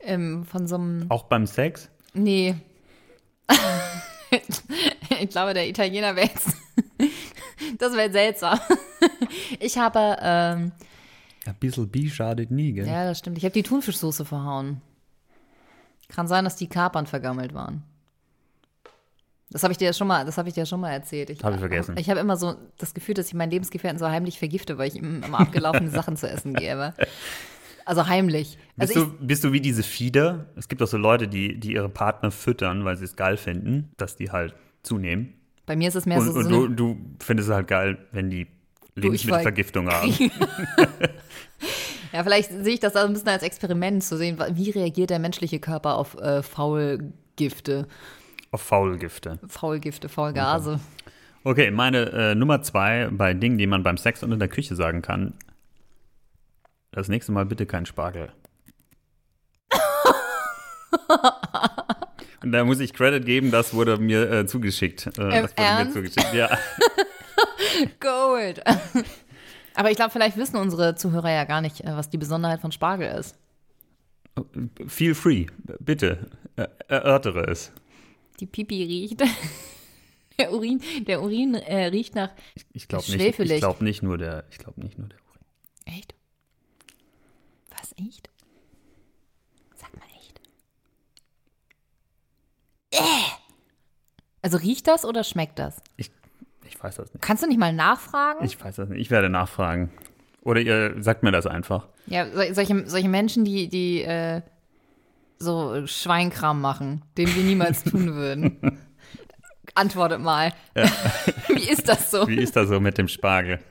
ähm, 0.00 0.44
von 0.44 0.66
so 0.66 0.76
einem. 0.76 1.06
Auch 1.08 1.24
beim 1.24 1.46
Sex? 1.46 1.88
Nee. 2.12 2.54
ich 5.20 5.30
glaube, 5.30 5.54
der 5.54 5.68
Italiener 5.68 6.16
wäre 6.16 6.28
jetzt. 6.28 6.48
das 7.78 7.94
wäre 7.94 8.10
seltsam. 8.12 8.58
ich 9.60 9.78
habe. 9.78 10.16
Ähm, 10.20 10.72
Ein 11.46 11.54
bisschen 11.60 11.88
Bi 11.88 12.10
schadet 12.10 12.50
nie, 12.50 12.72
gell? 12.72 12.86
ja, 12.86 13.04
das 13.04 13.18
stimmt. 13.18 13.38
Ich 13.38 13.44
habe 13.44 13.52
die 13.52 13.62
Thunfischsoße 13.62 14.24
verhauen. 14.24 14.80
Kann 16.08 16.28
sein, 16.28 16.44
dass 16.44 16.56
die 16.56 16.68
Kapern 16.68 17.06
vergammelt 17.06 17.52
waren. 17.52 17.82
Das 19.50 19.62
habe 19.62 19.72
ich 19.72 19.78
dir 19.78 19.86
ja 19.86 19.92
schon 19.92 20.08
mal, 20.08 20.24
das 20.24 20.38
habe 20.38 20.48
ich 20.48 20.54
dir 20.54 20.66
schon 20.66 20.80
mal 20.80 20.90
erzählt. 20.90 21.30
Ich, 21.30 21.42
Hab 21.42 21.54
ich 21.54 21.60
vergessen. 21.60 21.96
Ich 21.98 22.10
habe 22.10 22.18
immer 22.20 22.36
so 22.36 22.56
das 22.78 22.94
Gefühl, 22.94 23.14
dass 23.14 23.28
ich 23.28 23.34
meinen 23.34 23.50
Lebensgefährten 23.50 23.98
so 23.98 24.08
heimlich 24.08 24.38
vergifte, 24.38 24.76
weil 24.76 24.88
ich 24.88 24.96
ihm 24.96 25.22
immer 25.22 25.40
abgelaufene 25.40 25.90
Sachen 25.90 26.16
zu 26.16 26.28
essen 26.28 26.54
gebe. 26.54 26.94
Also 27.84 28.08
heimlich. 28.08 28.58
Bist, 28.76 28.96
Also 28.96 29.06
du, 29.06 29.26
bist 29.26 29.44
du 29.44 29.52
wie 29.52 29.60
diese 29.60 29.84
Fieder? 29.84 30.46
Es 30.56 30.66
gibt 30.66 30.82
auch 30.82 30.88
so 30.88 30.96
Leute, 30.96 31.28
die, 31.28 31.58
die 31.58 31.74
ihre 31.74 31.88
Partner 31.88 32.32
füttern, 32.32 32.84
weil 32.84 32.96
sie 32.96 33.04
es 33.04 33.14
geil 33.14 33.36
finden, 33.36 33.92
dass 33.96 34.16
die 34.16 34.32
halt 34.32 34.54
zunehmen. 34.86 35.34
bei 35.66 35.76
mir 35.76 35.88
ist 35.88 35.94
es 35.96 36.06
mehr 36.06 36.18
Und, 36.18 36.32
so, 36.32 36.38
und 36.38 36.48
du, 36.48 36.68
du 36.68 36.96
findest 37.22 37.48
es 37.48 37.54
halt 37.54 37.68
geil, 37.68 37.98
wenn 38.12 38.30
die 38.30 38.46
Lebensmittelvergiftung 38.94 39.88
haben. 39.90 40.12
Ja, 42.12 42.22
vielleicht 42.22 42.50
sehe 42.50 42.74
ich 42.74 42.80
das 42.80 42.96
auch 42.96 43.04
ein 43.04 43.12
bisschen 43.12 43.28
als 43.28 43.42
Experiment 43.42 44.02
zu 44.02 44.16
sehen, 44.16 44.38
wie 44.52 44.70
reagiert 44.70 45.10
der 45.10 45.18
menschliche 45.18 45.58
Körper 45.60 45.96
auf 45.96 46.16
äh, 46.16 46.42
Faulgifte, 46.42 47.86
Auf 48.52 48.62
Faulgifte. 48.62 49.38
Faulgifte, 49.48 50.08
Faulgase. 50.08 50.80
Okay, 51.44 51.70
meine 51.70 52.10
äh, 52.12 52.34
Nummer 52.34 52.62
zwei 52.62 53.08
bei 53.10 53.34
Dingen, 53.34 53.58
die 53.58 53.66
man 53.66 53.82
beim 53.82 53.98
Sex 53.98 54.22
und 54.22 54.32
in 54.32 54.38
der 54.38 54.48
Küche 54.48 54.74
sagen 54.76 55.02
kann. 55.02 55.34
Das 56.90 57.08
nächste 57.08 57.32
Mal 57.32 57.44
bitte 57.44 57.66
kein 57.66 57.84
Spargel. 57.84 58.32
und 62.42 62.52
Da 62.52 62.64
muss 62.64 62.80
ich 62.80 62.92
Credit 62.92 63.24
geben, 63.24 63.50
das 63.50 63.74
wurde 63.74 63.96
mir 63.98 64.30
äh, 64.30 64.46
zugeschickt. 64.46 65.06
Äh, 65.06 65.10
das 65.12 65.42
wurde 65.42 65.52
Ernst? 65.56 65.94
mir 65.94 66.02
zugeschickt. 66.02 66.34
Ja. 66.34 66.58
Gold. 68.00 68.62
Aber 69.74 69.90
ich 69.90 69.96
glaube, 69.96 70.10
vielleicht 70.10 70.36
wissen 70.36 70.56
unsere 70.56 70.94
Zuhörer 70.94 71.30
ja 71.30 71.44
gar 71.44 71.60
nicht, 71.60 71.82
äh, 71.82 71.96
was 71.96 72.08
die 72.10 72.18
Besonderheit 72.18 72.60
von 72.60 72.72
Spargel 72.72 73.08
ist. 73.18 73.36
Feel 74.86 75.14
free, 75.14 75.46
bitte, 75.80 76.30
erörtere 76.88 77.46
es. 77.50 77.72
Die 78.40 78.46
Pipi 78.46 78.84
riecht. 78.84 79.22
Der 80.38 80.52
Urin, 80.52 80.82
der 81.06 81.22
Urin 81.22 81.54
äh, 81.54 81.86
riecht 81.86 82.14
nach. 82.14 82.28
Ich 82.74 82.88
glaube 82.88 83.04
nicht, 83.10 83.14
Schwefelig. 83.14 83.52
ich 83.52 83.60
glaube 83.60 83.82
nicht 83.82 84.02
nur 84.02 84.18
der, 84.18 84.44
ich 84.50 84.58
glaube 84.58 84.82
nicht 84.82 84.98
nur 84.98 85.08
der 85.08 85.16
Urin. 85.30 85.96
Echt? 85.96 86.14
Was, 87.70 87.92
echt? 87.92 88.28
Sag 89.76 89.96
mal 89.96 90.04
echt. 90.20 90.38
Äh. 92.96 93.30
Also 94.42 94.58
riecht 94.58 94.86
das 94.86 95.04
oder 95.04 95.24
schmeckt 95.24 95.58
das? 95.58 95.82
Ich, 95.96 96.10
ich 96.68 96.82
weiß 96.82 96.96
das 96.96 97.12
nicht. 97.12 97.22
Kannst 97.22 97.42
du 97.42 97.48
nicht 97.48 97.58
mal 97.58 97.72
nachfragen? 97.72 98.44
Ich 98.44 98.62
weiß 98.62 98.76
das 98.76 98.88
nicht. 98.88 99.00
Ich 99.00 99.10
werde 99.10 99.28
nachfragen. 99.28 99.90
Oder 100.42 100.60
ihr 100.60 100.94
sagt 101.02 101.22
mir 101.24 101.32
das 101.32 101.46
einfach. 101.46 101.88
Ja, 102.06 102.30
sol- 102.30 102.54
solche, 102.54 102.88
solche 102.88 103.08
Menschen, 103.08 103.44
die, 103.44 103.68
die 103.68 104.02
äh, 104.02 104.42
so 105.38 105.86
Schweinkram 105.86 106.60
machen, 106.60 107.02
den 107.18 107.34
wir 107.34 107.42
niemals 107.42 107.82
tun 107.84 108.14
würden. 108.14 108.78
Antwortet 109.74 110.20
mal. 110.20 110.52
Wie 111.48 111.68
ist 111.68 111.88
das 111.88 112.10
so? 112.12 112.28
Wie 112.28 112.38
ist 112.40 112.54
das 112.54 112.68
so 112.68 112.78
mit 112.80 112.98
dem 112.98 113.08
Spargel? 113.08 113.58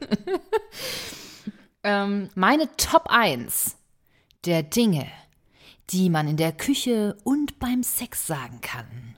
Ähm, 1.83 2.29
meine 2.33 2.67
Top 2.77 3.05
1 3.09 3.77
der 4.45 4.63
Dinge, 4.63 5.05
die 5.91 6.09
man 6.09 6.27
in 6.27 6.35
der 6.37 6.51
Küche 6.51 7.15
und 7.23 7.59
beim 7.59 7.83
Sex 7.83 8.25
sagen 8.25 8.59
kann. 8.61 9.14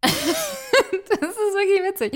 Das 0.00 0.12
ist 0.12 1.54
wirklich 1.54 1.82
witzig. 1.82 2.12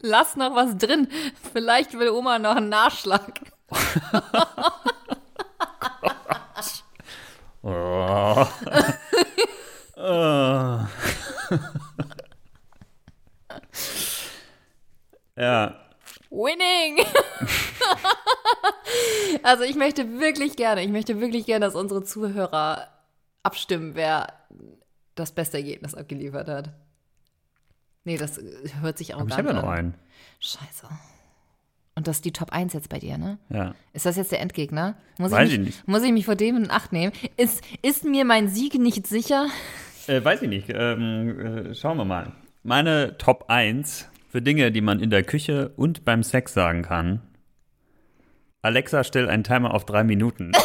Lass 0.00 0.36
noch 0.36 0.54
was 0.54 0.76
drin. 0.76 1.08
Vielleicht 1.52 1.98
will 1.98 2.10
Oma 2.10 2.38
noch 2.38 2.56
einen 2.56 2.68
Nachschlag. 2.68 3.40
Oh. 7.64 8.46
oh. 9.96 10.80
ja, 15.36 15.82
Winning! 16.32 17.04
also 19.42 19.64
ich 19.64 19.76
möchte 19.76 20.18
wirklich 20.18 20.56
gerne, 20.56 20.82
ich 20.82 20.90
möchte 20.90 21.20
wirklich 21.20 21.44
gerne, 21.44 21.66
dass 21.66 21.74
unsere 21.74 22.02
Zuhörer 22.04 22.88
abstimmen, 23.42 23.94
wer 23.94 24.32
das 25.14 25.32
beste 25.32 25.58
Ergebnis 25.58 25.94
abgeliefert 25.94 26.48
hat. 26.48 26.70
Nee, 28.04 28.16
das 28.16 28.38
äh, 28.38 28.44
hört 28.80 28.98
sich 28.98 29.14
auch 29.14 29.20
aber 29.20 29.30
ich 29.30 29.36
habe 29.36 29.48
ja 29.48 29.54
noch 29.54 29.64
an. 29.64 29.68
einen. 29.78 29.94
Scheiße. 30.40 30.88
Und 31.94 32.08
das 32.08 32.16
ist 32.16 32.24
die 32.24 32.32
Top 32.32 32.52
1 32.52 32.72
jetzt 32.72 32.88
bei 32.88 32.98
dir, 32.98 33.18
ne? 33.18 33.38
Ja. 33.50 33.74
Ist 33.92 34.06
das 34.06 34.16
jetzt 34.16 34.32
der 34.32 34.40
Endgegner? 34.40 34.96
Muss 35.18 35.30
Weiß 35.30 35.48
ich 35.48 35.54
ich 35.54 35.58
mich, 35.60 35.66
nicht. 35.68 35.88
Muss 35.88 36.02
ich 36.02 36.12
mich 36.12 36.24
vor 36.24 36.36
dem 36.36 36.56
in 36.56 36.70
Acht 36.70 36.92
nehmen? 36.92 37.12
Ist, 37.36 37.62
ist 37.82 38.04
mir 38.04 38.24
mein 38.24 38.48
Sieg 38.48 38.74
nicht 38.74 39.06
sicher? 39.06 39.46
Äh, 40.06 40.24
weiß 40.24 40.42
ich 40.42 40.48
nicht. 40.48 40.70
Ähm, 40.70 41.68
äh, 41.70 41.74
schauen 41.74 41.98
wir 41.98 42.04
mal. 42.06 42.32
Meine 42.62 43.18
Top 43.18 43.44
1 43.48 44.08
für 44.30 44.40
Dinge, 44.40 44.72
die 44.72 44.80
man 44.80 45.00
in 45.00 45.10
der 45.10 45.22
Küche 45.22 45.72
und 45.76 46.04
beim 46.06 46.22
Sex 46.22 46.54
sagen 46.54 46.82
kann. 46.82 47.20
Alexa, 48.62 49.04
stell 49.04 49.28
einen 49.28 49.44
Timer 49.44 49.74
auf 49.74 49.84
drei 49.84 50.02
Minuten. 50.02 50.52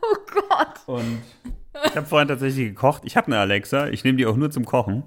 Oh 0.00 0.16
Gott. 0.32 0.80
Und 0.86 1.22
ich 1.92 1.96
habe 1.96 2.06
vorhin 2.06 2.28
tatsächlich 2.28 2.68
gekocht. 2.68 3.02
Ich 3.04 3.18
habe 3.18 3.26
eine 3.26 3.38
Alexa. 3.38 3.88
Ich 3.88 4.02
nehme 4.02 4.16
die 4.16 4.24
auch 4.24 4.36
nur 4.36 4.50
zum 4.50 4.64
Kochen. 4.64 5.02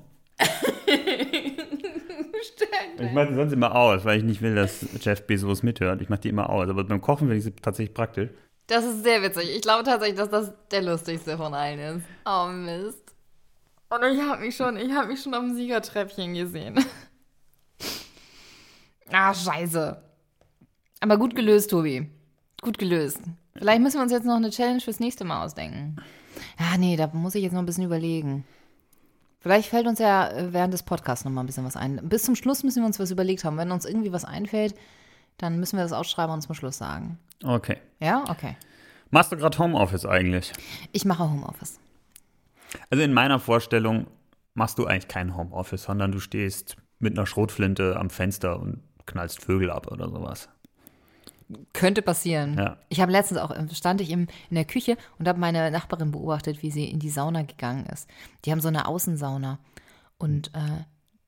Ich 2.98 3.12
mache 3.12 3.28
die 3.28 3.34
sonst 3.34 3.54
immer 3.54 3.76
aus, 3.76 4.06
weil 4.06 4.20
ich 4.20 4.24
nicht 4.24 4.42
will, 4.42 4.54
dass 4.54 4.86
Jeff 5.02 5.26
Bezos 5.26 5.64
mithört. 5.64 6.02
Ich 6.02 6.10
mache 6.10 6.22
die 6.22 6.30
immer 6.30 6.50
aus. 6.50 6.70
Aber 6.70 6.84
beim 6.84 7.02
Kochen 7.02 7.28
finde 7.28 7.38
ich 7.38 7.44
sie 7.44 7.52
tatsächlich 7.52 7.94
praktisch. 7.96 8.30
Das 8.68 8.86
ist 8.86 9.04
sehr 9.04 9.24
witzig. 9.24 9.50
Ich 9.56 9.62
glaube 9.62 9.84
tatsächlich, 9.84 10.18
dass 10.18 10.30
das 10.30 10.54
der 10.70 10.84
lustigste 10.84 11.38
von 11.38 11.54
allen 11.56 11.80
ist. 11.80 12.06
Oh 12.26 12.48
Mist. 12.48 13.16
Und 13.90 14.04
ich 14.04 14.22
habe 14.22 14.42
mich 14.42 14.56
schon, 14.56 14.78
ich 14.78 14.92
habe 14.92 15.08
mich 15.08 15.22
schon 15.22 15.34
auf 15.34 15.42
dem 15.42 15.56
Siegertreppchen 15.56 16.36
gesehen. 16.36 16.84
Ah, 19.12 19.34
scheiße. 19.34 20.02
Aber 21.00 21.18
gut 21.18 21.36
gelöst, 21.36 21.70
Tobi. 21.70 22.10
Gut 22.62 22.78
gelöst. 22.78 23.22
Vielleicht 23.56 23.82
müssen 23.82 23.98
wir 23.98 24.04
uns 24.04 24.12
jetzt 24.12 24.26
noch 24.26 24.36
eine 24.36 24.50
Challenge 24.50 24.82
fürs 24.82 25.00
nächste 25.00 25.24
Mal 25.24 25.46
ausdenken. 25.46 25.98
Ah, 26.58 26.78
nee, 26.78 26.96
da 26.96 27.08
muss 27.14 27.36
ich 27.36 27.44
jetzt 27.44 27.54
noch 27.54 27.60
ein 27.60 27.66
bisschen 27.66 27.86
überlegen. 27.86 28.46
Vielleicht 29.40 29.70
fällt 29.70 29.86
uns 29.86 30.00
ja 30.00 30.28
äh, 30.30 30.54
während 30.54 30.74
des 30.74 30.84
Podcasts 30.84 31.24
noch 31.24 31.32
mal 31.32 31.44
ein 31.44 31.46
bisschen 31.46 31.66
was 31.66 31.76
ein. 31.76 32.02
Bis 32.04 32.24
zum 32.24 32.36
Schluss 32.36 32.64
müssen 32.64 32.82
wir 32.82 32.88
uns 32.88 33.00
was 33.00 33.12
überlegt 33.12 33.44
haben. 33.44 33.58
Wenn 33.58 33.72
uns 33.72 33.86
irgendwie 33.86 34.12
was 34.12 34.26
einfällt, 34.26 34.74
dann 35.38 35.60
müssen 35.60 35.78
wir 35.78 35.84
das 35.84 35.94
ausschreiben 35.94 36.34
und 36.34 36.42
zum 36.42 36.56
Schluss 36.56 36.78
sagen. 36.78 37.20
Okay. 37.44 37.78
Ja? 38.00 38.24
Okay. 38.30 38.56
Machst 39.12 39.32
du 39.32 39.38
gerade 39.38 39.58
Homeoffice 39.60 40.06
eigentlich? 40.06 40.52
Ich 40.92 41.06
mache 41.06 41.30
Homeoffice. 41.30 41.80
Also 42.90 43.04
in 43.04 43.14
meiner 43.14 43.40
Vorstellung 43.40 44.08
machst 44.56 44.80
du 44.80 44.88
eigentlich 44.88 45.08
kein 45.08 45.38
Homeoffice, 45.38 45.84
sondern 45.84 46.12
du 46.12 46.20
stehst 46.20 46.78
mit 47.00 47.18
einer 47.18 47.28
Schrotflinte 47.28 47.98
am 47.98 48.10
Fenster 48.10 48.60
und 48.60 48.82
knallst 49.06 49.44
Vögel 49.44 49.70
ab 49.70 49.92
oder 49.92 50.10
sowas. 50.10 50.50
Könnte 51.74 52.02
passieren. 52.02 52.58
Ja. 52.58 52.78
Ich 52.90 53.02
habe 53.02 53.12
letztens 53.12 53.40
auch, 53.40 53.52
äh, 53.52 53.68
stand 53.74 54.02
ich 54.02 54.10
im, 54.10 54.28
in 54.50 54.56
der 54.56 54.66
Küche 54.66 54.98
und 55.20 55.28
habe 55.28 55.40
meine 55.40 55.70
Nachbarin 55.70 56.12
beobachtet, 56.12 56.64
wie 56.64 56.72
sie 56.72 56.86
in 56.86 57.00
die 57.00 57.10
Sauna 57.10 57.44
gegangen 57.44 57.86
ist. 57.86 58.10
Die 58.44 58.52
haben 58.52 58.62
so 58.62 58.68
eine 58.68 58.88
Außensauna. 58.88 59.60
Und 60.18 60.48
äh, 60.56 60.84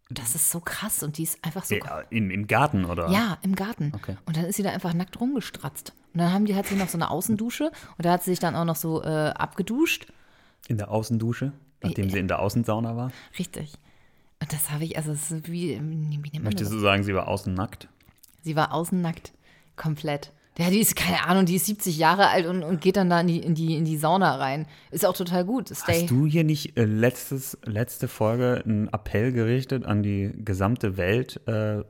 das 0.09 0.35
ist 0.35 0.51
so 0.51 0.59
krass 0.59 1.03
und 1.03 1.17
die 1.17 1.23
ist 1.23 1.43
einfach 1.43 1.65
so. 1.65 1.75
Ja, 1.75 2.01
im, 2.09 2.31
Im 2.31 2.47
Garten 2.47 2.85
oder? 2.85 3.09
Ja, 3.09 3.37
im 3.41 3.55
Garten. 3.55 3.91
Okay. 3.93 4.17
Und 4.25 4.37
dann 4.37 4.45
ist 4.45 4.55
sie 4.55 4.63
da 4.63 4.71
einfach 4.71 4.93
nackt 4.93 5.19
rumgestratzt. 5.19 5.93
Und 6.13 6.21
dann 6.21 6.33
haben 6.33 6.45
die, 6.45 6.55
hat 6.55 6.67
sie 6.67 6.75
noch 6.75 6.89
so 6.89 6.97
eine 6.97 7.11
Außendusche 7.11 7.65
und 7.65 8.05
da 8.05 8.13
hat 8.13 8.23
sie 8.23 8.31
sich 8.31 8.39
dann 8.39 8.55
auch 8.55 8.65
noch 8.65 8.75
so 8.75 9.03
äh, 9.03 9.29
abgeduscht. 9.29 10.07
In 10.67 10.77
der 10.77 10.89
Außendusche, 10.91 11.51
nachdem 11.83 12.09
sie 12.09 12.19
in 12.19 12.27
der 12.27 12.39
Außensauna 12.39 12.95
war. 12.95 13.11
Richtig. 13.37 13.73
Und 14.39 14.53
das 14.53 14.71
habe 14.71 14.85
ich, 14.85 14.97
also 14.97 15.11
es 15.11 15.31
ist 15.31 15.51
wie, 15.51 15.79
wie 15.79 16.39
Möchtest 16.39 16.71
du 16.71 16.79
sagen, 16.79 17.03
sie 17.03 17.13
war 17.13 17.27
außen 17.27 17.53
nackt? 17.53 17.89
Sie 18.41 18.55
war 18.55 18.73
außen 18.73 19.01
nackt. 19.01 19.33
Komplett. 19.77 20.33
Ja, 20.57 20.71
die 20.71 20.79
ist, 20.79 20.95
keine 20.95 21.23
Ahnung, 21.25 21.45
die 21.45 21.55
ist 21.55 21.67
70 21.67 21.97
Jahre 21.97 22.29
alt 22.29 22.47
und, 22.47 22.63
und 22.63 22.81
geht 22.81 22.97
dann 22.97 23.11
da 23.11 23.21
in 23.21 23.27
die, 23.27 23.39
in, 23.39 23.53
die, 23.53 23.75
in 23.75 23.85
die 23.85 23.97
Sauna 23.97 24.37
rein. 24.37 24.65
Ist 24.89 25.05
auch 25.05 25.15
total 25.15 25.45
gut. 25.45 25.69
Stay. 25.69 26.01
Hast 26.01 26.09
du 26.09 26.25
hier 26.25 26.43
nicht 26.43 26.77
äh, 26.77 26.85
letztes, 26.85 27.57
letzte 27.63 28.07
Folge 28.07 28.63
einen 28.65 28.87
Appell 28.87 29.31
gerichtet 29.31 29.85
an 29.85 30.01
die 30.01 30.33
gesamte 30.35 30.97
Welt, 30.97 31.39
äh, 31.47 31.83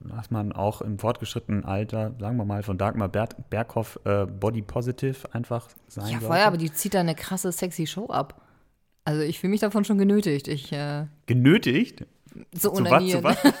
dass 0.00 0.30
man 0.32 0.52
auch 0.52 0.80
im 0.80 0.98
fortgeschrittenen 0.98 1.64
Alter, 1.64 2.14
sagen 2.18 2.36
wir 2.38 2.44
mal 2.44 2.64
von 2.64 2.76
Dagmar 2.76 3.08
Ber 3.08 3.28
Berghoff, 3.50 4.00
äh, 4.04 4.26
body 4.26 4.62
positive 4.62 5.32
einfach 5.32 5.68
sein 5.86 6.10
Ja, 6.12 6.18
vorher, 6.18 6.46
aber 6.46 6.56
die 6.56 6.72
zieht 6.72 6.94
da 6.94 7.00
eine 7.00 7.14
krasse, 7.14 7.52
sexy 7.52 7.86
Show 7.86 8.06
ab. 8.08 8.42
Also 9.04 9.22
ich 9.22 9.38
fühle 9.38 9.52
mich 9.52 9.60
davon 9.60 9.84
schon 9.84 9.98
genötigt. 9.98 10.48
Ich, 10.48 10.72
äh, 10.72 11.06
Genötigt? 11.26 12.04
so 12.52 12.70
Zu 12.70 12.72
was? 12.72 12.78
unanieren. 12.80 13.20
Zu 13.20 13.24
was? 13.24 13.36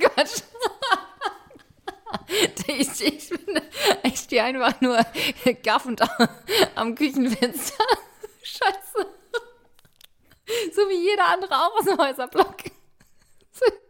Quatsch. 0.00 0.42
Ich, 2.68 3.00
ich, 3.04 3.28
bin- 3.30 3.60
ich 4.04 4.18
stehe 4.18 4.42
einfach 4.44 4.80
nur 4.80 4.98
gaffend 5.62 6.00
am, 6.02 6.28
am 6.74 6.94
Küchenfenster. 6.94 7.82
Scheiße. 8.42 9.06
So 10.74 10.82
wie 10.82 11.10
jeder 11.10 11.26
andere 11.26 11.54
auch 11.54 11.78
aus 11.78 11.84
dem 11.86 11.98
Häuserblock. 11.98 12.56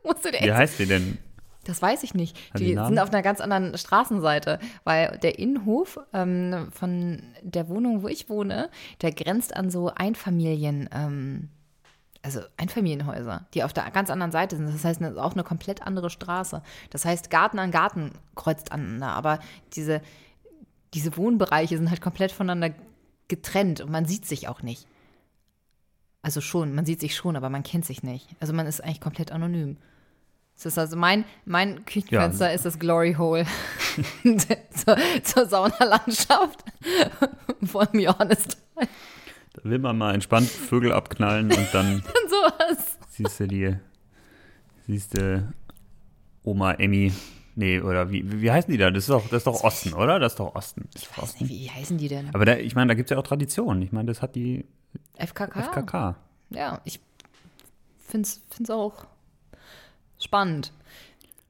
Musst 0.05 0.25
du 0.25 0.31
dir 0.33 0.41
Wie 0.41 0.53
heißt 0.53 0.79
die 0.79 0.87
denn? 0.87 1.19
Das 1.65 1.83
weiß 1.83 2.03
ich 2.03 2.15
nicht. 2.15 2.35
Hat 2.55 2.61
die 2.61 2.65
Die 2.67 2.75
sind 2.75 2.99
auf 2.99 3.11
einer 3.11 3.23
ganz 3.23 3.41
anderen 3.41 3.77
Straßenseite, 3.77 4.59
weil 4.85 5.19
der 5.23 5.39
Innenhof 5.39 6.01
ähm, 6.15 6.69
von 6.73 7.23
der 7.43 7.69
Wohnung, 7.69 8.03
wo 8.03 8.09
ich 8.09 8.29
wohne, 8.31 8.71
der 9.03 9.13
grenzt 9.13 9.55
an 9.55 9.71
so 9.71 9.93
Einfamilien, 9.95 10.89
ähm, 10.93 11.51
also 12.23 12.41
Einfamilienhäuser, 12.57 13.47
die 13.55 13.63
auf 13.65 13.73
der 13.73 13.91
ganz 13.91 14.11
anderen 14.11 14.33
Seite 14.33 14.57
sind. 14.57 14.67
Das 14.67 14.85
heißt, 14.85 15.01
es 15.01 15.13
ist 15.13 15.19
auch 15.19 15.35
eine 15.35 15.45
komplett 15.45 15.83
andere 15.83 16.11
Straße. 16.11 16.63
Das 16.91 17.05
heißt, 17.05 17.31
Garten 17.31 17.59
an 17.59 17.71
Garten 17.71 18.13
kreuzt 18.35 18.73
aneinander, 18.73 19.13
aber 19.13 19.39
diese, 19.75 20.03
diese 20.95 21.17
Wohnbereiche 21.17 21.77
sind 21.77 21.91
halt 21.91 22.01
komplett 22.01 22.33
voneinander 22.33 22.75
getrennt 23.29 23.81
und 23.81 23.91
man 23.91 24.07
sieht 24.07 24.27
sich 24.27 24.49
auch 24.49 24.63
nicht. 24.63 24.87
Also 26.23 26.41
schon, 26.41 26.75
man 26.75 26.85
sieht 26.85 27.01
sich 27.01 27.15
schon, 27.15 27.37
aber 27.37 27.51
man 27.51 27.63
kennt 27.63 27.85
sich 27.85 28.03
nicht. 28.03 28.29
Also 28.41 28.53
man 28.53 28.67
ist 28.67 28.83
eigentlich 28.83 29.01
komplett 29.01 29.31
anonym. 29.31 29.77
Das 30.57 30.67
ist 30.67 30.79
also 30.79 30.97
mein, 30.97 31.25
mein 31.45 31.85
Küchenfenster 31.85 32.53
ist 32.53 32.65
das 32.65 32.81
Glory 32.81 33.15
Hole 33.15 33.47
zur, 34.75 34.97
zur 35.23 35.47
Saunalandschaft. 35.47 36.65
Honest. 38.09 38.59
Da 38.75 38.83
will 39.65 39.79
man 39.79 39.97
mal 39.99 40.15
entspannt 40.15 40.49
Vögel 40.49 40.93
abknallen 40.93 41.53
und 41.53 41.69
dann 41.73 41.95
Und 41.97 42.31
sowas. 42.31 42.99
siehst 43.09 43.41
du 43.41 43.47
die, 43.49 43.77
siehst 44.87 45.17
du 45.19 45.53
Oma 46.43 46.73
Emmy. 46.75 47.13
Nee, 47.55 47.81
oder 47.81 48.11
wie, 48.13 48.41
wie 48.41 48.51
heißen 48.53 48.71
die 48.71 48.79
da? 48.79 48.91
Das 48.91 49.05
ist 49.05 49.11
doch, 49.11 49.25
das 49.25 49.39
ist 49.39 49.47
doch 49.49 49.65
Osten, 49.65 49.93
oder? 49.93 50.21
Das 50.21 50.33
ist 50.33 50.39
doch 50.39 50.55
Osten. 50.55 50.89
Ist 50.95 51.03
Ich 51.05 51.11
weiß 51.11 51.25
Osten. 51.25 51.45
nicht, 51.45 51.53
wie 51.53 51.71
heißen 51.71 51.99
die 51.99 52.07
denn? 52.09 52.33
Aber 52.33 52.45
da, 52.45 52.57
ich 52.57 52.75
meine, 52.77 52.89
da 52.89 52.95
gibt 52.95 53.11
es 53.11 53.15
ja 53.15 53.19
auch 53.19 53.27
Traditionen. 53.27 53.83
Ich 53.83 53.91
meine, 53.91 54.07
das 54.07 54.23
hat 54.23 54.37
die 54.37 54.65
FKK? 55.17 55.61
FKK. 55.63 56.17
Ja, 56.51 56.81
ich 56.85 57.01
finde 58.07 58.29
es 58.29 58.71
auch 58.71 59.07
spannend. 60.21 60.73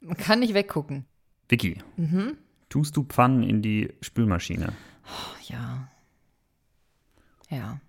Man 0.00 0.16
kann 0.16 0.40
nicht 0.40 0.54
weggucken. 0.54 1.04
Vicky, 1.50 1.82
Mhm. 1.96 2.38
tust 2.70 2.96
du 2.96 3.04
Pfannen 3.04 3.42
in 3.42 3.60
die 3.60 3.92
Spülmaschine? 4.00 4.72
Ach, 5.06 5.40
ja. 5.42 5.88
Ja. 7.50 7.80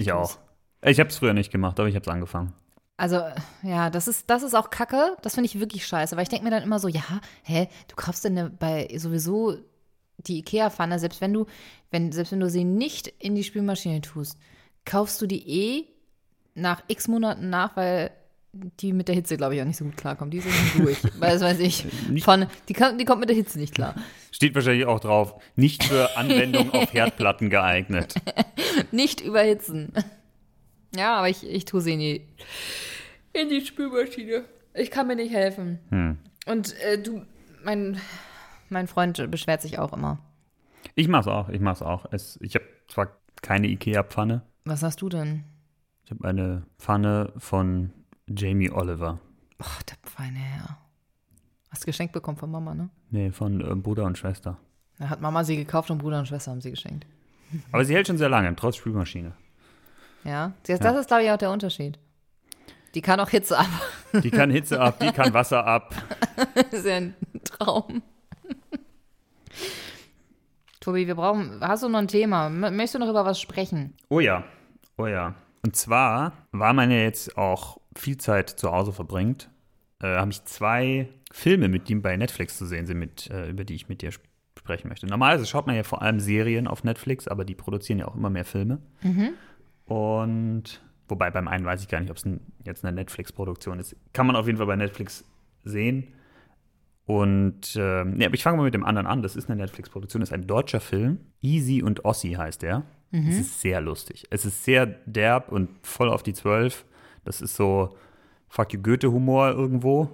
Ich, 0.00 0.12
auch. 0.12 0.38
Ich 0.82 1.00
habe 1.00 1.10
es 1.10 1.18
früher 1.18 1.34
nicht 1.34 1.50
gemacht, 1.50 1.78
aber 1.78 1.88
ich 1.88 1.94
habe 1.94 2.02
es 2.02 2.08
angefangen. 2.08 2.52
Also, 2.96 3.22
ja, 3.62 3.90
das 3.90 4.08
ist, 4.08 4.28
das 4.28 4.42
ist 4.42 4.54
auch 4.54 4.70
Kacke. 4.70 5.16
Das 5.22 5.34
finde 5.34 5.46
ich 5.46 5.60
wirklich 5.60 5.86
scheiße. 5.86 6.16
Weil 6.16 6.24
ich 6.24 6.28
denke 6.28 6.44
mir 6.44 6.50
dann 6.50 6.62
immer 6.64 6.78
so, 6.80 6.88
ja, 6.88 7.02
hä, 7.44 7.68
du 7.86 7.94
kaufst 7.94 8.24
denn 8.24 8.34
ne- 8.34 8.50
bei 8.50 8.88
sowieso 8.96 9.56
die 10.18 10.38
Ikea-Pfanne, 10.38 10.98
selbst 10.98 11.20
wenn 11.20 11.32
du, 11.32 11.46
wenn, 11.90 12.10
selbst 12.10 12.32
wenn 12.32 12.40
du 12.40 12.50
sie 12.50 12.64
nicht 12.64 13.06
in 13.06 13.36
die 13.36 13.44
Spülmaschine 13.44 14.00
tust, 14.00 14.36
kaufst 14.84 15.22
du 15.22 15.26
die 15.26 15.48
eh 15.48 15.84
nach 16.54 16.82
x 16.88 17.06
Monaten 17.06 17.50
nach, 17.50 17.76
weil 17.76 18.10
die 18.52 18.92
mit 18.92 19.08
der 19.08 19.14
Hitze, 19.14 19.36
glaube 19.36 19.54
ich, 19.54 19.60
auch 19.60 19.66
nicht 19.66 19.76
so 19.76 19.84
gut 19.84 19.96
klarkommt. 19.96 20.32
Die 20.32 20.40
sind 20.40 20.54
durch. 20.78 20.98
das 21.20 21.40
weiß 21.42 21.58
ich. 21.60 21.86
Pfanne, 22.20 22.48
die, 22.68 22.72
kann, 22.72 22.98
die 22.98 23.04
kommt 23.04 23.20
mit 23.20 23.28
der 23.28 23.36
Hitze 23.36 23.58
nicht 23.58 23.74
klar. 23.74 23.94
Steht 24.32 24.54
wahrscheinlich 24.54 24.86
auch 24.86 25.00
drauf, 25.00 25.34
nicht 25.56 25.84
für 25.84 26.16
Anwendung 26.16 26.70
auf 26.72 26.92
Herdplatten 26.92 27.50
geeignet. 27.50 28.14
Nicht 28.90 29.20
überhitzen. 29.20 29.92
Ja, 30.96 31.16
aber 31.18 31.28
ich, 31.28 31.46
ich 31.46 31.64
tue 31.66 31.80
sie 31.80 31.92
in 31.92 31.98
die, 32.00 32.26
in 33.32 33.48
die 33.48 33.60
Spülmaschine. 33.64 34.44
Ich 34.74 34.90
kann 34.90 35.06
mir 35.06 35.16
nicht 35.16 35.32
helfen. 35.32 35.78
Hm. 35.90 36.18
Und 36.46 36.74
äh, 36.80 37.00
du, 37.00 37.22
mein, 37.62 38.00
mein 38.70 38.86
Freund 38.86 39.30
beschwert 39.30 39.60
sich 39.62 39.78
auch 39.78 39.92
immer. 39.92 40.18
Ich 40.94 41.08
mach's 41.08 41.26
auch, 41.26 41.48
ich 41.48 41.60
mach's 41.60 41.82
auch. 41.82 42.06
Es, 42.12 42.38
ich 42.42 42.54
habe 42.54 42.64
zwar 42.88 43.08
keine 43.42 43.68
Ikea-Pfanne, 43.68 44.42
Was 44.64 44.82
hast 44.82 45.02
du 45.02 45.08
denn? 45.08 45.44
ich 46.04 46.10
habe 46.10 46.26
eine 46.26 46.62
Pfanne 46.78 47.32
von 47.36 47.92
Jamie 48.34 48.70
Oliver. 48.70 49.18
Ach, 49.58 49.82
der 49.82 49.96
feine 50.02 50.38
Herr. 50.38 50.78
Hast 51.70 51.82
du 51.82 51.86
geschenkt 51.86 52.12
bekommen 52.12 52.36
von 52.38 52.50
Mama, 52.50 52.74
ne? 52.74 52.90
Nee, 53.10 53.30
von 53.30 53.60
äh, 53.60 53.74
Bruder 53.74 54.04
und 54.04 54.16
Schwester. 54.16 54.58
Da 54.98 55.08
hat 55.08 55.20
Mama 55.20 55.44
sie 55.44 55.56
gekauft 55.56 55.90
und 55.90 55.98
Bruder 55.98 56.18
und 56.18 56.26
Schwester 56.26 56.50
haben 56.50 56.60
sie 56.60 56.70
geschenkt. 56.70 57.06
Aber 57.72 57.84
sie 57.84 57.94
hält 57.94 58.06
schon 58.06 58.18
sehr 58.18 58.28
lange, 58.28 58.54
trotz 58.56 58.76
Spülmaschine. 58.76 59.32
Ja, 60.24 60.52
das, 60.66 60.80
das 60.80 60.98
ist, 60.98 61.08
glaube 61.08 61.24
ich, 61.24 61.30
auch 61.30 61.36
der 61.36 61.50
Unterschied. 61.50 61.98
Die 62.94 63.02
kann 63.02 63.20
auch 63.20 63.28
Hitze 63.28 63.58
ab. 63.58 63.68
Die 64.22 64.30
kann 64.30 64.50
Hitze 64.50 64.80
ab, 64.80 64.98
die 65.00 65.12
kann 65.12 65.34
Wasser 65.34 65.66
ab. 65.66 65.94
Das 66.54 66.64
ist 66.72 66.86
ja 66.86 66.96
ein 66.96 67.14
Traum. 67.44 68.02
Tobi, 70.80 71.06
wir 71.06 71.14
brauchen. 71.14 71.60
Hast 71.60 71.82
du 71.82 71.90
noch 71.90 71.98
ein 71.98 72.08
Thema? 72.08 72.48
Möchtest 72.48 72.94
du 72.94 72.98
noch 73.00 73.10
über 73.10 73.26
was 73.26 73.38
sprechen? 73.38 73.94
Oh 74.08 74.20
ja, 74.20 74.44
oh 74.96 75.06
ja. 75.06 75.34
Und 75.62 75.76
zwar, 75.76 76.32
weil 76.52 76.72
man 76.72 76.90
ja 76.90 76.96
jetzt 76.96 77.36
auch 77.36 77.77
viel 78.00 78.16
Zeit 78.16 78.50
zu 78.50 78.70
Hause 78.72 78.92
verbringt, 78.92 79.50
äh, 80.00 80.16
habe 80.16 80.30
ich 80.30 80.44
zwei 80.44 81.08
Filme, 81.32 81.68
mit 81.68 81.88
die 81.88 81.94
bei 81.96 82.16
Netflix 82.16 82.56
zu 82.56 82.66
sehen 82.66 82.86
sind, 82.86 82.98
mit, 82.98 83.28
äh, 83.30 83.48
über 83.50 83.64
die 83.64 83.74
ich 83.74 83.88
mit 83.88 84.02
dir 84.02 84.08
sp- 84.14 84.26
sprechen 84.58 84.88
möchte. 84.88 85.06
Normalerweise 85.06 85.46
schaut 85.46 85.66
man 85.66 85.76
ja 85.76 85.82
vor 85.84 86.02
allem 86.02 86.18
Serien 86.20 86.66
auf 86.66 86.84
Netflix, 86.84 87.28
aber 87.28 87.44
die 87.44 87.54
produzieren 87.54 88.00
ja 88.00 88.08
auch 88.08 88.16
immer 88.16 88.28
mehr 88.28 88.44
Filme. 88.44 88.78
Und 89.86 90.82
wobei 91.08 91.30
beim 91.30 91.48
einen 91.48 91.64
weiß 91.64 91.80
ich 91.80 91.88
gar 91.88 92.00
nicht, 92.00 92.10
ob 92.10 92.16
es 92.16 92.24
jetzt 92.64 92.84
eine 92.84 92.94
Netflix-Produktion 92.94 93.78
ist. 93.78 93.96
Kann 94.12 94.26
man 94.26 94.36
auf 94.36 94.46
jeden 94.46 94.58
Fall 94.58 94.66
bei 94.66 94.76
Netflix 94.76 95.24
sehen. 95.64 96.08
Und 97.06 97.74
nee, 98.04 98.26
aber 98.26 98.34
ich 98.34 98.42
fange 98.42 98.58
mal 98.58 98.64
mit 98.64 98.74
dem 98.74 98.84
anderen 98.84 99.06
an. 99.06 99.22
Das 99.22 99.36
ist 99.36 99.48
eine 99.48 99.62
Netflix-Produktion, 99.62 100.20
das 100.20 100.30
ist 100.30 100.34
ein 100.34 100.46
deutscher 100.46 100.80
Film. 100.80 101.18
Easy 101.40 101.82
und 101.82 102.04
Ossi 102.04 102.32
heißt 102.32 102.60
der. 102.62 102.84
Es 103.10 103.38
ist 103.38 103.60
sehr 103.62 103.80
lustig. 103.80 104.26
Es 104.30 104.44
ist 104.44 104.64
sehr 104.64 104.84
derb 104.84 105.50
und 105.50 105.70
voll 105.82 106.10
auf 106.10 106.22
die 106.22 106.34
Zwölf. 106.34 106.84
Das 107.28 107.42
ist 107.42 107.56
so 107.56 107.94
Fuck 108.48 108.72
you 108.72 108.80
Goethe-Humor 108.80 109.50
irgendwo. 109.50 110.08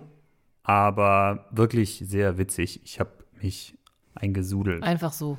Aber 0.64 1.46
wirklich 1.52 2.02
sehr 2.04 2.38
witzig. 2.38 2.80
Ich 2.84 2.98
habe 2.98 3.10
mich 3.40 3.78
eingesudelt 4.16 4.82
Einfach 4.82 5.12
so. 5.12 5.38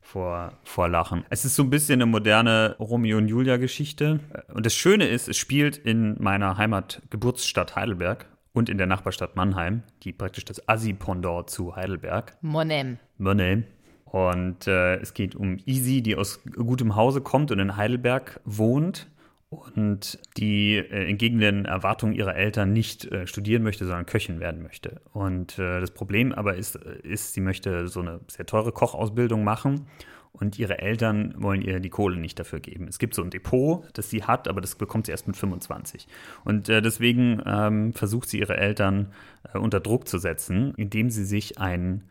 vor, 0.00 0.54
vor 0.64 0.88
Lachen. 0.88 1.24
Es 1.28 1.44
ist 1.44 1.56
so 1.56 1.62
ein 1.62 1.68
bisschen 1.68 2.00
eine 2.00 2.06
moderne 2.06 2.74
Romeo 2.78 3.18
und 3.18 3.28
Julia-Geschichte. 3.28 4.20
Und 4.54 4.64
das 4.64 4.74
Schöne 4.74 5.08
ist, 5.08 5.28
es 5.28 5.36
spielt 5.36 5.76
in 5.76 6.16
meiner 6.22 6.56
Heimatgeburtsstadt 6.56 7.76
Heidelberg 7.76 8.26
und 8.54 8.70
in 8.70 8.78
der 8.78 8.86
Nachbarstadt 8.86 9.36
Mannheim, 9.36 9.82
die 10.02 10.14
praktisch 10.14 10.46
das 10.46 10.66
Assi-Pendant 10.68 11.50
zu 11.50 11.76
Heidelberg. 11.76 12.38
Monem. 12.40 12.98
Mannheim. 13.18 13.64
Und 14.06 14.66
äh, 14.66 14.96
es 14.96 15.12
geht 15.12 15.34
um 15.34 15.58
Easy, 15.66 16.00
die 16.00 16.16
aus 16.16 16.40
gutem 16.44 16.96
Hause 16.96 17.20
kommt 17.20 17.50
und 17.52 17.58
in 17.58 17.76
Heidelberg 17.76 18.40
wohnt 18.44 19.09
und 19.50 20.18
die 20.36 20.76
äh, 20.76 21.08
entgegen 21.08 21.40
den 21.40 21.64
Erwartungen 21.64 22.14
ihrer 22.14 22.36
Eltern 22.36 22.72
nicht 22.72 23.04
äh, 23.06 23.26
studieren 23.26 23.64
möchte, 23.64 23.84
sondern 23.84 24.06
Köchin 24.06 24.38
werden 24.38 24.62
möchte. 24.62 25.00
Und 25.12 25.58
äh, 25.58 25.80
das 25.80 25.90
Problem 25.90 26.32
aber 26.32 26.54
ist, 26.54 26.76
äh, 26.76 27.00
ist, 27.02 27.34
sie 27.34 27.40
möchte 27.40 27.88
so 27.88 28.00
eine 28.00 28.20
sehr 28.28 28.46
teure 28.46 28.70
Kochausbildung 28.70 29.42
machen 29.42 29.86
und 30.32 30.58
ihre 30.60 30.78
Eltern 30.78 31.34
wollen 31.36 31.62
ihr 31.62 31.80
die 31.80 31.90
Kohle 31.90 32.16
nicht 32.16 32.38
dafür 32.38 32.60
geben. 32.60 32.86
Es 32.86 33.00
gibt 33.00 33.14
so 33.14 33.22
ein 33.22 33.30
Depot, 33.30 33.84
das 33.94 34.08
sie 34.08 34.22
hat, 34.22 34.46
aber 34.46 34.60
das 34.60 34.76
bekommt 34.76 35.06
sie 35.06 35.12
erst 35.12 35.26
mit 35.26 35.36
25. 35.36 36.06
Und 36.44 36.68
äh, 36.68 36.80
deswegen 36.80 37.42
ähm, 37.44 37.92
versucht 37.92 38.28
sie 38.28 38.38
ihre 38.38 38.56
Eltern 38.56 39.12
äh, 39.52 39.58
unter 39.58 39.80
Druck 39.80 40.06
zu 40.06 40.18
setzen, 40.18 40.74
indem 40.76 41.10
sie 41.10 41.24
sich 41.24 41.58
einen 41.58 42.08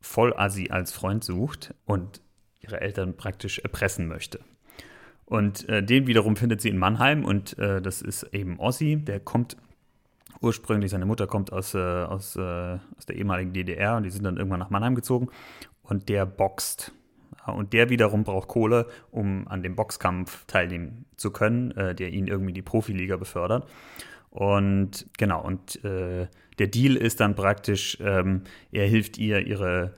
Vollassi 0.00 0.70
als 0.70 0.92
Freund 0.92 1.24
sucht 1.24 1.74
und 1.84 2.22
ihre 2.60 2.80
Eltern 2.80 3.18
praktisch 3.18 3.58
erpressen 3.58 4.08
möchte. 4.08 4.40
Und 5.26 5.68
äh, 5.68 5.82
den 5.82 6.06
wiederum 6.06 6.36
findet 6.36 6.60
sie 6.60 6.68
in 6.68 6.78
Mannheim 6.78 7.24
und 7.24 7.58
äh, 7.58 7.80
das 7.80 8.02
ist 8.02 8.24
eben 8.34 8.58
Ossi, 8.58 8.96
der 8.96 9.20
kommt 9.20 9.56
ursprünglich, 10.40 10.90
seine 10.90 11.06
Mutter 11.06 11.26
kommt 11.26 11.52
aus, 11.52 11.74
äh, 11.74 11.78
aus, 11.78 12.36
äh, 12.36 12.40
aus 12.40 13.06
der 13.08 13.16
ehemaligen 13.16 13.52
DDR 13.52 13.96
und 13.96 14.02
die 14.02 14.10
sind 14.10 14.24
dann 14.24 14.36
irgendwann 14.36 14.60
nach 14.60 14.70
Mannheim 14.70 14.94
gezogen 14.94 15.28
und 15.82 16.08
der 16.08 16.26
boxt. 16.26 16.92
Ja, 17.46 17.52
Und 17.52 17.72
der 17.72 17.88
wiederum 17.88 18.24
braucht 18.24 18.48
Kohle, 18.48 18.86
um 19.10 19.48
an 19.48 19.62
dem 19.62 19.74
Boxkampf 19.76 20.44
teilnehmen 20.46 21.06
zu 21.16 21.30
können, 21.30 21.70
äh, 21.72 21.94
der 21.94 22.10
ihn 22.10 22.26
irgendwie 22.26 22.52
die 22.52 22.62
Profiliga 22.62 23.16
befördert. 23.16 23.66
Und 24.30 25.06
genau, 25.16 25.42
und 25.42 25.82
äh, 25.84 26.26
der 26.58 26.66
Deal 26.66 26.96
ist 26.96 27.20
dann 27.20 27.34
praktisch, 27.34 27.98
ähm, 28.00 28.42
er 28.72 28.86
hilft 28.86 29.16
ihr, 29.18 29.46
ihre, 29.46 29.94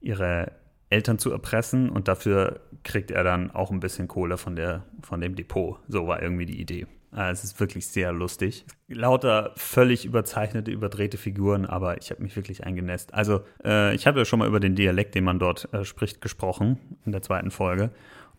ihre 0.00 0.52
Eltern 0.94 1.18
zu 1.18 1.32
erpressen 1.32 1.90
und 1.90 2.06
dafür 2.06 2.60
kriegt 2.84 3.10
er 3.10 3.24
dann 3.24 3.50
auch 3.50 3.72
ein 3.72 3.80
bisschen 3.80 4.06
Kohle 4.06 4.38
von, 4.38 4.54
der, 4.54 4.84
von 5.02 5.20
dem 5.20 5.34
Depot. 5.34 5.78
So 5.88 6.06
war 6.06 6.22
irgendwie 6.22 6.46
die 6.46 6.60
Idee. 6.60 6.86
Äh, 7.14 7.30
es 7.30 7.42
ist 7.42 7.58
wirklich 7.58 7.88
sehr 7.88 8.12
lustig. 8.12 8.64
Lauter 8.88 9.52
völlig 9.56 10.04
überzeichnete, 10.04 10.70
überdrehte 10.70 11.16
Figuren, 11.16 11.66
aber 11.66 11.98
ich 11.98 12.10
habe 12.10 12.22
mich 12.22 12.36
wirklich 12.36 12.64
eingenässt. 12.64 13.12
Also, 13.12 13.40
äh, 13.64 13.94
ich 13.94 14.06
habe 14.06 14.20
ja 14.20 14.24
schon 14.24 14.38
mal 14.38 14.46
über 14.46 14.60
den 14.60 14.76
Dialekt, 14.76 15.16
den 15.16 15.24
man 15.24 15.40
dort 15.40 15.72
äh, 15.72 15.84
spricht, 15.84 16.20
gesprochen 16.20 16.78
in 17.04 17.10
der 17.10 17.22
zweiten 17.22 17.50
Folge. 17.50 17.90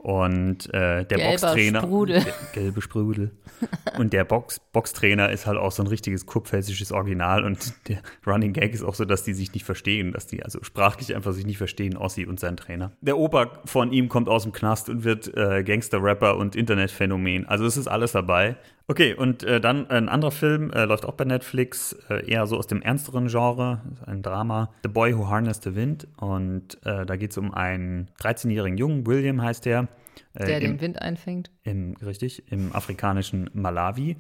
Und 0.06 0.72
äh, 0.72 1.03
der 1.03 1.18
Gelber 1.18 1.32
Boxtrainer. 1.32 1.82
Sprudel. 1.82 2.24
Der, 2.24 2.34
gelbe 2.53 2.82
Sprudel. 2.84 3.32
Und 3.97 4.14
der 4.14 4.24
Box, 4.24 4.60
Boxtrainer 4.72 5.32
ist 5.32 5.47
halt 5.47 5.58
auch 5.58 5.72
so 5.72 5.82
ein 5.82 5.88
richtiges 5.88 6.28
kurpfälzisches 6.28 6.91
Original. 6.91 7.43
Und 7.43 7.74
der 7.88 8.03
Running 8.28 8.53
Gag 8.53 8.76
ist 8.76 8.84
auch 8.84 8.93
so, 8.93 9.03
dass 9.06 9.24
die 9.24 9.34
sich 9.34 9.51
nicht 9.56 9.66
verstehen, 9.66 10.12
dass 10.12 10.28
die 10.28 10.43
also 10.43 10.60
sprachlich 10.62 11.16
einfach 11.16 11.32
sich 11.34 11.47
nicht 11.47 11.58
verstehen, 11.58 11.97
Ossi 11.97 12.28
und 12.28 12.39
sein 12.39 12.56
Trainer. 12.56 12.91
Der 13.01 13.18
Opa 13.18 13.64
von 13.66 13.91
ihm 13.91 14.08
kommt 14.08 14.30
aus 14.30 14.43
dem 14.43 14.51
Knast 14.51 14.89
und 14.89 15.06
wird 15.06 15.36
äh, 15.36 15.64
Gangster-Rapper 15.64 16.38
und 16.38 16.56
Internetphänomen. 16.56 17.47
Also 17.47 17.66
es 17.66 17.76
ist 17.76 17.88
alles 17.88 18.12
dabei. 18.12 18.58
Okay, 18.88 19.15
und 19.15 19.41
äh, 19.43 19.59
dann 19.59 19.89
ein 19.89 20.09
anderer 20.09 20.31
Film, 20.31 20.69
äh, 20.71 20.86
läuft 20.86 21.05
auch 21.05 21.13
bei 21.15 21.25
Netflix, 21.25 21.93
äh, 22.09 22.29
eher 22.29 22.45
so 22.45 22.55
aus 22.57 22.67
dem 22.67 22.83
ernsteren 22.83 23.27
Genre, 23.29 23.81
ein 24.05 24.21
Drama, 24.21 24.69
The 24.83 24.89
Boy 24.89 25.17
Who 25.17 25.27
Harnessed 25.27 25.63
the 25.63 25.75
Wind. 25.75 26.07
Und 26.17 26.77
äh, 26.86 27.03
da 27.05 27.15
geht 27.15 27.31
es 27.31 27.38
um 27.39 27.51
einen 27.51 28.09
13-jährigen 28.19 28.77
Jungen, 28.77 29.07
William 29.07 29.41
heißt 29.41 29.65
der. 29.65 29.88
äh, 30.36 30.45
Der 30.45 30.57
im- 30.61 30.73
den 30.73 30.81
Wind 30.81 31.01
einfängt. 31.01 31.49
im, 31.63 31.95
richtig, 32.05 32.51
im 32.51 32.73
afrikanischen 32.75 33.49
Malawi. 33.53 34.17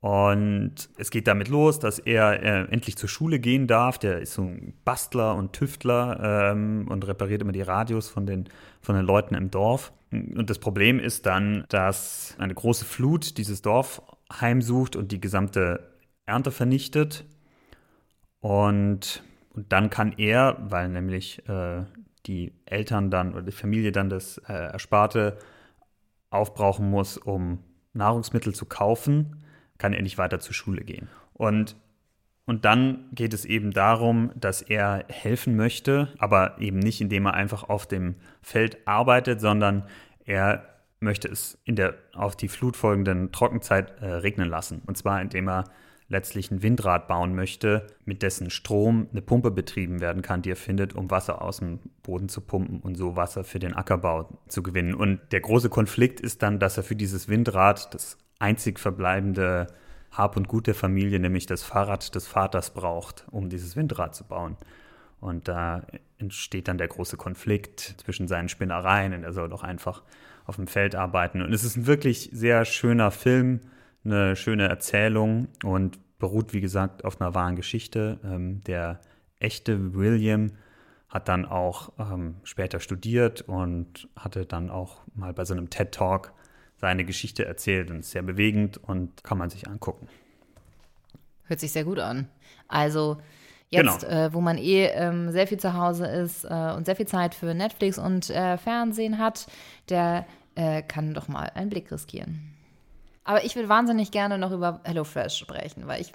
Und 0.00 0.88
es 0.98 1.12
geht 1.12 1.28
damit 1.28 1.46
los, 1.48 1.78
dass 1.78 2.00
er 2.00 2.42
äh, 2.42 2.72
endlich 2.72 2.96
zur 2.96 3.08
Schule 3.08 3.38
gehen 3.38 3.68
darf. 3.68 3.98
Der 3.98 4.18
ist 4.18 4.34
so 4.34 4.42
ein 4.42 4.74
Bastler 4.84 5.36
und 5.36 5.52
Tüftler 5.52 6.50
ähm, 6.50 6.88
und 6.90 7.06
repariert 7.06 7.40
immer 7.40 7.52
die 7.52 7.62
Radios 7.62 8.08
von 8.08 8.26
den, 8.26 8.48
von 8.80 8.96
den 8.96 9.04
Leuten 9.06 9.36
im 9.36 9.52
Dorf. 9.52 9.92
Und 10.12 10.50
das 10.50 10.58
Problem 10.58 10.98
ist 10.98 11.26
dann, 11.26 11.64
dass 11.68 12.36
eine 12.38 12.54
große 12.54 12.84
Flut 12.84 13.38
dieses 13.38 13.62
Dorf 13.62 14.02
heimsucht 14.30 14.94
und 14.94 15.10
die 15.10 15.20
gesamte 15.20 15.92
Ernte 16.26 16.50
vernichtet. 16.50 17.24
Und, 18.40 19.22
und 19.50 19.72
dann 19.72 19.88
kann 19.88 20.12
er, 20.18 20.58
weil 20.60 20.88
nämlich 20.88 21.48
äh, 21.48 21.84
die 22.26 22.52
Eltern 22.66 23.10
dann 23.10 23.32
oder 23.32 23.42
die 23.42 23.52
Familie 23.52 23.92
dann 23.92 24.10
das 24.10 24.38
äh, 24.48 24.52
Ersparte 24.52 25.38
aufbrauchen 26.30 26.90
muss, 26.90 27.16
um 27.16 27.60
Nahrungsmittel 27.94 28.54
zu 28.54 28.66
kaufen, 28.66 29.44
kann 29.78 29.92
er 29.92 30.02
nicht 30.02 30.18
weiter 30.18 30.40
zur 30.40 30.54
Schule 30.54 30.82
gehen. 30.82 31.08
Und 31.32 31.76
Und 32.44 32.64
dann 32.64 33.08
geht 33.12 33.34
es 33.34 33.44
eben 33.44 33.70
darum, 33.70 34.32
dass 34.34 34.62
er 34.62 35.04
helfen 35.08 35.56
möchte, 35.56 36.12
aber 36.18 36.60
eben 36.60 36.80
nicht, 36.80 37.00
indem 37.00 37.26
er 37.26 37.34
einfach 37.34 37.68
auf 37.68 37.86
dem 37.86 38.16
Feld 38.42 38.78
arbeitet, 38.86 39.40
sondern 39.40 39.84
er 40.24 40.66
möchte 40.98 41.28
es 41.28 41.58
in 41.64 41.76
der 41.76 41.94
auf 42.14 42.36
die 42.36 42.48
Flut 42.48 42.76
folgenden 42.76 43.32
Trockenzeit 43.32 44.00
äh, 44.00 44.06
regnen 44.06 44.48
lassen. 44.48 44.82
Und 44.86 44.96
zwar, 44.96 45.20
indem 45.20 45.48
er 45.48 45.64
letztlich 46.08 46.50
ein 46.50 46.62
Windrad 46.62 47.08
bauen 47.08 47.34
möchte, 47.34 47.86
mit 48.04 48.22
dessen 48.22 48.50
Strom 48.50 49.08
eine 49.10 49.22
Pumpe 49.22 49.50
betrieben 49.50 50.00
werden 50.00 50.20
kann, 50.20 50.42
die 50.42 50.50
er 50.50 50.56
findet, 50.56 50.94
um 50.94 51.10
Wasser 51.10 51.42
aus 51.42 51.58
dem 51.58 51.80
Boden 52.02 52.28
zu 52.28 52.42
pumpen 52.42 52.80
und 52.80 52.96
so 52.96 53.16
Wasser 53.16 53.44
für 53.44 53.58
den 53.58 53.74
Ackerbau 53.74 54.38
zu 54.46 54.62
gewinnen. 54.62 54.94
Und 54.94 55.20
der 55.32 55.40
große 55.40 55.70
Konflikt 55.70 56.20
ist 56.20 56.42
dann, 56.42 56.58
dass 56.58 56.76
er 56.76 56.82
für 56.82 56.96
dieses 56.96 57.28
Windrad 57.28 57.94
das 57.94 58.18
einzig 58.38 58.78
verbleibende 58.78 59.68
Hab 60.12 60.36
und 60.36 60.46
Gut 60.46 60.66
der 60.66 60.74
Familie, 60.74 61.18
nämlich 61.18 61.46
das 61.46 61.62
Fahrrad 61.62 62.14
des 62.14 62.26
Vaters 62.26 62.70
braucht, 62.70 63.26
um 63.30 63.48
dieses 63.48 63.76
Windrad 63.76 64.14
zu 64.14 64.24
bauen. 64.24 64.56
Und 65.20 65.48
da 65.48 65.86
entsteht 66.18 66.68
dann 66.68 66.78
der 66.78 66.88
große 66.88 67.16
Konflikt 67.16 67.80
zwischen 68.04 68.28
seinen 68.28 68.48
Spinnereien 68.48 69.14
und 69.14 69.24
er 69.24 69.32
soll 69.32 69.48
doch 69.48 69.62
einfach 69.62 70.02
auf 70.44 70.56
dem 70.56 70.66
Feld 70.66 70.94
arbeiten. 70.94 71.40
Und 71.42 71.52
es 71.52 71.64
ist 71.64 71.76
ein 71.76 71.86
wirklich 71.86 72.30
sehr 72.32 72.64
schöner 72.64 73.10
Film, 73.10 73.60
eine 74.04 74.36
schöne 74.36 74.68
Erzählung 74.68 75.48
und 75.64 75.98
beruht, 76.18 76.52
wie 76.52 76.60
gesagt, 76.60 77.04
auf 77.04 77.20
einer 77.20 77.34
wahren 77.34 77.56
Geschichte. 77.56 78.18
Ähm, 78.24 78.62
der 78.64 79.00
echte 79.38 79.94
William 79.94 80.52
hat 81.08 81.28
dann 81.28 81.44
auch 81.44 81.92
ähm, 81.98 82.36
später 82.42 82.80
studiert 82.80 83.42
und 83.42 84.08
hatte 84.16 84.46
dann 84.46 84.70
auch 84.70 85.02
mal 85.14 85.32
bei 85.32 85.44
so 85.44 85.54
einem 85.54 85.70
TED 85.70 85.92
Talk 85.92 86.32
seine 86.82 87.04
Geschichte 87.04 87.44
erzählt 87.46 87.92
und 87.92 88.00
ist 88.00 88.10
sehr 88.10 88.22
bewegend 88.22 88.76
und 88.76 89.22
kann 89.22 89.38
man 89.38 89.48
sich 89.48 89.68
angucken. 89.68 90.08
Hört 91.44 91.60
sich 91.60 91.70
sehr 91.70 91.84
gut 91.84 92.00
an. 92.00 92.28
Also 92.66 93.18
jetzt, 93.70 94.00
genau. 94.00 94.12
äh, 94.12 94.34
wo 94.34 94.40
man 94.40 94.58
eh 94.58 94.86
ähm, 94.86 95.30
sehr 95.30 95.46
viel 95.46 95.58
zu 95.58 95.74
Hause 95.74 96.06
ist 96.06 96.44
äh, 96.44 96.72
und 96.76 96.84
sehr 96.86 96.96
viel 96.96 97.06
Zeit 97.06 97.36
für 97.36 97.54
Netflix 97.54 97.98
und 97.98 98.30
äh, 98.30 98.58
Fernsehen 98.58 99.18
hat, 99.18 99.46
der 99.90 100.26
äh, 100.56 100.82
kann 100.82 101.14
doch 101.14 101.28
mal 101.28 101.52
einen 101.54 101.70
Blick 101.70 101.90
riskieren. 101.92 102.52
Aber 103.22 103.44
ich 103.44 103.54
will 103.54 103.68
wahnsinnig 103.68 104.10
gerne 104.10 104.36
noch 104.36 104.50
über 104.50 104.80
HelloFresh 104.82 105.38
sprechen, 105.38 105.86
weil 105.86 106.00
ich 106.00 106.12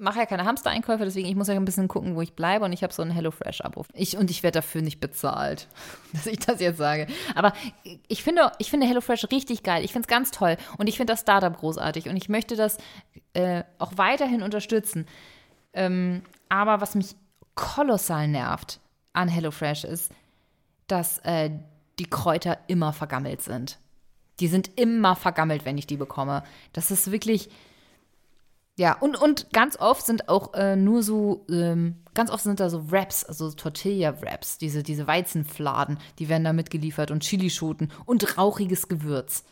mache 0.00 0.18
ja 0.18 0.26
keine 0.26 0.44
Hamster-Einkäufe, 0.44 1.04
deswegen 1.04 1.28
ich 1.28 1.36
muss 1.36 1.48
ja 1.48 1.54
ein 1.54 1.64
bisschen 1.64 1.88
gucken, 1.88 2.16
wo 2.16 2.22
ich 2.22 2.34
bleibe 2.34 2.64
und 2.64 2.72
ich 2.72 2.82
habe 2.82 2.92
so 2.92 3.02
einen 3.02 3.10
HelloFresh-Abo. 3.10 3.84
Ich, 3.92 4.16
und 4.16 4.30
ich 4.30 4.42
werde 4.42 4.58
dafür 4.58 4.82
nicht 4.82 5.00
bezahlt, 5.00 5.68
dass 6.12 6.26
ich 6.26 6.38
das 6.38 6.60
jetzt 6.60 6.78
sage. 6.78 7.06
Aber 7.34 7.52
ich 8.08 8.22
finde, 8.22 8.52
ich 8.58 8.70
finde 8.70 8.86
HelloFresh 8.86 9.30
richtig 9.30 9.62
geil. 9.62 9.84
Ich 9.84 9.92
finde 9.92 10.06
es 10.06 10.08
ganz 10.08 10.30
toll 10.30 10.56
und 10.78 10.88
ich 10.88 10.96
finde 10.96 11.12
das 11.12 11.20
Startup 11.20 11.56
großartig 11.56 12.08
und 12.08 12.16
ich 12.16 12.28
möchte 12.28 12.56
das 12.56 12.78
äh, 13.34 13.62
auch 13.78 13.92
weiterhin 13.96 14.42
unterstützen. 14.42 15.06
Ähm, 15.72 16.22
aber 16.48 16.80
was 16.80 16.94
mich 16.94 17.14
kolossal 17.54 18.26
nervt 18.26 18.80
an 19.12 19.28
HelloFresh 19.28 19.84
ist, 19.84 20.12
dass 20.86 21.18
äh, 21.18 21.50
die 21.98 22.08
Kräuter 22.08 22.58
immer 22.66 22.92
vergammelt 22.92 23.42
sind. 23.42 23.78
Die 24.40 24.48
sind 24.48 24.78
immer 24.78 25.16
vergammelt, 25.16 25.64
wenn 25.64 25.78
ich 25.78 25.86
die 25.86 25.98
bekomme. 25.98 26.42
Das 26.72 26.90
ist 26.90 27.12
wirklich. 27.12 27.50
Ja, 28.80 28.96
und, 28.98 29.20
und 29.20 29.52
ganz 29.52 29.76
oft 29.78 30.06
sind 30.06 30.30
auch 30.30 30.54
äh, 30.54 30.74
nur 30.74 31.02
so, 31.02 31.44
ähm, 31.50 31.96
ganz 32.14 32.30
oft 32.30 32.44
sind 32.44 32.60
da 32.60 32.70
so 32.70 32.90
Wraps, 32.90 33.24
also 33.24 33.50
Tortilla-Wraps, 33.50 34.56
diese, 34.56 34.82
diese 34.82 35.06
Weizenfladen, 35.06 35.98
die 36.18 36.30
werden 36.30 36.44
da 36.44 36.54
mitgeliefert 36.54 37.10
und 37.10 37.22
Chilischoten 37.22 37.92
und 38.06 38.38
rauchiges 38.38 38.88
Gewürz. 38.88 39.44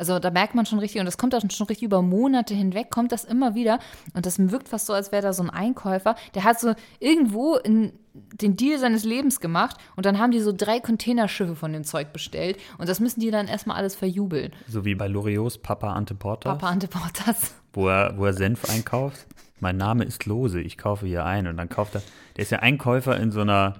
Also 0.00 0.18
da 0.18 0.30
merkt 0.30 0.54
man 0.54 0.64
schon 0.64 0.78
richtig, 0.78 0.98
und 0.98 1.04
das 1.04 1.18
kommt 1.18 1.34
da 1.34 1.40
schon 1.42 1.66
richtig 1.66 1.82
über 1.82 2.00
Monate 2.00 2.54
hinweg, 2.54 2.90
kommt 2.90 3.12
das 3.12 3.24
immer 3.24 3.54
wieder. 3.54 3.78
Und 4.14 4.24
das 4.24 4.38
wirkt 4.38 4.70
fast 4.70 4.86
so, 4.86 4.94
als 4.94 5.12
wäre 5.12 5.20
da 5.20 5.34
so 5.34 5.42
ein 5.42 5.50
Einkäufer, 5.50 6.16
der 6.34 6.44
hat 6.44 6.58
so 6.58 6.72
irgendwo 7.00 7.56
in 7.56 7.92
den 8.14 8.56
Deal 8.56 8.78
seines 8.78 9.04
Lebens 9.04 9.40
gemacht 9.40 9.76
und 9.96 10.06
dann 10.06 10.18
haben 10.18 10.30
die 10.30 10.40
so 10.40 10.52
drei 10.56 10.80
Containerschiffe 10.80 11.54
von 11.54 11.74
dem 11.74 11.84
Zeug 11.84 12.14
bestellt 12.14 12.56
und 12.78 12.88
das 12.88 12.98
müssen 12.98 13.20
die 13.20 13.30
dann 13.30 13.46
erstmal 13.46 13.76
alles 13.76 13.94
verjubeln. 13.94 14.52
So 14.66 14.86
wie 14.86 14.94
bei 14.94 15.06
Loriots 15.06 15.58
Papa 15.58 15.92
Anteportas. 15.92 16.50
Papa 16.50 16.72
Anteportas. 16.72 17.54
Wo 17.74 17.88
er, 17.88 18.16
wo 18.16 18.24
er 18.24 18.32
Senf 18.32 18.70
einkauft. 18.70 19.26
Mein 19.60 19.76
Name 19.76 20.04
ist 20.04 20.24
Lose, 20.24 20.62
ich 20.62 20.78
kaufe 20.78 21.06
hier 21.06 21.26
ein. 21.26 21.46
Und 21.46 21.58
dann 21.58 21.68
kauft 21.68 21.94
er, 21.94 22.02
der 22.36 22.42
ist 22.42 22.50
ja 22.50 22.60
Einkäufer 22.60 23.20
in 23.20 23.30
so 23.30 23.42
einer 23.42 23.74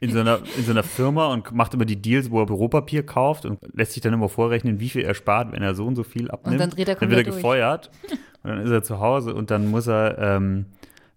in 0.00 0.12
so, 0.12 0.20
einer, 0.20 0.40
in 0.56 0.64
so 0.64 0.70
einer 0.70 0.82
Firma 0.82 1.26
und 1.28 1.52
macht 1.52 1.74
immer 1.74 1.84
die 1.84 2.00
Deals, 2.00 2.30
wo 2.30 2.40
er 2.40 2.46
Büropapier 2.46 3.04
kauft 3.04 3.44
und 3.44 3.58
lässt 3.72 3.92
sich 3.92 4.02
dann 4.02 4.12
immer 4.12 4.28
vorrechnen, 4.28 4.80
wie 4.80 4.88
viel 4.88 5.02
er 5.02 5.14
spart, 5.14 5.52
wenn 5.52 5.62
er 5.62 5.74
so 5.74 5.86
und 5.86 5.96
so 5.96 6.02
viel 6.02 6.30
abnimmt. 6.30 6.54
Und 6.54 6.60
dann 6.60 6.70
dreht 6.70 6.88
er 6.88 6.94
Dann 6.96 7.10
wird 7.10 7.26
er 7.26 7.32
gefeuert 7.32 7.90
und 8.42 8.50
dann 8.50 8.60
ist 8.60 8.70
er 8.70 8.82
zu 8.82 9.00
Hause 9.00 9.34
und 9.34 9.50
dann 9.50 9.70
muss 9.70 9.86
er 9.86 10.18
ähm, 10.18 10.66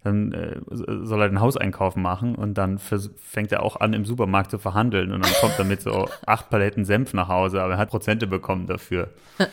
dann 0.04 0.32
äh, 0.32 0.56
soll 0.70 1.20
er 1.20 1.28
den 1.28 1.40
Hauseinkauf 1.40 1.96
machen 1.96 2.34
und 2.34 2.54
dann 2.54 2.78
fängt 2.78 3.52
er 3.52 3.62
auch 3.62 3.76
an, 3.80 3.92
im 3.92 4.04
Supermarkt 4.04 4.50
zu 4.50 4.58
verhandeln 4.58 5.12
und 5.12 5.24
dann 5.24 5.32
kommt 5.40 5.58
er 5.58 5.64
mit 5.64 5.82
so 5.82 6.08
acht 6.26 6.50
Paletten 6.50 6.84
Senf 6.84 7.14
nach 7.14 7.28
Hause, 7.28 7.62
aber 7.62 7.74
er 7.74 7.78
hat 7.78 7.90
Prozente 7.90 8.26
bekommen 8.26 8.66
dafür. 8.66 9.10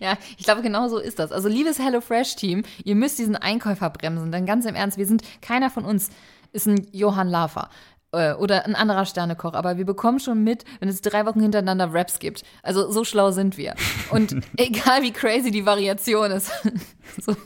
Ja, 0.00 0.16
ich 0.38 0.44
glaube, 0.44 0.62
genau 0.62 0.88
so 0.88 0.96
ist 0.96 1.18
das. 1.18 1.30
Also, 1.30 1.46
liebes 1.46 1.78
HelloFresh-Team, 1.78 2.62
ihr 2.84 2.94
müsst 2.94 3.18
diesen 3.18 3.36
Einkäufer 3.36 3.90
bremsen. 3.90 4.32
Denn 4.32 4.46
ganz 4.46 4.64
im 4.64 4.74
Ernst, 4.74 4.96
wir 4.96 5.04
sind, 5.04 5.22
keiner 5.42 5.68
von 5.68 5.84
uns 5.84 6.08
ist 6.52 6.66
ein 6.66 6.86
Johann 6.92 7.28
Lafer. 7.28 7.68
Äh, 8.10 8.32
oder 8.34 8.64
ein 8.64 8.74
anderer 8.74 9.04
Sternekoch, 9.04 9.52
aber 9.52 9.76
wir 9.76 9.84
bekommen 9.84 10.18
schon 10.18 10.42
mit, 10.42 10.64
wenn 10.80 10.88
es 10.88 11.02
drei 11.02 11.26
Wochen 11.26 11.40
hintereinander 11.40 11.92
Raps 11.92 12.18
gibt. 12.18 12.42
Also 12.62 12.90
so 12.90 13.04
schlau 13.04 13.32
sind 13.32 13.58
wir. 13.58 13.74
Und 14.10 14.34
egal 14.56 15.02
wie 15.02 15.10
crazy 15.10 15.50
die 15.50 15.66
Variation 15.66 16.30
ist, 16.30 16.50
so, 17.20 17.36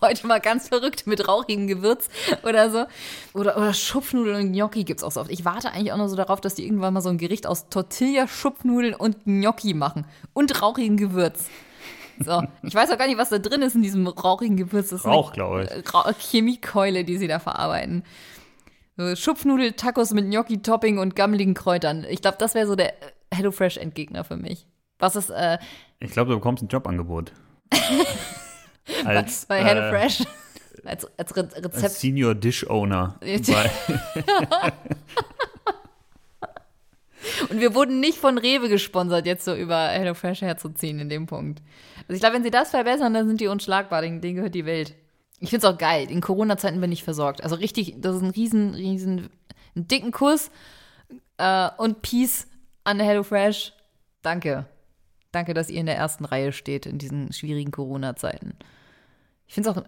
heute 0.00 0.26
mal 0.26 0.40
ganz 0.40 0.66
verrückt 0.66 1.06
mit 1.06 1.28
rauchigem 1.28 1.68
Gewürz 1.68 2.08
oder 2.42 2.70
so. 2.70 2.86
Oder, 3.38 3.56
oder 3.56 3.72
Schupfnudeln 3.72 4.46
und 4.46 4.52
Gnocchi 4.52 4.82
gibt 4.82 4.98
es 4.98 5.04
auch 5.04 5.12
so 5.12 5.20
oft. 5.20 5.30
Ich 5.30 5.44
warte 5.44 5.70
eigentlich 5.70 5.92
auch 5.92 5.98
nur 5.98 6.08
so 6.08 6.16
darauf, 6.16 6.40
dass 6.40 6.56
die 6.56 6.64
irgendwann 6.64 6.92
mal 6.92 7.02
so 7.02 7.08
ein 7.10 7.18
Gericht 7.18 7.46
aus 7.46 7.68
Tortilla, 7.68 8.26
Schupfnudeln 8.26 8.94
und 8.94 9.24
Gnocchi 9.26 9.74
machen. 9.74 10.06
Und 10.32 10.60
rauchigem 10.60 10.96
Gewürz. 10.96 11.44
So, 12.18 12.42
ich 12.64 12.74
weiß 12.74 12.90
auch 12.90 12.98
gar 12.98 13.06
nicht, 13.06 13.16
was 13.16 13.30
da 13.30 13.38
drin 13.38 13.62
ist 13.62 13.76
in 13.76 13.82
diesem 13.82 14.08
rauchigen 14.08 14.56
Gewürz. 14.56 14.90
Das 14.90 15.04
Rauch, 15.04 15.32
glaube 15.32 15.68
ich. 15.72 16.18
Chemiekeule, 16.18 17.04
die 17.04 17.16
sie 17.16 17.28
da 17.28 17.38
verarbeiten. 17.38 18.02
Schupfnudel-Tacos 19.16 20.12
mit 20.12 20.30
Gnocchi-Topping 20.30 20.98
und 20.98 21.16
gammeligen 21.16 21.54
Kräutern. 21.54 22.06
Ich 22.08 22.22
glaube, 22.22 22.36
das 22.38 22.54
wäre 22.54 22.66
so 22.66 22.76
der 22.76 22.92
HelloFresh-Endgegner 23.32 24.24
für 24.24 24.36
mich. 24.36 24.66
Was 24.98 25.16
ist, 25.16 25.30
äh, 25.30 25.58
Ich 25.98 26.10
glaube, 26.10 26.30
du 26.30 26.36
bekommst 26.36 26.62
ein 26.62 26.68
Jobangebot. 26.68 27.32
als, 29.04 29.46
bei, 29.46 29.62
bei 29.62 29.68
HelloFresh. 29.68 30.20
Äh, 30.20 30.88
als, 30.88 31.06
als 31.18 31.36
Re 31.36 31.42
Rezept. 31.42 31.82
Als 31.82 32.00
Senior 32.00 32.34
Dish 32.34 32.68
Owner. 32.68 33.18
Und 37.50 37.60
wir 37.60 37.74
wurden 37.74 38.00
nicht 38.00 38.18
von 38.18 38.38
Rewe 38.38 38.68
gesponsert, 38.68 39.26
jetzt 39.26 39.44
so 39.44 39.54
über 39.54 39.88
HelloFresh 39.88 40.42
herzuziehen 40.42 40.98
in 41.00 41.08
dem 41.08 41.26
Punkt. 41.26 41.62
Also 42.02 42.14
ich 42.14 42.20
glaube, 42.20 42.36
wenn 42.36 42.42
sie 42.42 42.50
das 42.50 42.70
verbessern, 42.70 43.14
dann 43.14 43.26
sind 43.28 43.40
die 43.40 43.48
unschlagbar, 43.48 44.02
denen 44.02 44.20
gehört 44.20 44.54
die 44.54 44.64
Welt. 44.66 44.94
Ich 45.40 45.50
finde 45.50 45.66
es 45.66 45.72
auch 45.72 45.78
geil. 45.78 46.10
In 46.10 46.20
Corona-Zeiten 46.20 46.80
bin 46.80 46.92
ich 46.92 47.02
versorgt. 47.02 47.42
Also 47.42 47.56
richtig, 47.56 47.96
das 47.98 48.16
ist 48.16 48.22
ein 48.22 48.30
riesen, 48.30 48.74
riesen, 48.74 49.30
einen 49.74 49.88
dicken 49.88 50.12
Kuss 50.12 50.50
äh, 51.38 51.70
und 51.78 52.02
Peace 52.02 52.46
an 52.84 53.00
HelloFresh. 53.00 53.72
Danke. 54.22 54.66
Danke, 55.32 55.54
dass 55.54 55.70
ihr 55.70 55.80
in 55.80 55.86
der 55.86 55.96
ersten 55.96 56.24
Reihe 56.24 56.52
steht 56.52 56.86
in 56.86 56.98
diesen 56.98 57.32
schwierigen 57.32 57.70
Corona-Zeiten. 57.70 58.54
Ich 59.46 59.54
finde 59.54 59.70
es 59.70 59.76
auch, 59.76 59.84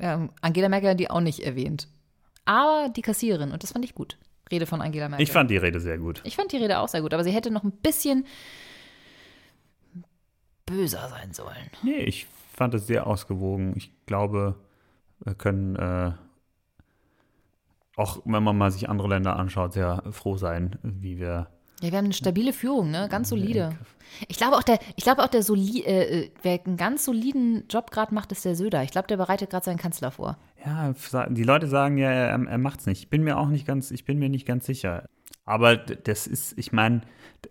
ja, 0.00 0.28
Angela 0.40 0.68
Merkel 0.68 0.90
hat 0.90 1.00
die 1.00 1.10
auch 1.10 1.20
nicht 1.20 1.40
erwähnt. 1.40 1.86
Aber 2.46 2.88
die 2.88 3.02
Kassiererin, 3.02 3.52
und 3.52 3.62
das 3.62 3.72
fand 3.72 3.84
ich 3.84 3.94
gut. 3.94 4.18
Rede 4.50 4.66
von 4.66 4.80
Angela 4.80 5.08
Merkel. 5.08 5.22
Ich 5.22 5.32
fand 5.32 5.50
die 5.50 5.56
Rede 5.56 5.80
sehr 5.80 5.98
gut. 5.98 6.20
Ich 6.24 6.36
fand 6.36 6.52
die 6.52 6.58
Rede 6.58 6.78
auch 6.78 6.88
sehr 6.88 7.02
gut, 7.02 7.12
aber 7.12 7.24
sie 7.24 7.30
hätte 7.30 7.50
noch 7.50 7.64
ein 7.64 7.72
bisschen 7.72 8.26
böser 10.66 11.08
sein 11.08 11.32
sollen. 11.32 11.70
Nee, 11.82 12.02
ich 12.04 12.26
fand 12.54 12.74
es 12.74 12.86
sehr 12.86 13.06
ausgewogen. 13.06 13.74
Ich 13.76 13.90
glaube, 14.06 14.54
können 15.38 15.76
äh, 15.76 16.12
auch, 17.96 18.20
wenn 18.24 18.42
man 18.42 18.56
mal 18.56 18.70
sich 18.70 18.88
andere 18.88 19.08
Länder 19.08 19.36
anschaut, 19.36 19.72
sehr 19.72 20.02
froh 20.10 20.36
sein, 20.36 20.78
wie 20.82 21.18
wir. 21.18 21.48
Ja, 21.80 21.90
wir 21.90 21.98
haben 21.98 22.06
eine 22.06 22.14
stabile 22.14 22.52
Führung, 22.52 22.90
ne? 22.90 23.08
Ganz 23.10 23.28
solide. 23.28 23.76
Ich 24.28 24.36
glaube 24.36 24.56
auch 24.56 24.62
der, 24.62 24.78
ich 24.96 25.04
glaube 25.04 25.22
auch 25.22 25.28
der 25.28 25.42
soli 25.42 25.82
äh, 25.84 26.22
äh, 26.22 26.30
wer 26.42 26.60
einen 26.64 26.76
ganz 26.76 27.04
soliden 27.04 27.64
Job 27.68 27.90
gerade 27.90 28.14
macht, 28.14 28.32
ist 28.32 28.44
der 28.44 28.54
Söder. 28.54 28.82
Ich 28.82 28.90
glaube, 28.90 29.08
der 29.08 29.16
bereitet 29.16 29.50
gerade 29.50 29.64
seinen 29.64 29.78
Kanzler 29.78 30.10
vor. 30.10 30.38
Ja, 30.64 30.94
die 31.28 31.42
Leute 31.42 31.66
sagen 31.66 31.98
ja, 31.98 32.10
er, 32.10 32.46
er 32.46 32.58
macht's 32.58 32.86
nicht. 32.86 33.00
Ich 33.00 33.10
bin 33.10 33.22
mir 33.22 33.38
auch 33.38 33.48
nicht 33.48 33.66
ganz, 33.66 33.90
ich 33.90 34.04
bin 34.04 34.18
mir 34.18 34.28
nicht 34.28 34.46
ganz 34.46 34.66
sicher. 34.66 35.08
Aber 35.44 35.76
das 35.76 36.26
ist, 36.26 36.56
ich 36.58 36.72
meine, 36.72 37.02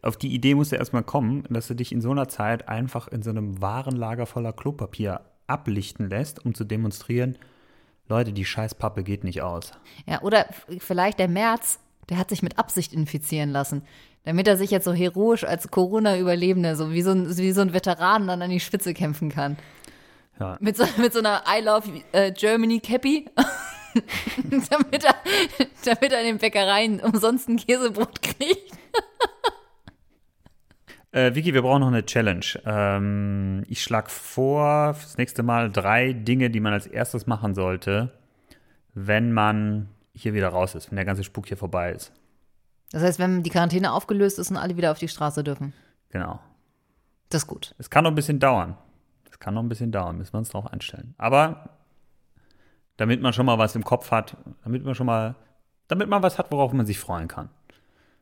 auf 0.02 0.18
die 0.18 0.34
Idee 0.34 0.56
muss 0.56 0.72
er 0.72 0.80
erstmal 0.80 1.04
kommen, 1.04 1.44
dass 1.50 1.68
du 1.68 1.76
dich 1.76 1.92
in 1.92 2.02
so 2.02 2.12
einer 2.12 2.28
Zeit 2.28 2.68
einfach 2.68 3.08
in 3.08 3.22
so 3.22 3.30
einem 3.30 3.62
Warenlager 3.62 4.26
voller 4.26 4.54
Klopapier 4.54 5.22
ablichten 5.46 6.10
lässt, 6.10 6.44
um 6.44 6.56
zu 6.56 6.64
demonstrieren, 6.64 7.38
Leute, 8.10 8.34
die 8.34 8.46
Scheißpappe 8.46 9.04
geht 9.04 9.24
nicht 9.24 9.42
aus. 9.42 9.72
Ja, 10.06 10.22
oder 10.22 10.48
vielleicht 10.80 11.20
der 11.20 11.28
März, 11.28 11.80
der 12.10 12.18
hat 12.18 12.30
sich 12.30 12.42
mit 12.42 12.60
Absicht 12.60 12.94
infizieren 12.94 13.50
lassen, 13.50 13.84
damit 14.26 14.48
er 14.48 14.58
sich 14.58 14.72
jetzt 14.72 14.86
so 14.86 14.94
heroisch 14.94 15.44
als 15.44 15.70
Corona-Überlebender, 15.70 16.76
so 16.76 16.92
wie 16.92 17.02
so, 17.02 17.12
ein, 17.12 17.38
wie 17.38 17.52
so 17.52 17.62
ein 17.62 17.74
Veteran 17.74 18.28
dann 18.28 18.42
an 18.42 18.50
die 18.50 18.60
Spitze 18.60 18.94
kämpfen 18.94 19.30
kann. 19.30 19.58
Ja. 20.40 20.58
Mit, 20.60 20.78
so, 20.78 20.86
mit 20.98 21.14
so 21.14 21.20
einer 21.20 21.44
I 21.48 21.62
Love 21.62 21.90
uh, 21.90 22.32
Germany 22.34 22.80
Cappy 22.80 23.30
damit, 24.70 25.04
er, 25.04 25.16
damit 25.86 26.12
er 26.12 26.20
in 26.22 26.26
den 26.26 26.38
Bäckereien 26.40 27.00
umsonst 27.00 27.48
ein 27.48 27.58
Käsebrot 27.58 28.22
kriegt. 28.22 28.74
Äh, 31.14 31.36
Vicky, 31.36 31.54
wir 31.54 31.62
brauchen 31.62 31.82
noch 31.82 31.90
eine 31.90 32.04
Challenge. 32.04 32.46
Ähm, 32.66 33.64
ich 33.68 33.84
schlage 33.84 34.10
vor, 34.10 34.96
fürs 34.96 35.18
nächste 35.18 35.44
Mal 35.44 35.72
drei 35.72 36.12
Dinge, 36.12 36.50
die 36.50 36.60
man 36.60 36.74
als 36.74 36.88
erstes 36.88 37.28
machen 37.28 37.54
sollte, 37.54 38.12
wenn 38.96 39.32
man 39.32 39.90
hier 40.16 40.34
wieder 40.34 40.50
raus 40.50 40.74
ist, 40.74 40.90
wenn 40.90 40.96
der 40.96 41.06
ganze 41.06 41.24
Spuk 41.24 41.48
hier 41.48 41.58
vorbei 41.58 41.92
ist. 41.92 42.12
Das 42.92 43.04
heißt, 43.04 43.20
wenn 43.20 43.44
die 43.44 43.52
Quarantäne 43.52 43.94
aufgelöst 43.94 44.40
ist 44.40 44.50
und 44.50 44.58
alle 44.58 44.76
wieder 44.76 44.92
auf 44.92 44.98
die 44.98 45.08
Straße 45.08 45.44
dürfen. 45.44 45.74
Genau. 46.10 46.40
Das 47.30 47.44
ist 47.44 47.48
gut. 47.48 47.76
Es 47.78 47.92
kann 47.92 48.04
noch 48.04 48.12
ein 48.12 48.16
bisschen 48.16 48.40
dauern. 48.40 48.76
Es 49.30 49.38
kann 49.38 49.54
noch 49.54 49.62
ein 49.62 49.70
bisschen 49.70 49.92
dauern, 49.92 50.18
müssen 50.18 50.34
wir 50.34 50.40
uns 50.40 50.50
darauf 50.50 50.72
einstellen. 50.72 51.14
Aber 51.20 51.78
damit 52.98 53.22
man 53.22 53.34
schon 53.34 53.46
mal 53.46 53.60
was 53.60 53.76
im 53.76 53.84
Kopf 53.84 54.10
hat, 54.10 54.36
damit 54.64 54.84
man 54.84 54.96
schon 54.96 55.06
mal, 55.06 55.36
damit 55.88 56.10
man 56.10 56.24
was 56.24 56.40
hat, 56.40 56.52
worauf 56.52 56.74
man 56.74 56.88
sich 56.88 57.00
freuen 57.00 57.28
kann. 57.28 57.50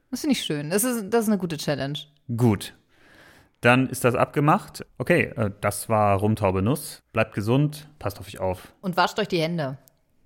Das 0.09 0.21
finde 0.21 0.33
ich 0.33 0.43
schön. 0.43 0.69
Das 0.69 0.83
ist, 0.83 1.09
das 1.09 1.23
ist 1.23 1.29
eine 1.29 1.37
gute 1.37 1.55
Challenge. 1.55 1.97
Gut. 2.35 2.73
Dann 3.61 3.87
ist 3.87 4.03
das 4.03 4.15
abgemacht. 4.15 4.85
Okay, 4.97 5.31
äh, 5.35 5.51
das 5.61 5.87
war 5.87 6.17
Rumtaube 6.17 6.61
Nuss. 6.61 7.03
Bleibt 7.13 7.33
gesund, 7.33 7.89
passt 7.99 8.19
auf 8.19 8.27
euch 8.27 8.39
auf. 8.39 8.73
Und 8.81 8.97
wascht 8.97 9.19
euch 9.19 9.27
die 9.27 9.41
Hände. 9.41 9.77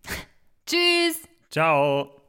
Tschüss! 0.65 1.21
Ciao! 1.51 2.24